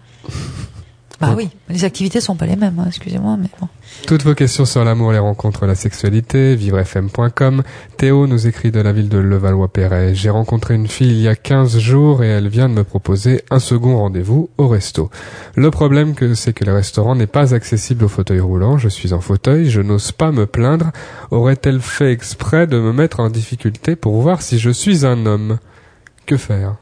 Bah 1.21 1.33
oui, 1.35 1.49
les 1.69 1.85
activités 1.85 2.19
sont 2.19 2.35
pas 2.35 2.45
les 2.45 2.55
mêmes, 2.57 2.77
hein, 2.79 2.85
excusez-moi, 2.87 3.37
mais 3.39 3.47
bon. 3.59 3.67
Toutes 4.05 4.23
vos 4.23 4.35
questions 4.35 4.65
sur 4.65 4.83
l'amour, 4.83 5.11
les 5.11 5.19
rencontres, 5.19 5.65
la 5.65 5.75
sexualité, 5.75 6.55
vivrefm.com. 6.55 7.63
Théo 7.97 8.27
nous 8.27 8.47
écrit 8.47 8.71
de 8.71 8.81
la 8.81 8.91
ville 8.91 9.07
de 9.09 9.17
Levallois-Perret. 9.17 10.13
J'ai 10.13 10.29
rencontré 10.29 10.75
une 10.75 10.87
fille 10.87 11.11
il 11.11 11.21
y 11.21 11.27
a 11.27 11.35
15 11.35 11.77
jours 11.79 12.23
et 12.23 12.27
elle 12.27 12.49
vient 12.49 12.67
de 12.67 12.73
me 12.73 12.83
proposer 12.83 13.43
un 13.49 13.59
second 13.59 13.97
rendez-vous 13.97 14.49
au 14.57 14.67
resto. 14.67 15.09
Le 15.55 15.71
problème 15.71 16.15
que 16.15 16.33
c'est 16.35 16.53
que 16.53 16.65
le 16.65 16.73
restaurant 16.73 17.15
n'est 17.15 17.27
pas 17.27 17.53
accessible 17.53 18.03
au 18.03 18.09
fauteuil 18.09 18.39
roulant. 18.41 18.77
Je 18.77 18.89
suis 18.89 19.13
en 19.13 19.21
fauteuil, 19.21 19.69
je 19.69 19.81
n'ose 19.81 20.11
pas 20.11 20.31
me 20.31 20.45
plaindre. 20.45 20.91
Aurait-elle 21.31 21.79
fait 21.79 22.11
exprès 22.11 22.67
de 22.67 22.77
me 22.77 22.91
mettre 22.91 23.21
en 23.21 23.29
difficulté 23.29 23.95
pour 23.95 24.21
voir 24.21 24.41
si 24.41 24.59
je 24.59 24.69
suis 24.69 25.05
un 25.05 25.25
homme? 25.25 25.57
Que 26.25 26.37
faire? 26.37 26.75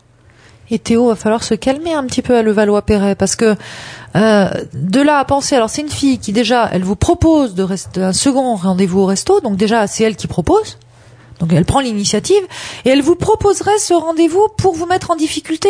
Et 0.74 0.80
Théo, 0.80 1.10
va 1.10 1.16
falloir 1.16 1.44
se 1.44 1.54
calmer 1.54 1.94
un 1.94 2.04
petit 2.08 2.24
peu 2.24 2.36
à 2.36 2.42
Levallois-Perret 2.42 3.14
parce 3.14 3.36
que 3.36 3.56
euh, 4.16 4.50
de 4.74 5.02
là 5.02 5.20
à 5.20 5.24
penser, 5.24 5.56
alors 5.56 5.70
c'est 5.70 5.84
une 5.84 5.90
fille 5.90 6.18
qui 6.18 6.34
déjà, 6.34 6.68
elle 6.74 6.84
vous 6.84 6.96
propose 6.96 7.54
de 7.54 7.62
rester 7.62 8.02
un 8.02 8.12
second 8.12 8.56
rendez-vous 8.56 9.02
au 9.02 9.06
resto, 9.06 9.40
donc 9.40 9.56
déjà 9.56 9.86
c'est 9.86 10.04
elle 10.04 10.16
qui 10.16 10.26
propose, 10.26 10.80
donc 11.40 11.54
elle 11.54 11.64
prend 11.64 11.80
l'initiative 11.80 12.42
et 12.86 12.90
elle 12.90 13.04
vous 13.04 13.14
proposerait 13.14 13.78
ce 13.78 13.94
rendez-vous 13.94 14.48
pour 14.58 14.74
vous 14.74 14.88
mettre 14.88 15.12
en 15.12 15.16
difficulté. 15.16 15.70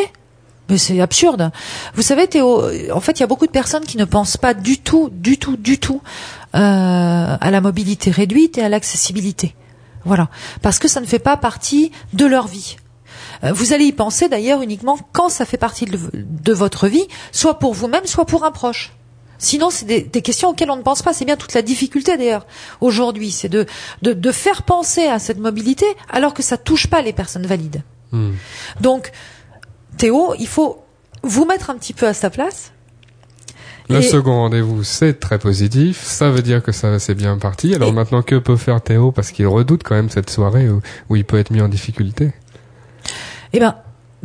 Mais 0.70 0.78
c'est 0.78 1.02
absurde. 1.02 1.52
Vous 1.96 2.02
savez, 2.02 2.28
Théo, 2.28 2.64
en 2.94 3.02
fait, 3.02 3.20
il 3.20 3.20
y 3.20 3.24
a 3.24 3.28
beaucoup 3.28 3.46
de 3.46 3.52
personnes 3.52 3.84
qui 3.84 3.98
ne 3.98 4.06
pensent 4.06 4.38
pas 4.38 4.54
du 4.54 4.78
tout, 4.78 5.10
du 5.12 5.38
tout, 5.38 5.58
du 5.58 5.80
tout 5.80 6.02
euh, 6.56 7.38
à 7.42 7.52
la 7.52 7.60
mobilité 7.60 8.10
réduite 8.10 8.58
et 8.58 8.64
à 8.64 8.70
l'accessibilité. 8.70 9.54
Voilà, 10.06 10.30
parce 10.62 10.80
que 10.80 10.88
ça 10.88 11.02
ne 11.02 11.06
fait 11.06 11.20
pas 11.20 11.36
partie 11.36 11.92
de 12.14 12.26
leur 12.26 12.48
vie. 12.48 12.78
Euh, 13.44 13.52
Vous 13.54 13.74
allez 13.74 13.86
y 13.86 13.92
penser 13.94 14.30
d'ailleurs 14.30 14.62
uniquement 14.62 14.98
quand 15.12 15.30
ça 15.30 15.46
fait 15.46 15.58
partie 15.58 15.86
de, 15.86 15.98
de 16.14 16.54
votre 16.54 16.88
vie, 16.88 17.06
soit 17.32 17.60
pour 17.60 17.74
vous-même, 17.74 18.06
soit 18.06 18.26
pour 18.26 18.44
un 18.46 18.52
proche. 18.52 18.94
Sinon, 19.40 19.70
c'est 19.72 19.86
des, 19.86 20.02
des 20.02 20.22
questions 20.22 20.50
auxquelles 20.50 20.72
on 20.72 20.78
ne 20.78 20.82
pense 20.84 21.02
pas. 21.02 21.12
C'est 21.14 21.26
bien 21.26 21.36
toute 21.36 21.54
la 21.54 21.62
difficulté 21.62 22.16
d'ailleurs 22.18 22.46
aujourd'hui, 22.80 23.32
c'est 23.32 23.50
de, 23.50 23.66
de, 24.02 24.14
de 24.14 24.32
faire 24.32 24.64
penser 24.64 25.04
à 25.08 25.20
cette 25.20 25.40
mobilité 25.40 25.86
alors 26.10 26.34
que 26.34 26.42
ça 26.44 26.56
touche 26.58 26.88
pas 26.88 27.02
les 27.02 27.12
personnes 27.12 27.46
valides. 27.46 27.84
Hmm. 28.14 28.32
Donc, 28.80 29.12
Théo, 29.98 30.34
il 30.40 30.48
faut 30.48 30.84
vous 31.24 31.46
mettre 31.46 31.70
un 31.70 31.76
petit 31.76 31.94
peu 31.94 32.08
à 32.08 32.14
sa 32.14 32.30
place. 32.30 32.72
Le 33.90 33.98
Et- 34.00 34.02
second 34.02 34.36
rendez-vous, 34.36 34.84
c'est 34.86 35.20
très 35.20 35.38
positif. 35.40 36.02
Ça 36.02 36.30
veut 36.30 36.42
dire 36.42 36.64
que 36.64 36.72
ça 36.72 36.98
c'est 37.00 37.16
bien 37.16 37.38
parti. 37.38 37.76
Alors 37.76 37.90
Et- 37.90 37.92
maintenant, 37.92 38.22
que 38.22 38.36
peut 38.38 38.56
faire 38.56 38.82
Théo? 38.82 39.12
Parce 39.12 39.32
qu'il 39.32 39.48
redoute 39.48 39.84
quand 39.84 39.96
même 39.96 40.10
cette 40.10 40.30
soirée 40.30 40.70
où, 40.70 40.82
où 41.10 41.16
il 41.18 41.26
peut 41.26 41.38
être 41.38 41.52
mis 41.52 41.60
en 41.62 41.68
difficulté. 41.68 42.32
Eh 43.54 43.60
ben, 43.60 43.76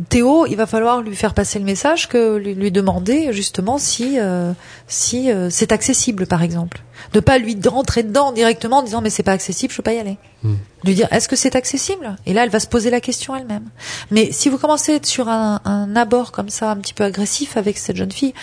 Théo, 0.07 0.45
il 0.47 0.55
va 0.55 0.65
falloir 0.65 1.01
lui 1.01 1.15
faire 1.15 1.33
passer 1.33 1.59
le 1.59 1.65
message 1.65 2.07
que 2.07 2.37
lui, 2.37 2.71
demander 2.71 3.33
justement 3.33 3.77
si 3.77 4.19
euh, 4.19 4.53
si 4.87 5.31
euh, 5.31 5.49
c'est 5.49 5.71
accessible, 5.71 6.25
par 6.25 6.41
exemple. 6.41 6.81
De 7.13 7.19
pas 7.19 7.37
lui 7.37 7.57
rentrer 7.67 8.03
dedans 8.03 8.31
directement 8.31 8.77
en 8.79 8.83
disant 8.83 9.01
mais 9.01 9.09
c'est 9.09 9.23
pas 9.23 9.31
accessible, 9.33 9.71
je 9.71 9.77
peux 9.77 9.83
pas 9.83 9.93
y 9.93 9.99
aller. 9.99 10.17
Hmm. 10.43 10.55
Lui 10.85 10.95
dire 10.95 11.07
est-ce 11.11 11.27
que 11.27 11.35
c'est 11.35 11.55
accessible? 11.57 12.15
Et 12.25 12.31
là, 12.33 12.43
elle 12.45 12.49
va 12.49 12.61
se 12.61 12.67
poser 12.67 12.89
la 12.89 13.01
question 13.01 13.35
elle-même. 13.35 13.63
Mais 14.11 14.31
si 14.31 14.47
vous 14.47 14.57
commencez 14.57 14.93
à 14.93 14.95
être 14.95 15.05
sur 15.05 15.27
un, 15.27 15.59
un 15.65 15.95
abord 15.97 16.31
comme 16.31 16.47
ça, 16.49 16.71
un 16.71 16.77
petit 16.77 16.93
peu 16.93 17.03
agressif 17.03 17.57
avec 17.57 17.77
cette 17.77 17.97
jeune 17.97 18.11
fille, 18.11 18.33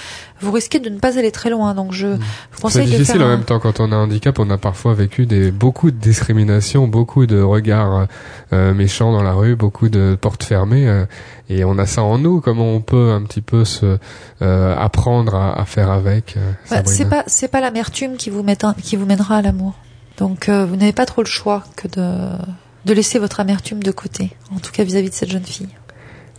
vous 0.42 0.52
risquez 0.52 0.78
de 0.78 0.90
ne 0.90 0.98
pas 0.98 1.18
aller 1.18 1.32
très 1.32 1.48
loin. 1.48 1.72
Donc 1.74 1.92
je 1.92 2.08
vous 2.08 2.16
Hmm. 2.16 2.20
C'est 2.56 2.60
conseille 2.60 2.86
de 2.86 2.90
difficile 2.90 3.22
en 3.22 3.26
un- 3.26 3.36
même 3.36 3.44
temps 3.44 3.58
quand 3.60 3.80
on 3.80 3.90
a 3.92 3.96
un 3.96 4.02
handicap. 4.04 4.38
On 4.38 4.50
a 4.50 4.58
parfois 4.58 4.92
vécu 4.94 5.24
des 5.26 5.50
beaucoup 5.50 5.90
de 5.90 5.96
discrimination, 5.96 6.86
beaucoup 6.88 7.24
de 7.26 7.40
regards 7.40 8.06
euh, 8.52 8.74
méchants 8.74 9.12
dans 9.12 9.22
la 9.22 9.32
rue, 9.32 9.56
beaucoup 9.56 9.88
de 9.88 10.16
portes 10.20 10.44
fermées, 10.44 10.86
euh, 10.88 11.06
et 11.48 11.64
on 11.64 11.78
a 11.78 11.86
ça 11.86 12.02
en 12.02 12.18
nous. 12.18 12.40
Comment 12.42 12.66
on 12.74 12.80
peut 12.82 13.12
un 13.12 13.22
petit 13.22 13.40
peu 13.40 13.64
se 13.64 13.96
euh, 14.42 14.76
apprendre 14.76 15.34
à, 15.34 15.58
à 15.58 15.64
faire 15.64 15.90
avec 15.90 16.36
euh, 16.36 16.52
Bah, 16.70 16.82
c'est 16.84 17.08
pas 17.08 17.24
c'est 17.26 17.48
pas 17.48 17.60
l'amertume 17.62 18.16
qui 18.16 18.28
vous 18.28 18.42
qui 18.82 18.96
vous 18.96 19.06
mènera 19.06 19.38
à 19.38 19.42
l'amour. 19.42 19.74
Donc 20.18 20.48
euh, 20.48 20.64
vous 20.64 20.76
n'avez 20.76 20.92
pas 20.92 21.06
trop 21.06 21.22
le 21.22 21.28
choix 21.28 21.64
que 21.76 21.88
de 21.88 22.92
laisser 22.92 23.18
votre 23.18 23.40
amertume 23.40 23.82
de 23.82 23.90
côté, 23.90 24.30
en 24.54 24.58
tout 24.58 24.72
cas 24.72 24.84
vis-à-vis 24.84 25.10
de 25.10 25.14
cette 25.14 25.30
jeune 25.30 25.44
fille. 25.44 25.68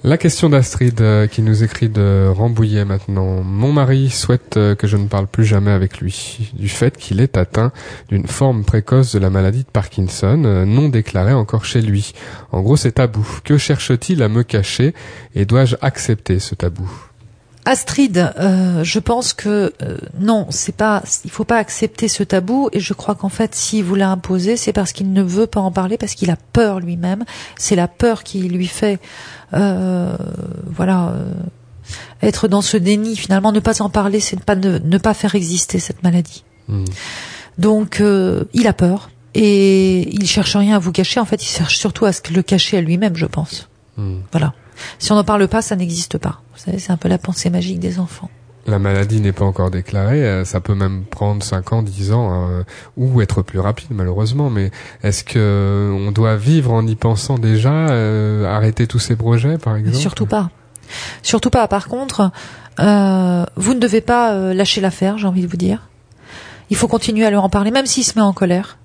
La 0.04 0.17
question 0.17 0.48
d'Astrid 0.50 1.02
euh, 1.02 1.28
qui 1.28 1.41
nous 1.41 1.63
écrit 1.63 1.89
de 1.89 2.28
Rambouillet 2.30 2.86
maintenant. 2.86 3.41
Mon 3.41 3.74
mari 3.74 4.10
souhaite 4.10 4.56
euh, 4.56 4.76
que 4.76 4.86
je 4.88 4.96
ne 4.96 5.08
parle 5.08 5.28
plus 5.28 5.43
jamais 5.43 5.72
avec 5.72 6.00
lui 6.00 6.52
du 6.54 6.70
fait 6.70 6.96
qu'il 6.96 7.20
est 7.20 7.36
atteint 7.36 7.72
d'une 8.08 8.28
forme 8.28 8.63
précoce 8.63 9.13
de 9.13 9.20
la 9.20 9.30
maladie 9.30 9.63
de 9.63 9.70
Parkinson 9.70 10.38
non 10.38 10.89
déclarée 10.89 11.34
encore 11.34 11.65
chez 11.65 11.82
lui. 11.82 12.13
En 12.52 12.62
gros, 12.62 12.78
c'est 12.78 12.93
tabou. 12.93 13.28
Que 13.43 13.58
cherche-t-il 13.58 14.22
à 14.22 14.30
me 14.30 14.43
cacher 14.43 14.93
et 15.36 15.46
dois-je 15.46 15.76
accepter 15.82 16.39
ce 16.39 16.54
tabou? 16.54 16.89
Astrid, 17.67 18.34
euh, 18.39 18.82
je 18.86 18.99
pense 18.99 19.34
que 19.34 19.73
euh, 19.82 19.97
non, 20.19 20.47
c'est 20.51 20.73
pas, 20.73 21.03
il 21.25 21.30
faut 21.30 21.43
pas 21.43 21.58
accepter 21.58 22.08
ce 22.08 22.23
tabou. 22.23 22.69
Et 22.71 22.80
je 22.80 22.93
crois 22.93 23.13
qu'en 23.13 23.27
fait, 23.27 23.56
s'il 23.56 23.84
vous 23.84 23.95
l'a 23.95 24.10
imposé, 24.10 24.56
c'est 24.56 24.71
parce 24.71 24.93
qu'il 24.93 25.12
ne 25.12 25.21
veut 25.21 25.47
pas 25.47 25.60
en 25.60 25.69
parler, 25.69 25.97
parce 25.97 26.15
qu'il 26.15 26.32
a 26.32 26.38
peur 26.53 26.80
lui-même. 26.80 27.25
C'est 27.58 27.75
la 27.75 27.89
peur 27.89 28.23
qui 28.23 28.39
lui 28.47 28.67
fait, 28.67 29.01
euh, 29.53 30.15
voilà, 30.65 31.10
euh, 31.10 31.34
être 32.21 32.47
dans 32.47 32.62
ce 32.62 32.77
déni. 32.77 33.17
Finalement, 33.17 33.51
ne 33.51 33.60
pas 33.60 33.82
en 33.82 33.89
parler, 33.89 34.21
c'est 34.21 34.38
ne 34.38 34.43
pas 34.43 34.56
ne, 34.56 34.80
ne 34.80 34.97
pas 34.97 35.13
faire 35.13 35.36
exister 35.36 35.80
cette 35.80 36.03
maladie. 36.03 36.45
Hmm. 36.69 36.86
Donc, 37.58 37.99
euh, 37.99 38.45
il 38.53 38.67
a 38.67 38.73
peur 38.73 39.10
et 39.34 40.08
il 40.08 40.25
cherche 40.25 40.56
rien 40.56 40.77
à 40.77 40.80
vous 40.80 40.93
cacher. 40.93 41.19
En 41.19 41.25
fait, 41.25 41.43
il 41.43 41.49
cherche 41.49 41.77
surtout 41.77 42.06
à 42.06 42.13
se 42.13 42.21
le 42.34 42.41
cacher 42.43 42.77
à 42.77 42.82
lui-même, 42.82 43.17
je 43.17 43.25
pense. 43.25 43.67
Hmm. 43.97 44.19
Voilà. 44.32 44.53
Si 45.08 45.13
on 45.13 45.15
n'en 45.15 45.24
parle 45.24 45.48
pas, 45.48 45.62
ça 45.62 45.78
n'existe 45.78 46.17
pas. 46.17 46.41
Vous 46.54 46.60
savez, 46.60 46.80
c'est 46.80 46.91
un 46.91 46.98
peu 46.98 47.08
la 47.08 47.17
pensée 47.17 47.50
magique 47.50 47.80
des 47.80 47.98
enfants. 47.98 48.30
la 48.65 48.78
maladie 48.78 49.22
n'est 49.22 49.32
pas 49.32 49.46
encore 49.46 49.72
déclarée, 49.72 50.22
euh, 50.22 50.43
ça 50.43 50.60
peut 50.60 50.76
même 50.76 51.06
prendre 51.06 51.41
5 51.41 51.72
ans, 51.72 51.82
10 51.82 52.12
ans, 52.12 52.34
hein, 52.34 52.65
ou 52.98 53.22
être 53.22 53.41
plus 53.41 53.60
rapide 53.60 53.88
malheureusement. 53.91 54.50
Mais 54.50 54.70
est-ce 55.04 55.24
que 55.24 55.96
on 55.98 56.12
doit 56.12 56.36
vivre 56.36 56.74
en 56.74 56.86
y 56.86 56.96
pensant 56.96 57.38
déjà, 57.38 57.72
euh, 57.88 58.54
arrêter 58.54 58.86
tous 58.86 59.00
ces 59.00 59.15
projets 59.15 59.58
par 59.58 59.78
exemple? 59.78 59.96
Surtout 59.96 60.26
pas. 60.26 60.50
Surtout 61.24 61.52
pas. 61.52 61.70
Par 61.70 61.88
contre, 61.88 62.30
euh, 62.82 63.46
vous 63.56 63.74
ne 63.76 63.80
devez 63.80 64.02
pas 64.02 64.34
euh, 64.34 64.54
lâcher 64.54 64.82
l'affaire, 64.82 65.17
j'ai 65.17 65.28
envie 65.28 65.41
de 65.41 65.48
vous 65.48 65.56
dire. 65.56 65.88
Il 66.70 66.76
faut 66.76 66.89
continuer 66.89 67.26
à 67.26 67.30
lui 67.30 67.38
en 67.38 67.48
parler, 67.48 67.72
même 67.72 67.86
s'il 67.86 68.04
se 68.04 68.20
met 68.20 68.26
en 68.26 68.34
colère. 68.34 68.78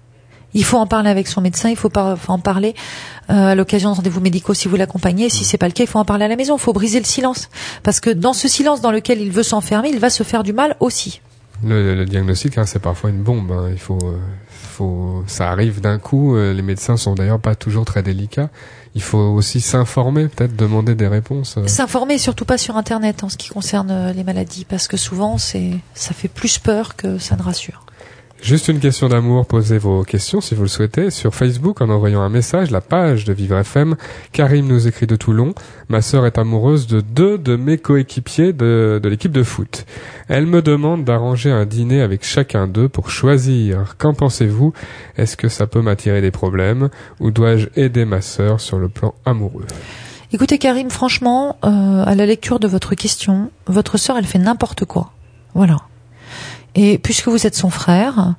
Il 0.54 0.64
faut 0.64 0.76
en 0.78 0.86
parler 0.86 1.08
avec 1.10 1.28
son 1.28 1.40
médecin, 1.40 1.70
il 1.70 1.76
faut, 1.76 1.90
en 1.96 2.38
parler 2.38 2.74
euh, 3.30 3.48
à 3.48 3.54
l'occasion 3.54 3.90
de 3.92 3.96
rendez-vous 3.96 4.20
médicaux 4.20 4.54
si 4.54 4.68
vous 4.68 4.76
l'accompagnez. 4.76 5.30
Si 5.30 5.44
c'est 5.44 5.58
pas 5.58 5.66
le 5.66 5.72
cas, 5.72 5.84
il 5.84 5.86
faut 5.86 5.98
en 5.98 6.04
parler 6.04 6.24
à 6.26 6.28
la 6.28 6.36
maison. 6.36 6.56
Il 6.56 6.60
faut 6.60 6.72
briser 6.72 6.98
le 6.98 7.06
silence, 7.06 7.48
parce 7.82 8.00
que 8.00 8.10
dans 8.10 8.32
ce 8.34 8.48
silence 8.48 8.80
dans 8.80 8.92
lequel 8.92 9.20
il 9.20 9.30
veut 9.32 9.42
s'enfermer, 9.42 9.88
il 9.90 9.98
va 9.98 10.10
se 10.10 10.22
faire 10.22 10.42
du 10.42 10.52
mal 10.52 10.76
aussi. 10.80 11.20
Le, 11.64 11.94
le 11.94 12.04
diagnostic, 12.06 12.58
hein, 12.58 12.66
c'est 12.66 12.80
parfois 12.80 13.10
une 13.10 13.22
bombe. 13.22 13.52
hein. 13.52 13.68
Il 13.70 13.78
faut, 13.78 13.96
euh, 14.02 14.18
faut, 14.50 15.22
ça 15.28 15.48
arrive 15.50 15.80
d'un 15.80 15.98
coup. 15.98 16.34
euh, 16.36 16.52
Les 16.52 16.62
médecins 16.62 16.96
sont 16.96 17.14
d'ailleurs 17.14 17.38
pas 17.38 17.54
toujours 17.54 17.84
très 17.84 18.02
délicats. 18.02 18.50
Il 18.96 19.02
faut 19.02 19.18
aussi 19.18 19.60
s'informer, 19.60 20.26
peut-être 20.28 20.56
demander 20.56 20.94
des 20.96 21.06
réponses. 21.06 21.58
S'informer, 21.66 22.18
surtout 22.18 22.44
pas 22.44 22.58
sur 22.58 22.76
Internet 22.76 23.22
en 23.24 23.28
ce 23.28 23.36
qui 23.36 23.48
concerne 23.48 24.12
les 24.14 24.24
maladies, 24.24 24.66
parce 24.66 24.86
que 24.88 24.96
souvent 24.98 25.38
c'est, 25.38 25.70
ça 25.94 26.12
fait 26.12 26.28
plus 26.28 26.58
peur 26.58 26.94
que 26.96 27.16
ça 27.18 27.36
ne 27.36 27.42
rassure. 27.42 27.86
Juste 28.42 28.66
une 28.66 28.80
question 28.80 29.08
d'amour, 29.08 29.46
posez 29.46 29.78
vos 29.78 30.02
questions 30.02 30.40
si 30.40 30.56
vous 30.56 30.62
le 30.62 30.68
souhaitez 30.68 31.10
sur 31.10 31.32
Facebook 31.32 31.80
en 31.80 31.88
envoyant 31.88 32.22
un 32.22 32.28
message, 32.28 32.72
la 32.72 32.80
page 32.80 33.24
de 33.24 33.32
Vivre 33.32 33.56
FM. 33.56 33.94
Karim 34.32 34.66
nous 34.66 34.88
écrit 34.88 35.06
de 35.06 35.14
Toulon. 35.14 35.54
Ma 35.88 36.02
sœur 36.02 36.26
est 36.26 36.38
amoureuse 36.38 36.88
de 36.88 37.00
deux 37.00 37.38
de 37.38 37.54
mes 37.54 37.78
coéquipiers 37.78 38.52
de, 38.52 38.98
de 39.00 39.08
l'équipe 39.08 39.30
de 39.30 39.44
foot. 39.44 39.86
Elle 40.26 40.46
me 40.46 40.60
demande 40.60 41.04
d'arranger 41.04 41.52
un 41.52 41.66
dîner 41.66 42.02
avec 42.02 42.24
chacun 42.24 42.66
d'eux 42.66 42.88
pour 42.88 43.10
choisir. 43.10 43.94
Qu'en 43.96 44.12
pensez-vous? 44.12 44.72
Est-ce 45.16 45.36
que 45.36 45.48
ça 45.48 45.68
peut 45.68 45.80
m'attirer 45.80 46.20
des 46.20 46.32
problèmes? 46.32 46.88
Ou 47.20 47.30
dois-je 47.30 47.68
aider 47.76 48.04
ma 48.04 48.22
sœur 48.22 48.60
sur 48.60 48.80
le 48.80 48.88
plan 48.88 49.14
amoureux? 49.24 49.66
Écoutez 50.32 50.58
Karim, 50.58 50.90
franchement, 50.90 51.58
euh, 51.64 52.02
à 52.04 52.16
la 52.16 52.26
lecture 52.26 52.58
de 52.58 52.66
votre 52.66 52.96
question, 52.96 53.52
votre 53.66 53.98
sœur, 53.98 54.18
elle 54.18 54.26
fait 54.26 54.40
n'importe 54.40 54.84
quoi. 54.84 55.12
Voilà. 55.54 55.76
Et 56.74 56.98
puisque 56.98 57.28
vous 57.28 57.46
êtes 57.46 57.54
son 57.54 57.70
frère, 57.70 58.34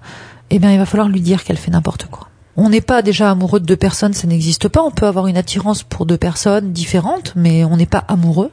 eh 0.50 0.60
bien, 0.60 0.72
il 0.72 0.78
va 0.80 0.86
falloir 0.86 1.10
lui 1.10 1.22
dire 1.22 1.43
qu'elle 1.43 1.58
fait 1.58 1.72
n'importe 1.72 2.06
quoi. 2.08 2.30
On 2.56 2.69
n'est 2.69 2.82
pas 2.82 3.02
déjà 3.02 3.32
amoureux 3.32 3.60
de 3.60 3.65
deux 3.65 3.76
personnes, 3.78 4.13
ça 4.13 4.28
n'existe 4.28 4.67
pas. 4.67 4.82
On 4.84 4.91
peut 4.91 5.08
avoir 5.08 5.28
une 5.28 5.38
attirance 5.38 5.84
pour 5.84 6.06
deux 6.06 6.17
personnes 6.17 6.72
différentes, 6.72 7.34
mais 7.36 7.63
on 7.63 7.78
n'est 7.78 7.88
pas 7.88 8.04
amoureux. 8.08 8.52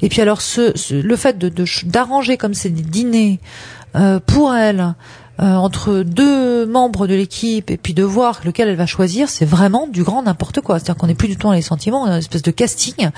Et 0.00 0.08
puis 0.08 0.22
alors, 0.22 0.40
ce, 0.40 0.72
ce- 0.76 0.94
le 0.94 1.16
fait 1.16 1.36
de 1.38 1.52
d'arranger 1.84 2.38
comme 2.38 2.54
c'est 2.54 2.70
des 2.70 2.80
dîners 2.82 3.38
euh, 3.96 4.18
pour 4.24 4.54
elle 4.54 4.94
euh, 5.40 5.54
entre 5.54 6.02
deux 6.02 6.66
membres 6.66 7.06
de 7.06 7.14
l'équipe 7.14 7.70
et 7.70 7.76
puis 7.76 7.94
de 7.94 8.02
voir 8.02 8.40
lequel 8.44 8.68
elle 8.68 8.76
va 8.76 8.86
choisir, 8.86 9.28
c'est 9.28 9.44
vraiment 9.44 9.86
du 9.86 10.02
grand 10.02 10.22
n'importe 10.22 10.60
quoi. 10.60 10.78
C'est-à-dire 10.78 10.96
qu'on 10.96 11.06
n'est 11.06 11.14
plus 11.14 11.28
du 11.28 11.36
tout 11.36 11.46
dans 11.46 11.52
les 11.52 11.62
sentiments, 11.62 12.02
on 12.02 12.06
une 12.06 12.14
espèce 12.14 12.42
de 12.42 12.50
casting, 12.50 13.10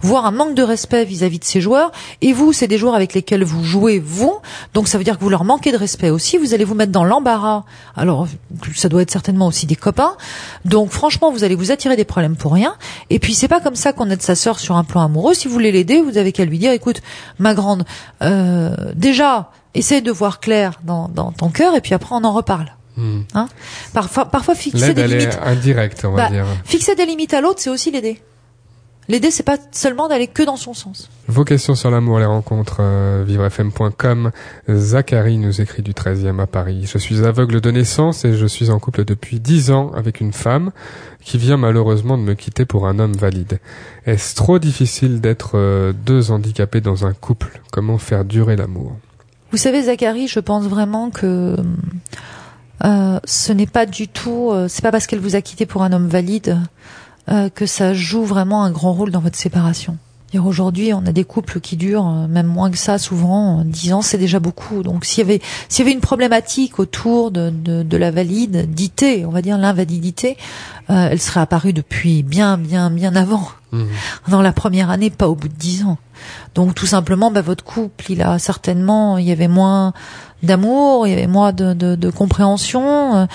voire 0.00 0.26
un 0.26 0.30
manque 0.30 0.54
de 0.54 0.62
respect 0.62 1.04
vis-à-vis 1.04 1.38
de 1.38 1.44
ces 1.44 1.60
joueurs. 1.60 1.90
Et 2.20 2.32
vous, 2.32 2.52
c'est 2.52 2.68
des 2.68 2.78
joueurs 2.78 2.94
avec 2.94 3.14
lesquels 3.14 3.44
vous 3.44 3.64
jouez 3.64 3.98
vous, 3.98 4.38
donc 4.72 4.88
ça 4.88 4.98
veut 4.98 5.04
dire 5.04 5.18
que 5.18 5.22
vous 5.22 5.30
leur 5.30 5.44
manquez 5.44 5.72
de 5.72 5.76
respect 5.76 6.10
aussi. 6.10 6.38
Vous 6.38 6.54
allez 6.54 6.64
vous 6.64 6.74
mettre 6.74 6.92
dans 6.92 7.04
l'embarras. 7.04 7.64
Alors 7.96 8.28
ça 8.74 8.88
doit 8.88 9.02
être 9.02 9.10
certainement 9.10 9.46
aussi 9.46 9.66
des 9.66 9.76
copains. 9.76 10.16
Donc 10.64 10.90
franchement, 10.90 11.32
vous 11.32 11.44
allez 11.44 11.54
vous 11.54 11.72
attirer 11.72 11.96
des 11.96 12.04
problèmes 12.04 12.36
pour 12.36 12.52
rien. 12.52 12.74
Et 13.10 13.18
puis 13.18 13.34
c'est 13.34 13.48
pas 13.48 13.60
comme 13.60 13.76
ça 13.76 13.92
qu'on 13.92 14.10
aide 14.10 14.22
sa 14.22 14.34
sœur 14.34 14.60
sur 14.60 14.76
un 14.76 14.84
plan 14.84 15.02
amoureux. 15.02 15.34
Si 15.34 15.48
vous 15.48 15.54
voulez 15.54 15.72
l'aider, 15.72 16.00
vous 16.00 16.18
avez 16.18 16.32
qu'à 16.32 16.44
lui 16.44 16.58
dire, 16.58 16.72
écoute, 16.72 17.02
ma 17.38 17.54
grande, 17.54 17.84
euh, 18.22 18.74
déjà, 18.94 19.50
essaye 19.74 20.02
de 20.02 20.10
voir 20.12 20.40
clair 20.40 20.80
dans, 20.84 21.08
dans 21.08 21.32
ton 21.32 21.48
cœur 21.50 21.74
et 21.74 21.80
puis 21.80 21.94
après 21.94 22.14
on 22.14 22.24
en 22.24 22.32
reparle. 22.32 22.72
Hmm. 22.96 23.22
Hein? 23.34 23.48
Parfois, 23.92 24.26
parfois 24.26 24.54
fixer 24.54 24.94
des 24.94 25.06
limites. 25.08 25.34
est 25.34 25.38
indirecte, 25.46 26.04
on 26.04 26.12
va 26.12 26.24
Bah, 26.24 26.30
dire. 26.30 26.46
Fixer 26.64 26.94
des 26.94 27.06
limites 27.06 27.34
à 27.34 27.40
l'autre, 27.40 27.60
c'est 27.60 27.70
aussi 27.70 27.90
l'aider. 27.90 28.20
L'aider, 29.08 29.30
c'est 29.30 29.42
pas 29.42 29.58
seulement 29.70 30.08
d'aller 30.08 30.28
que 30.28 30.42
dans 30.42 30.56
son 30.56 30.72
sens. 30.72 31.10
Vos 31.28 31.44
questions 31.44 31.74
sur 31.74 31.90
l'amour, 31.90 32.20
les 32.20 32.24
rencontres, 32.24 32.78
euh, 32.80 33.22
vivrefm.com. 33.26 34.30
Zachary 34.70 35.36
nous 35.36 35.60
écrit 35.60 35.82
du 35.82 35.92
13e 35.92 36.40
à 36.40 36.46
Paris. 36.46 36.88
Je 36.90 36.96
suis 36.96 37.22
aveugle 37.26 37.60
de 37.60 37.70
naissance 37.70 38.24
et 38.24 38.34
je 38.34 38.46
suis 38.46 38.70
en 38.70 38.78
couple 38.78 39.04
depuis 39.04 39.40
10 39.40 39.72
ans 39.72 39.90
avec 39.94 40.20
une 40.20 40.32
femme 40.32 40.70
qui 41.22 41.36
vient 41.36 41.58
malheureusement 41.58 42.16
de 42.16 42.22
me 42.22 42.32
quitter 42.34 42.64
pour 42.64 42.86
un 42.86 42.98
homme 42.98 43.12
valide. 43.14 43.58
Est-ce 44.06 44.34
trop 44.36 44.58
difficile 44.58 45.20
d'être 45.20 45.52
euh, 45.58 45.92
deux 45.92 46.30
handicapés 46.30 46.80
dans 46.80 47.04
un 47.04 47.12
couple? 47.12 47.60
Comment 47.72 47.98
faire 47.98 48.24
durer 48.24 48.56
l'amour? 48.56 48.96
Vous 49.54 49.58
savez, 49.58 49.82
Zachary, 49.82 50.26
je 50.26 50.40
pense 50.40 50.64
vraiment 50.64 51.10
que 51.10 51.54
euh, 52.84 53.20
ce 53.24 53.52
n'est 53.52 53.68
pas 53.68 53.86
du 53.86 54.08
tout, 54.08 54.50
euh, 54.50 54.66
c'est 54.66 54.82
pas 54.82 54.90
parce 54.90 55.06
qu'elle 55.06 55.20
vous 55.20 55.36
a 55.36 55.42
quitté 55.42 55.64
pour 55.64 55.84
un 55.84 55.92
homme 55.92 56.08
valide 56.08 56.58
euh, 57.28 57.48
que 57.50 57.64
ça 57.64 57.94
joue 57.94 58.24
vraiment 58.24 58.64
un 58.64 58.72
grand 58.72 58.92
rôle 58.92 59.12
dans 59.12 59.20
votre 59.20 59.36
séparation. 59.36 59.96
Aujourd'hui, 60.38 60.92
on 60.92 61.06
a 61.06 61.12
des 61.12 61.24
couples 61.24 61.60
qui 61.60 61.76
durent 61.76 62.06
euh, 62.06 62.26
même 62.26 62.46
moins 62.46 62.70
que 62.70 62.78
ça, 62.78 62.98
souvent 62.98 63.60
euh, 63.60 63.64
10 63.64 63.92
ans, 63.92 64.02
c'est 64.02 64.18
déjà 64.18 64.40
beaucoup. 64.40 64.82
Donc, 64.82 65.04
s'il 65.04 65.18
y 65.18 65.22
avait, 65.22 65.40
s'il 65.68 65.84
y 65.84 65.88
avait 65.88 65.94
une 65.94 66.00
problématique 66.00 66.78
autour 66.78 67.30
de, 67.30 67.50
de, 67.50 67.82
de 67.82 67.96
la 67.96 68.10
validité, 68.10 69.24
on 69.26 69.30
va 69.30 69.42
dire 69.42 69.58
l'invalidité, 69.58 70.36
euh, 70.90 71.08
elle 71.10 71.20
serait 71.20 71.40
apparue 71.40 71.72
depuis 71.72 72.22
bien, 72.22 72.58
bien, 72.58 72.90
bien 72.90 73.14
avant. 73.14 73.48
Dans 74.28 74.40
la 74.40 74.52
première 74.52 74.88
année, 74.90 75.10
pas 75.10 75.28
au 75.28 75.34
bout 75.34 75.48
de 75.48 75.54
10 75.54 75.82
ans. 75.82 75.98
Donc, 76.54 76.74
tout 76.74 76.86
simplement, 76.86 77.30
bah, 77.30 77.40
votre 77.40 77.64
couple, 77.64 78.10
il 78.10 78.22
a 78.22 78.38
certainement, 78.38 79.18
il 79.18 79.26
y 79.26 79.32
avait 79.32 79.48
moins 79.48 79.92
d'amour, 80.42 81.06
il 81.06 81.10
y 81.10 81.12
avait 81.14 81.26
moins 81.26 81.52
de, 81.52 81.72
de, 81.72 81.96
de 81.96 82.10
compréhension, 82.10 83.16
euh, 83.16 83.26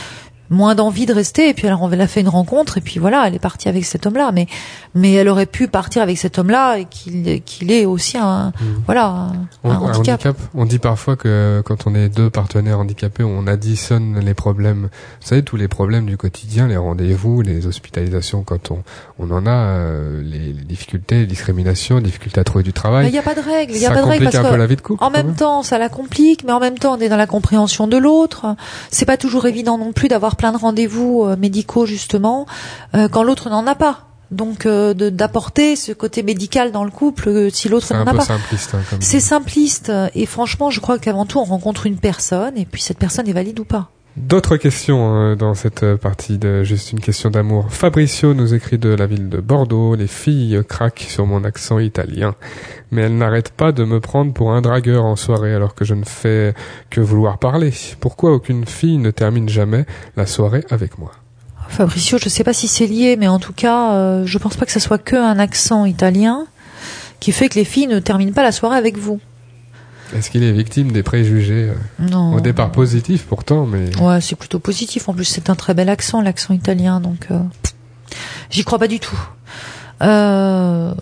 moins 0.49 0.75
d'envie 0.75 1.05
de 1.05 1.13
rester. 1.13 1.49
Et 1.49 1.53
puis 1.53 1.67
alors 1.67 1.81
on 1.81 1.91
a 1.91 2.07
fait 2.07 2.21
une 2.21 2.29
rencontre 2.29 2.77
et 2.77 2.81
puis 2.81 2.99
voilà, 2.99 3.27
elle 3.27 3.35
est 3.35 3.39
partie 3.39 3.69
avec 3.69 3.85
cet 3.85 4.05
homme-là. 4.05 4.31
Mais 4.33 4.47
mais 4.95 5.13
elle 5.13 5.29
aurait 5.29 5.45
pu 5.45 5.67
partir 5.67 6.01
avec 6.01 6.17
cet 6.17 6.37
homme-là 6.39 6.77
et 6.77 6.85
qu'il 6.85 7.41
qu'il 7.43 7.71
ait 7.71 7.85
aussi 7.85 8.17
un 8.17 8.51
voilà 8.85 9.05
un, 9.05 9.31
On, 9.63 9.71
handicap. 9.71 10.37
On 10.53 10.65
dit 10.65 10.79
parfois 10.79 11.15
que 11.15 11.61
quand 11.65 11.87
on 11.87 11.95
est 11.95 12.09
deux 12.09 12.29
partenaires 12.29 12.79
handicapés, 12.79 13.23
on 13.23 13.47
additionne 13.47 14.19
les 14.19 14.33
problèmes. 14.33 14.89
Vous 15.21 15.27
savez, 15.27 15.43
tous 15.43 15.57
les 15.57 15.67
problèmes 15.67 16.05
du 16.05 16.17
quotidien, 16.17 16.67
les 16.67 16.77
rendez-vous, 16.77 17.41
les 17.41 17.67
hospitalisations 17.67 18.43
quand 18.43 18.71
on, 18.71 18.83
on 19.17 19.31
en 19.31 19.45
a, 19.45 19.49
euh, 19.49 20.21
les, 20.21 20.53
les 20.53 20.63
difficultés, 20.63 21.19
les 21.19 21.25
discriminations, 21.25 21.97
les 21.97 22.03
difficultés 22.03 22.39
à 22.39 22.43
trouver 22.43 22.63
du 22.63 22.73
travail. 22.73 23.07
Il 23.07 23.11
n'y 23.11 23.17
a 23.17 23.23
pas 23.23 23.35
de 23.35 23.41
règle, 23.41 23.73
il 23.75 23.81
y 23.81 23.85
a 23.85 23.89
pas 23.89 24.01
de 24.01 24.07
règle 24.07 24.19
complique 24.19 24.31
parce 24.31 24.45
un 24.45 24.49
que 24.49 24.53
peu 24.53 24.59
la 24.59 24.67
vie 24.67 24.75
de 24.75 24.81
couple. 24.81 25.03
En 25.03 25.07
quand 25.07 25.17
même 25.17 25.35
temps, 25.35 25.63
ça 25.63 25.77
la 25.77 25.89
complique, 25.89 26.43
mais 26.43 26.51
en 26.51 26.59
même 26.59 26.77
temps, 26.77 26.95
on 26.95 26.99
est 26.99 27.09
dans 27.09 27.17
la 27.17 27.27
compréhension 27.27 27.87
de 27.87 27.97
l'autre. 27.97 28.55
C'est 28.91 29.05
pas 29.05 29.17
toujours 29.17 29.45
évident 29.45 29.77
non 29.77 29.91
plus 29.93 30.07
d'avoir 30.07 30.35
plein 30.39 30.51
de 30.53 30.57
rendez-vous 30.57 31.23
euh, 31.23 31.35
médicaux 31.35 31.85
justement 31.85 32.47
euh, 32.95 33.07
quand 33.07 33.23
l'autre 33.23 33.49
n'en 33.49 33.67
a 33.67 33.75
pas. 33.75 34.05
Donc 34.31 34.65
euh, 34.65 34.93
de- 34.93 35.09
d'apporter 35.09 35.75
ce 35.75 35.91
côté 35.91 36.21
médical 36.23 36.71
dans 36.71 36.83
le 36.83 36.91
couple 36.91 37.29
euh, 37.29 37.49
si 37.49 37.67
l'autre 37.67 37.87
n'en 37.93 38.01
a 38.01 38.13
pas. 38.19 38.25
simpliste. 38.25 38.73
hein, 38.75 38.79
C'est 39.01 39.19
simpliste 39.19 39.91
et 40.15 40.25
franchement, 40.25 40.69
je 40.69 40.79
crois 40.79 40.97
qu'avant 40.99 41.25
tout, 41.25 41.39
on 41.39 41.43
rencontre 41.45 41.85
une 41.87 41.97
personne 41.97 42.55
et 42.57 42.65
puis 42.65 42.81
cette 42.81 42.99
personne 42.99 43.27
est 43.27 43.33
valide 43.33 43.59
ou 43.59 43.65
pas. 43.65 43.89
D'autres 44.19 44.57
questions 44.57 45.15
euh, 45.15 45.35
dans 45.35 45.53
cette 45.53 45.95
partie 45.95 46.37
de 46.37 46.63
juste 46.63 46.91
une 46.91 46.99
question 46.99 47.29
d'amour. 47.29 47.67
Fabricio 47.69 48.33
nous 48.33 48.53
écrit 48.53 48.77
de 48.77 48.89
la 48.89 49.07
ville 49.07 49.29
de 49.29 49.37
Bordeaux. 49.37 49.95
Les 49.95 50.07
filles 50.07 50.61
craquent 50.67 51.05
sur 51.07 51.25
mon 51.25 51.45
accent 51.45 51.79
italien, 51.79 52.35
mais 52.91 53.03
elles 53.03 53.17
n'arrêtent 53.17 53.53
pas 53.53 53.71
de 53.71 53.85
me 53.85 54.01
prendre 54.01 54.33
pour 54.33 54.51
un 54.51 54.61
dragueur 54.61 55.05
en 55.05 55.15
soirée 55.15 55.55
alors 55.55 55.73
que 55.73 55.85
je 55.85 55.93
ne 55.93 56.03
fais 56.03 56.53
que 56.89 56.99
vouloir 56.99 57.37
parler. 57.37 57.73
Pourquoi 58.01 58.33
aucune 58.33 58.65
fille 58.65 58.97
ne 58.97 59.09
termine 59.09 59.47
jamais 59.47 59.85
la 60.17 60.25
soirée 60.25 60.65
avec 60.69 60.97
moi? 60.99 61.11
Fabricio, 61.69 62.17
je 62.17 62.27
sais 62.27 62.43
pas 62.43 62.53
si 62.53 62.67
c'est 62.67 62.87
lié, 62.87 63.15
mais 63.15 63.29
en 63.29 63.39
tout 63.39 63.53
cas, 63.53 63.93
euh, 63.93 64.25
je 64.25 64.37
pense 64.37 64.57
pas 64.57 64.65
que 64.65 64.71
ce 64.73 64.81
soit 64.81 64.97
que 64.97 65.15
un 65.15 65.39
accent 65.39 65.85
italien 65.85 66.45
qui 67.21 67.31
fait 67.31 67.47
que 67.47 67.55
les 67.55 67.65
filles 67.65 67.87
ne 67.87 67.99
terminent 67.99 68.33
pas 68.33 68.43
la 68.43 68.51
soirée 68.51 68.77
avec 68.77 68.97
vous. 68.97 69.21
Est-ce 70.15 70.29
qu'il 70.31 70.43
est 70.43 70.51
victime 70.51 70.91
des 70.91 71.03
préjugés 71.03 71.69
euh, 71.69 72.07
Non. 72.09 72.33
au 72.35 72.39
départ 72.39 72.71
positifs 72.71 73.25
pourtant, 73.25 73.65
mais 73.65 73.95
Ouais, 74.01 74.21
c'est 74.21 74.35
plutôt 74.35 74.59
positif. 74.59 75.07
En 75.09 75.13
plus, 75.13 75.25
c'est 75.25 75.49
un 75.49 75.55
très 75.55 75.73
bel 75.73 75.89
accent, 75.89 76.21
l'accent 76.21 76.53
italien, 76.53 76.99
donc 76.99 77.27
euh, 77.31 77.39
j'y 78.49 78.63
crois 78.63 78.79
pas 78.79 78.87
du 78.87 78.99
tout. 78.99 79.19
Euh, 80.01 80.93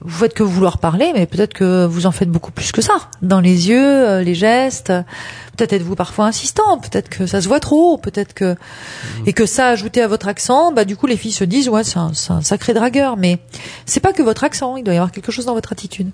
vous 0.00 0.18
faites 0.18 0.34
que 0.34 0.42
vouloir 0.42 0.78
parler, 0.78 1.12
mais 1.14 1.26
peut-être 1.26 1.54
que 1.54 1.86
vous 1.86 2.06
en 2.06 2.10
faites 2.10 2.28
beaucoup 2.30 2.50
plus 2.50 2.72
que 2.72 2.82
ça. 2.82 2.94
Dans 3.22 3.40
les 3.40 3.68
yeux, 3.68 4.08
euh, 4.08 4.22
les 4.22 4.34
gestes. 4.34 4.92
Peut-être 5.56 5.72
êtes-vous 5.72 5.94
parfois 5.94 6.26
insistant. 6.26 6.78
Peut-être 6.78 7.08
que 7.08 7.26
ça 7.26 7.40
se 7.40 7.46
voit 7.48 7.60
trop. 7.60 7.98
Peut-être 7.98 8.34
que 8.34 8.56
et 9.26 9.32
que 9.32 9.46
ça 9.46 9.68
ajouté 9.68 10.02
à 10.02 10.08
votre 10.08 10.26
accent, 10.28 10.72
bah 10.72 10.84
du 10.84 10.96
coup 10.96 11.06
les 11.06 11.16
filles 11.16 11.32
se 11.32 11.44
disent 11.44 11.68
ouais 11.68 11.84
c'est 11.84 11.98
un, 11.98 12.12
c'est 12.14 12.32
un 12.32 12.42
sacré 12.42 12.74
dragueur. 12.74 13.16
Mais 13.16 13.38
c'est 13.86 14.00
pas 14.00 14.12
que 14.12 14.22
votre 14.22 14.42
accent. 14.44 14.76
Il 14.76 14.82
doit 14.82 14.94
y 14.94 14.96
avoir 14.98 15.12
quelque 15.12 15.30
chose 15.30 15.46
dans 15.46 15.54
votre 15.54 15.72
attitude. 15.72 16.10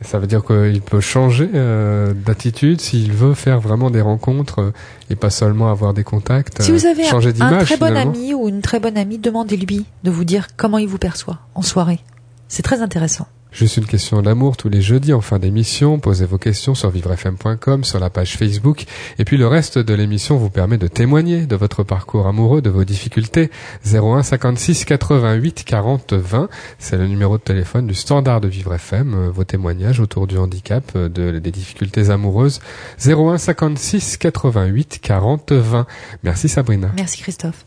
Ça 0.00 0.18
veut 0.18 0.26
dire 0.28 0.44
qu'il 0.44 0.80
peut 0.80 1.00
changer 1.00 1.50
euh, 1.54 2.12
d'attitude 2.14 2.80
s'il 2.80 3.12
veut 3.12 3.34
faire 3.34 3.60
vraiment 3.60 3.90
des 3.90 4.00
rencontres 4.00 4.60
euh, 4.60 4.72
et 5.10 5.16
pas 5.16 5.30
seulement 5.30 5.70
avoir 5.70 5.92
des 5.92 6.04
contacts. 6.04 6.62
Si 6.62 6.70
euh, 6.70 6.74
vous 6.74 6.86
avez 6.86 7.06
un, 7.06 7.10
changer 7.10 7.32
un 7.40 7.58
très 7.64 7.76
bon 7.76 7.86
finalement. 7.86 8.12
ami 8.12 8.34
ou 8.34 8.48
une 8.48 8.62
très 8.62 8.78
bonne 8.78 8.96
amie, 8.96 9.18
demandez-lui 9.18 9.86
de 10.04 10.10
vous 10.10 10.24
dire 10.24 10.48
comment 10.56 10.78
il 10.78 10.86
vous 10.86 10.98
perçoit 10.98 11.38
en 11.54 11.62
soirée. 11.62 11.98
C'est 12.46 12.62
très 12.62 12.80
intéressant. 12.80 13.26
Juste 13.50 13.76
une 13.78 13.86
question 13.86 14.20
d'amour 14.22 14.56
tous 14.56 14.68
les 14.68 14.82
jeudis 14.82 15.12
en 15.12 15.20
fin 15.20 15.38
d'émission. 15.38 15.98
Posez 15.98 16.26
vos 16.26 16.38
questions 16.38 16.74
sur 16.74 16.90
vivrefm.com, 16.90 17.82
sur 17.84 17.98
la 17.98 18.10
page 18.10 18.36
Facebook. 18.36 18.84
Et 19.18 19.24
puis 19.24 19.36
le 19.36 19.46
reste 19.46 19.78
de 19.78 19.94
l'émission 19.94 20.36
vous 20.36 20.50
permet 20.50 20.78
de 20.78 20.86
témoigner 20.86 21.46
de 21.46 21.56
votre 21.56 21.82
parcours 21.82 22.26
amoureux, 22.26 22.60
de 22.62 22.70
vos 22.70 22.84
difficultés. 22.84 23.50
01 23.90 24.22
56 24.22 24.84
88 24.84 25.64
40 25.64 26.12
20. 26.12 26.48
C'est 26.78 26.96
le 26.96 27.06
numéro 27.06 27.38
de 27.38 27.42
téléphone 27.42 27.86
du 27.86 27.94
standard 27.94 28.40
de 28.40 28.48
Vivre 28.48 28.74
FM. 28.74 29.14
Euh, 29.14 29.30
Vos 29.30 29.44
témoignages 29.44 30.00
autour 30.00 30.26
du 30.26 30.36
handicap, 30.38 30.84
euh, 30.96 31.08
de, 31.08 31.38
des 31.38 31.50
difficultés 31.50 32.10
amoureuses. 32.10 32.60
01 33.04 33.38
56 33.38 34.16
88 34.18 35.00
40 35.02 35.52
20. 35.52 35.86
Merci 36.22 36.48
Sabrina. 36.48 36.90
Merci 36.96 37.22
Christophe. 37.22 37.64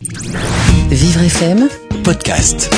Vivre 0.90 1.22
FM 1.22 1.68
Podcast. 2.04 2.70